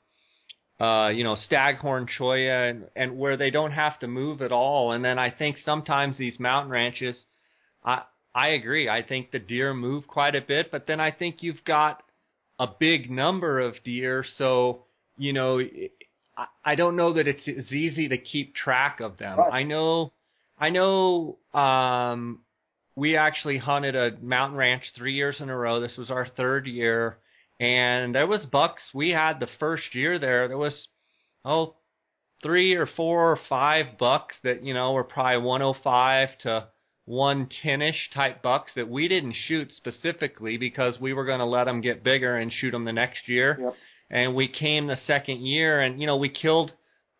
uh, 0.80 1.10
you 1.10 1.24
know, 1.24 1.36
staghorn 1.36 2.08
cholla, 2.08 2.70
and, 2.70 2.86
and 2.96 3.18
where 3.18 3.38
they 3.38 3.50
don't 3.50 3.72
have 3.72 4.00
to 4.00 4.08
move 4.08 4.42
at 4.42 4.52
all. 4.52 4.92
And 4.92 5.04
then 5.04 5.18
I 5.18 5.32
think 5.32 5.58
sometimes 5.66 6.18
these 6.18 6.40
mountain 6.40 6.72
ranches, 6.72 7.16
I 7.84 8.04
I 8.36 8.50
agree. 8.50 8.88
I 8.88 9.02
think 9.02 9.32
the 9.32 9.40
deer 9.40 9.74
move 9.74 10.08
quite 10.08 10.36
a 10.36 10.42
bit, 10.42 10.70
but 10.72 10.86
then 10.86 11.00
I 11.00 11.12
think 11.12 11.42
you've 11.42 11.64
got 11.66 12.04
a 12.60 12.68
big 12.68 13.10
number 13.10 13.60
of 13.60 13.76
deer, 13.84 14.24
so 14.38 14.84
you 15.18 15.34
know, 15.34 15.60
I, 16.38 16.46
I 16.64 16.76
don't 16.76 16.96
know 16.96 17.14
that 17.14 17.28
it's 17.28 17.48
as 17.48 17.72
easy 17.72 18.10
to 18.10 18.18
keep 18.18 18.56
track 18.56 19.00
of 19.00 19.18
them. 19.18 19.40
Right. 19.40 19.54
I 19.54 19.64
know, 19.64 20.14
I 20.60 20.70
know. 20.70 21.38
Um, 21.54 22.42
we 22.96 23.16
actually 23.16 23.58
hunted 23.58 23.96
a 23.96 24.18
mountain 24.22 24.58
ranch 24.58 24.84
three 24.96 25.14
years 25.14 25.38
in 25.40 25.50
a 25.50 25.56
row. 25.56 25.80
This 25.80 25.96
was 25.98 26.10
our 26.10 26.28
third 26.28 26.66
year 26.66 27.18
and 27.60 28.14
there 28.14 28.28
was 28.28 28.46
bucks 28.46 28.82
we 28.94 29.10
had 29.10 29.40
the 29.40 29.48
first 29.60 29.96
year 29.96 30.20
there. 30.20 30.48
There 30.48 30.58
was 30.58 30.88
oh 31.44 31.76
three 32.44 32.76
or 32.76 32.86
four 32.86 33.32
or 33.32 33.40
five 33.50 33.98
bucks 33.98 34.36
that 34.44 34.64
you 34.64 34.74
know 34.74 34.94
were 34.94 35.04
probably 35.04 35.44
105 35.44 36.30
to 36.44 36.68
110ish 37.10 38.14
type 38.14 38.44
bucks 38.44 38.72
that 38.76 38.90
we 38.90 39.08
didn't 39.08 39.36
shoot 39.48 39.72
specifically 39.72 40.58
because 40.58 41.00
we 41.00 41.14
were 41.14 41.26
going 41.26 41.40
to 41.40 41.46
let 41.46 41.64
them 41.64 41.82
get 41.82 42.04
bigger 42.04 42.36
and 42.36 42.52
shoot 42.52 42.72
them 42.72 42.84
the 42.86 42.92
next 42.92 43.30
year. 43.30 43.58
Yep. 43.60 43.74
And 44.10 44.36
we 44.36 44.48
came 44.48 44.88
the 44.88 44.98
second 45.08 45.46
year 45.46 45.82
and 45.82 46.00
you 46.00 46.08
know 46.08 46.18
we 46.18 46.30
killed 46.30 46.74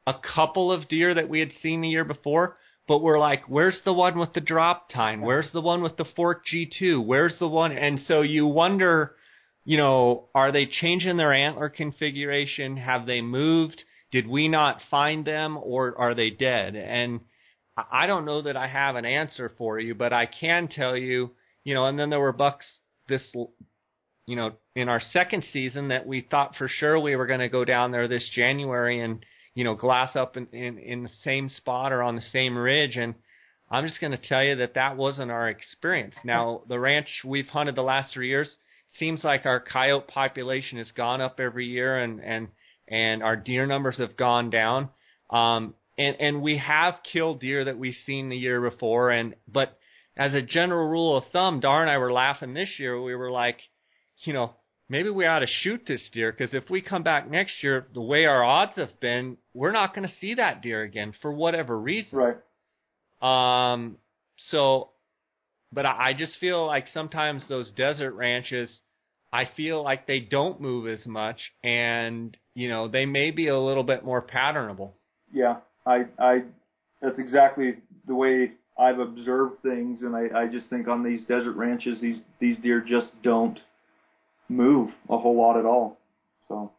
a 0.06 0.16
couple 0.36 0.72
of 0.72 0.88
deer 0.88 1.14
that 1.14 1.30
we 1.30 1.40
had 1.40 1.52
seen 1.62 1.82
the 1.82 1.90
year 1.90 2.06
before, 2.06 2.58
but 2.88 3.00
we're 3.00 3.20
like, 3.20 3.44
where's 3.50 3.80
the 3.84 3.92
one 3.92 4.18
with 4.18 4.34
the 4.34 4.40
drop 4.40 4.90
tine? 4.90 5.20
Where's 5.20 5.50
the 5.52 5.60
one 5.62 5.84
with 5.84 5.98
the 5.98 6.06
fork 6.16 6.44
G2? 6.54 7.06
Where's 7.06 7.38
the 7.40 7.48
one? 7.48 7.74
And 7.74 8.00
so 8.08 8.22
you 8.22 8.48
wonder 8.48 9.16
you 9.68 9.76
know, 9.76 10.30
are 10.34 10.54
they 10.54 10.66
changing 10.66 11.18
their 11.18 11.34
antler 11.34 11.68
configuration? 11.68 12.78
Have 12.78 13.06
they 13.06 13.20
moved? 13.20 13.84
Did 14.14 14.26
we 14.26 14.48
not 14.48 14.82
find 14.90 15.28
them 15.28 15.58
or 15.62 15.94
are 16.00 16.16
they 16.16 16.30
dead? 16.30 16.78
And 16.78 17.20
I 17.76 18.08
don't 18.08 18.24
know 18.24 18.44
that 18.44 18.56
I 18.56 18.68
have 18.68 18.96
an 18.96 19.04
answer 19.04 19.52
for 19.58 19.78
you, 19.78 19.94
but 19.94 20.14
I 20.14 20.26
can 20.26 20.70
tell 20.70 20.96
you, 20.96 21.32
you 21.66 21.74
know, 21.74 21.86
and 21.86 22.00
then 22.00 22.10
there 22.10 22.20
were 22.22 22.32
bucks 22.32 22.66
this, 23.10 23.22
you 24.26 24.38
know, 24.38 24.54
in 24.74 24.88
our 24.88 25.02
second 25.12 25.44
season 25.52 25.90
that 25.90 26.08
we 26.08 26.22
thought 26.22 26.56
for 26.56 26.70
sure 26.70 26.98
we 26.98 27.18
were 27.18 27.28
going 27.28 27.42
to 27.42 27.50
go 27.50 27.66
down 27.66 27.92
there 27.92 28.08
this 28.08 28.28
January 28.34 29.02
and, 29.02 29.26
you 29.54 29.66
know, 29.66 29.76
glass 29.76 30.16
up 30.16 30.38
in, 30.38 30.48
in, 30.54 30.78
in 30.78 31.04
the 31.04 31.12
same 31.26 31.50
spot 31.50 31.92
or 31.92 32.04
on 32.04 32.16
the 32.16 32.22
same 32.32 32.58
ridge. 32.58 32.96
And 32.96 33.16
I'm 33.70 33.86
just 33.86 34.00
going 34.00 34.14
to 34.14 34.30
tell 34.30 34.46
you 34.46 34.56
that 34.56 34.76
that 34.76 34.96
wasn't 34.96 35.30
our 35.30 35.50
experience. 35.50 36.16
Now, 36.24 36.62
the 36.70 36.80
ranch 36.80 37.10
we've 37.26 37.50
hunted 37.50 37.76
the 37.76 37.82
last 37.82 38.14
three 38.14 38.30
years 38.30 38.50
seems 38.98 39.24
like 39.24 39.46
our 39.46 39.60
coyote 39.60 40.08
population 40.08 40.78
has 40.78 40.92
gone 40.92 41.22
up 41.22 41.40
every 41.40 41.68
year 41.68 41.98
and, 41.98 42.20
and, 42.22 42.48
and 42.88 43.22
our 43.22 43.36
deer 43.36 43.66
numbers 43.66 43.98
have 43.98 44.18
gone 44.18 44.50
down. 44.50 44.90
Um, 45.30 45.76
and, 45.98 46.16
and 46.20 46.42
we 46.42 46.58
have 46.58 46.96
killed 47.12 47.40
deer 47.40 47.66
that 47.66 47.78
we've 47.78 47.96
seen 48.06 48.30
the 48.30 48.38
year 48.38 48.62
before. 48.62 49.12
And, 49.12 49.36
but 49.48 49.78
as 50.16 50.34
a 50.34 50.42
general 50.42 50.88
rule 50.88 51.18
of 51.18 51.26
thumb, 51.32 51.60
Darr 51.60 51.82
and 51.82 51.90
I 51.90 51.98
were 51.98 52.12
laughing 52.12 52.54
this 52.54 52.70
year. 52.80 53.02
We 53.02 53.16
were 53.16 53.32
like, 53.32 53.60
you 54.24 54.34
know, 54.34 54.54
maybe 54.90 55.10
we 55.10 55.26
ought 55.26 55.40
to 55.40 55.48
shoot 55.48 55.84
this 55.88 56.08
deer 56.12 56.32
because 56.32 56.54
if 56.54 56.70
we 56.70 56.82
come 56.82 57.04
back 57.04 57.30
next 57.30 57.62
year, 57.62 57.88
the 57.94 58.02
way 58.02 58.26
our 58.26 58.44
odds 58.44 58.76
have 58.76 59.00
been, 59.00 59.38
we're 59.54 59.72
not 59.72 59.94
going 59.94 60.08
to 60.08 60.14
see 60.20 60.36
that 60.36 60.62
deer 60.62 60.82
again 60.82 61.14
for 61.22 61.32
whatever 61.32 61.78
reason. 61.78 62.20
Right. 62.20 62.38
Um. 63.22 63.98
So, 64.52 64.92
but 65.72 65.86
I, 65.86 66.10
I 66.10 66.14
just 66.14 66.38
feel 66.40 66.66
like 66.66 66.88
sometimes 66.94 67.44
those 67.48 67.72
desert 67.72 68.14
ranches, 68.14 68.82
I 69.32 69.46
feel 69.56 69.84
like 69.84 70.08
they 70.08 70.20
don't 70.20 70.62
move 70.62 70.88
as 70.88 71.06
much, 71.06 71.40
and 71.64 72.36
you 72.54 72.70
know 72.70 72.88
they 72.88 73.06
may 73.06 73.32
be 73.32 73.48
a 73.48 73.60
little 73.60 73.84
bit 73.84 74.04
more 74.04 74.22
patternable. 74.22 74.92
Yeah, 75.34 75.58
I, 75.86 76.06
I, 76.18 76.44
that's 77.02 77.20
exactly 77.20 77.76
the 78.08 78.16
way 78.16 78.54
I've 78.80 79.00
observed 79.00 79.62
things, 79.62 80.02
and 80.02 80.16
I, 80.16 80.44
I 80.44 80.48
just 80.48 80.70
think 80.70 80.88
on 80.88 81.04
these 81.04 81.24
desert 81.26 81.56
ranches, 81.56 82.00
these 82.02 82.22
these 82.40 82.58
deer 82.60 82.82
just 82.82 83.22
don't 83.22 83.60
move 84.50 84.92
a 85.10 85.18
whole 85.18 85.38
lot 85.38 85.58
at 85.58 85.66
all. 85.66 85.98
So. 86.48 86.72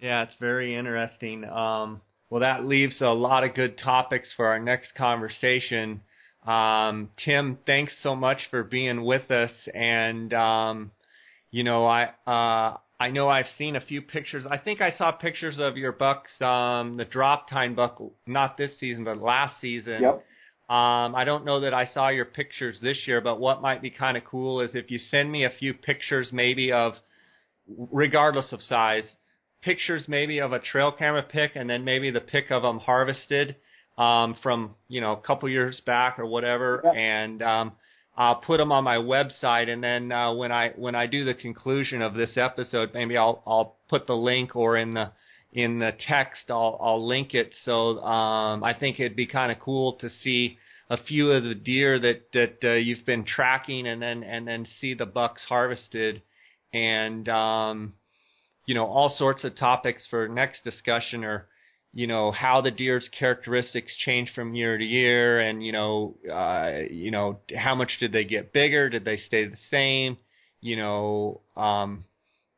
Yeah, 0.00 0.24
it's 0.24 0.36
very 0.40 0.76
interesting. 0.76 1.44
Um, 1.44 2.02
well, 2.28 2.40
that 2.40 2.64
leaves 2.64 3.00
a 3.00 3.08
lot 3.08 3.44
of 3.44 3.54
good 3.54 3.78
topics 3.78 4.28
for 4.36 4.46
our 4.46 4.58
next 4.58 4.94
conversation. 4.94 6.02
Um, 6.46 7.10
Tim, 7.24 7.58
thanks 7.66 7.92
so 8.02 8.14
much 8.14 8.38
for 8.50 8.62
being 8.62 9.04
with 9.04 9.30
us. 9.30 9.50
And 9.74 10.32
um, 10.32 10.92
you 11.50 11.64
know, 11.64 11.86
I 11.86 12.10
uh, 12.26 12.76
I 12.98 13.10
know 13.10 13.28
I've 13.28 13.48
seen 13.58 13.76
a 13.76 13.80
few 13.80 14.00
pictures. 14.00 14.46
I 14.50 14.58
think 14.58 14.80
I 14.80 14.92
saw 14.92 15.12
pictures 15.12 15.58
of 15.58 15.76
your 15.76 15.92
bucks, 15.92 16.30
um, 16.40 16.96
the 16.96 17.04
drop 17.04 17.48
tine 17.48 17.74
buck, 17.74 18.00
not 18.26 18.56
this 18.56 18.78
season, 18.78 19.04
but 19.04 19.18
last 19.18 19.60
season. 19.60 20.02
Yep. 20.02 20.24
Um, 20.68 21.14
I 21.14 21.24
don't 21.24 21.44
know 21.44 21.60
that 21.60 21.74
I 21.74 21.86
saw 21.86 22.08
your 22.08 22.24
pictures 22.24 22.80
this 22.82 23.06
year, 23.06 23.20
but 23.20 23.38
what 23.38 23.62
might 23.62 23.82
be 23.82 23.90
kind 23.90 24.16
of 24.16 24.24
cool 24.24 24.60
is 24.60 24.70
if 24.74 24.90
you 24.90 24.98
send 24.98 25.30
me 25.30 25.44
a 25.44 25.50
few 25.50 25.74
pictures, 25.74 26.30
maybe 26.32 26.72
of, 26.72 26.94
regardless 27.92 28.52
of 28.52 28.60
size, 28.62 29.04
pictures 29.62 30.06
maybe 30.08 30.40
of 30.40 30.52
a 30.52 30.58
trail 30.58 30.90
camera 30.90 31.22
pick, 31.22 31.52
and 31.54 31.70
then 31.70 31.84
maybe 31.84 32.10
the 32.10 32.20
pick 32.20 32.50
of 32.50 32.62
them 32.62 32.78
harvested 32.78 33.56
um, 33.98 34.36
from 34.42 34.74
you 34.88 35.00
know 35.00 35.12
a 35.12 35.20
couple 35.20 35.48
years 35.48 35.80
back 35.86 36.18
or 36.18 36.26
whatever, 36.26 36.80
Yep. 36.84 36.94
and 36.96 37.42
um, 37.42 37.72
I'll 38.16 38.36
put 38.36 38.58
them 38.58 38.72
on 38.72 38.84
my 38.84 38.96
website. 38.96 39.68
And 39.68 39.82
then 39.82 40.12
uh, 40.12 40.32
when 40.34 40.52
I 40.52 40.70
when 40.76 40.94
I 40.94 41.06
do 41.06 41.24
the 41.24 41.34
conclusion 41.34 42.02
of 42.02 42.14
this 42.14 42.36
episode, 42.36 42.90
maybe 42.94 43.16
I'll 43.16 43.42
I'll 43.46 43.76
put 43.88 44.06
the 44.06 44.16
link 44.16 44.54
or 44.56 44.76
in 44.76 44.92
the 44.92 45.12
in 45.52 45.78
the 45.78 45.92
text 46.06 46.50
I'll 46.50 46.78
I'll 46.80 47.06
link 47.06 47.34
it. 47.34 47.54
So 47.64 47.98
um, 48.02 48.62
I 48.64 48.74
think 48.74 49.00
it'd 49.00 49.16
be 49.16 49.26
kind 49.26 49.50
of 49.52 49.58
cool 49.60 49.94
to 49.94 50.08
see 50.10 50.58
a 50.88 50.96
few 50.96 51.32
of 51.32 51.42
the 51.42 51.54
deer 51.54 51.98
that 51.98 52.32
that 52.32 52.58
uh, 52.62 52.74
you've 52.74 53.04
been 53.06 53.24
tracking, 53.24 53.86
and 53.86 54.00
then 54.00 54.22
and 54.22 54.46
then 54.46 54.66
see 54.80 54.94
the 54.94 55.06
bucks 55.06 55.42
harvested, 55.48 56.22
and 56.72 57.28
um, 57.28 57.94
you 58.66 58.74
know 58.74 58.86
all 58.86 59.14
sorts 59.16 59.44
of 59.44 59.56
topics 59.56 60.06
for 60.08 60.28
next 60.28 60.62
discussion 60.64 61.24
or 61.24 61.46
you 61.92 62.06
know 62.06 62.30
how 62.30 62.60
the 62.60 62.70
deer's 62.70 63.08
characteristics 63.18 63.92
change 64.04 64.32
from 64.34 64.54
year 64.54 64.76
to 64.76 64.84
year, 64.84 65.40
and 65.40 65.64
you 65.64 65.72
know 65.72 66.16
uh, 66.32 66.82
you 66.90 67.10
know 67.10 67.40
how 67.56 67.74
much 67.74 67.92
did 68.00 68.12
they 68.12 68.24
get 68.24 68.52
bigger? 68.52 68.90
Did 68.90 69.04
they 69.04 69.16
stay 69.16 69.46
the 69.46 69.56
same? 69.70 70.16
You 70.60 70.76
know 70.76 71.40
um, 71.56 72.04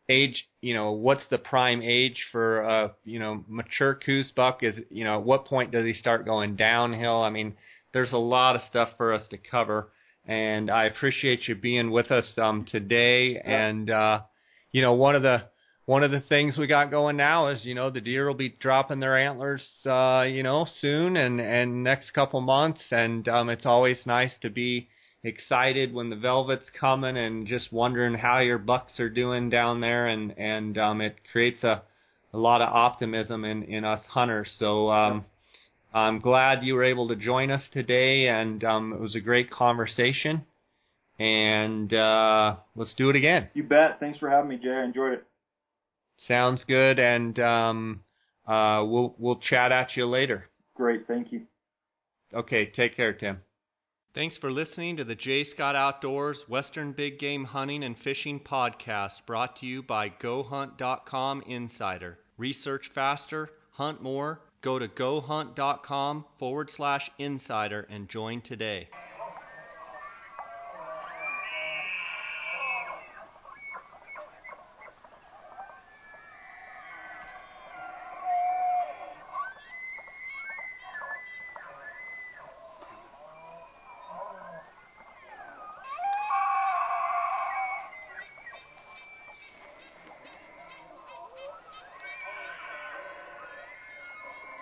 age 0.08 0.48
you 0.62 0.74
know 0.74 0.92
what's 0.92 1.26
the 1.30 1.38
prime 1.38 1.82
age 1.82 2.16
for 2.32 2.60
a 2.62 2.92
you 3.04 3.18
know 3.18 3.44
mature 3.46 3.94
Coues 3.94 4.32
buck 4.34 4.62
is 4.62 4.76
you 4.90 5.04
know 5.04 5.18
at 5.18 5.24
what 5.24 5.44
point 5.44 5.70
does 5.70 5.84
he 5.84 5.92
start 5.92 6.24
going 6.24 6.56
downhill 6.56 7.22
i 7.22 7.30
mean 7.30 7.54
there's 7.92 8.12
a 8.12 8.18
lot 8.18 8.56
of 8.56 8.62
stuff 8.68 8.88
for 8.96 9.12
us 9.12 9.22
to 9.28 9.36
cover 9.36 9.90
and 10.26 10.70
i 10.70 10.84
appreciate 10.84 11.46
you 11.46 11.54
being 11.54 11.90
with 11.90 12.10
us 12.10 12.24
um 12.38 12.64
today 12.64 13.38
and 13.44 13.90
uh 13.90 14.20
you 14.72 14.80
know 14.80 14.94
one 14.94 15.14
of 15.14 15.22
the 15.22 15.42
one 15.88 16.04
of 16.04 16.10
the 16.10 16.20
things 16.20 16.58
we 16.58 16.66
got 16.66 16.90
going 16.90 17.16
now 17.16 17.48
is 17.48 17.64
you 17.64 17.74
know 17.74 17.88
the 17.88 18.02
deer 18.02 18.26
will 18.26 18.34
be 18.34 18.54
dropping 18.60 19.00
their 19.00 19.16
antlers 19.16 19.62
uh 19.86 20.20
you 20.20 20.42
know 20.42 20.66
soon 20.82 21.16
and 21.16 21.40
and 21.40 21.82
next 21.82 22.10
couple 22.10 22.42
months 22.42 22.82
and 22.90 23.26
um 23.26 23.48
it's 23.48 23.64
always 23.64 23.96
nice 24.04 24.32
to 24.42 24.50
be 24.50 24.86
excited 25.24 25.94
when 25.94 26.10
the 26.10 26.16
velvet's 26.16 26.68
coming 26.78 27.16
and 27.16 27.46
just 27.46 27.72
wondering 27.72 28.12
how 28.12 28.38
your 28.38 28.58
bucks 28.58 29.00
are 29.00 29.08
doing 29.08 29.48
down 29.48 29.80
there 29.80 30.06
and 30.08 30.38
and 30.38 30.76
um 30.76 31.00
it 31.00 31.16
creates 31.32 31.64
a 31.64 31.80
a 32.34 32.38
lot 32.38 32.60
of 32.60 32.68
optimism 32.68 33.46
in 33.46 33.62
in 33.62 33.82
us 33.82 34.04
hunters 34.10 34.54
so 34.58 34.90
um 34.90 35.24
I'm 35.94 36.20
glad 36.20 36.62
you 36.62 36.74
were 36.74 36.84
able 36.84 37.08
to 37.08 37.16
join 37.16 37.50
us 37.50 37.62
today 37.72 38.28
and 38.28 38.62
um 38.62 38.92
it 38.92 39.00
was 39.00 39.14
a 39.14 39.20
great 39.20 39.50
conversation 39.50 40.44
and 41.18 41.90
uh 41.94 42.56
let's 42.76 42.92
do 42.92 43.08
it 43.08 43.16
again 43.16 43.48
You 43.54 43.62
bet. 43.62 43.98
Thanks 44.00 44.18
for 44.18 44.28
having 44.28 44.50
me, 44.50 44.58
Jay. 44.58 44.68
I 44.68 44.84
enjoyed 44.84 45.14
it. 45.14 45.27
Sounds 46.18 46.64
good 46.64 46.98
and 46.98 47.38
um 47.38 48.00
uh 48.46 48.82
we'll 48.84 49.14
we'll 49.18 49.36
chat 49.40 49.72
at 49.72 49.96
you 49.96 50.06
later 50.06 50.48
Great. 50.74 51.06
Thank 51.08 51.32
you. 51.32 51.42
okay 52.34 52.66
take 52.66 52.94
care 52.96 53.12
tim 53.12 53.40
Thanks 54.14 54.38
for 54.38 54.50
listening 54.50 54.96
to 54.96 55.04
the 55.04 55.14
J. 55.14 55.44
Scott 55.44 55.76
Outdoors 55.76 56.48
Western 56.48 56.90
Big 56.92 57.18
Game 57.20 57.44
Hunting 57.44 57.84
and 57.84 57.96
Fishing 57.96 58.40
Podcast 58.40 59.24
brought 59.26 59.56
to 59.56 59.66
you 59.66 59.82
by 59.82 60.08
GoHunt.com 60.08 61.42
Insider. 61.46 62.18
Research 62.36 62.88
faster, 62.88 63.50
hunt 63.70 64.02
more. 64.02 64.40
Go 64.60 64.78
to 64.78 64.88
GoHunt.com 64.88 66.24
forward 66.36 66.70
slash 66.70 67.10
insider 67.18 67.86
and 67.90 68.08
join 68.08 68.40
today. 68.40 68.88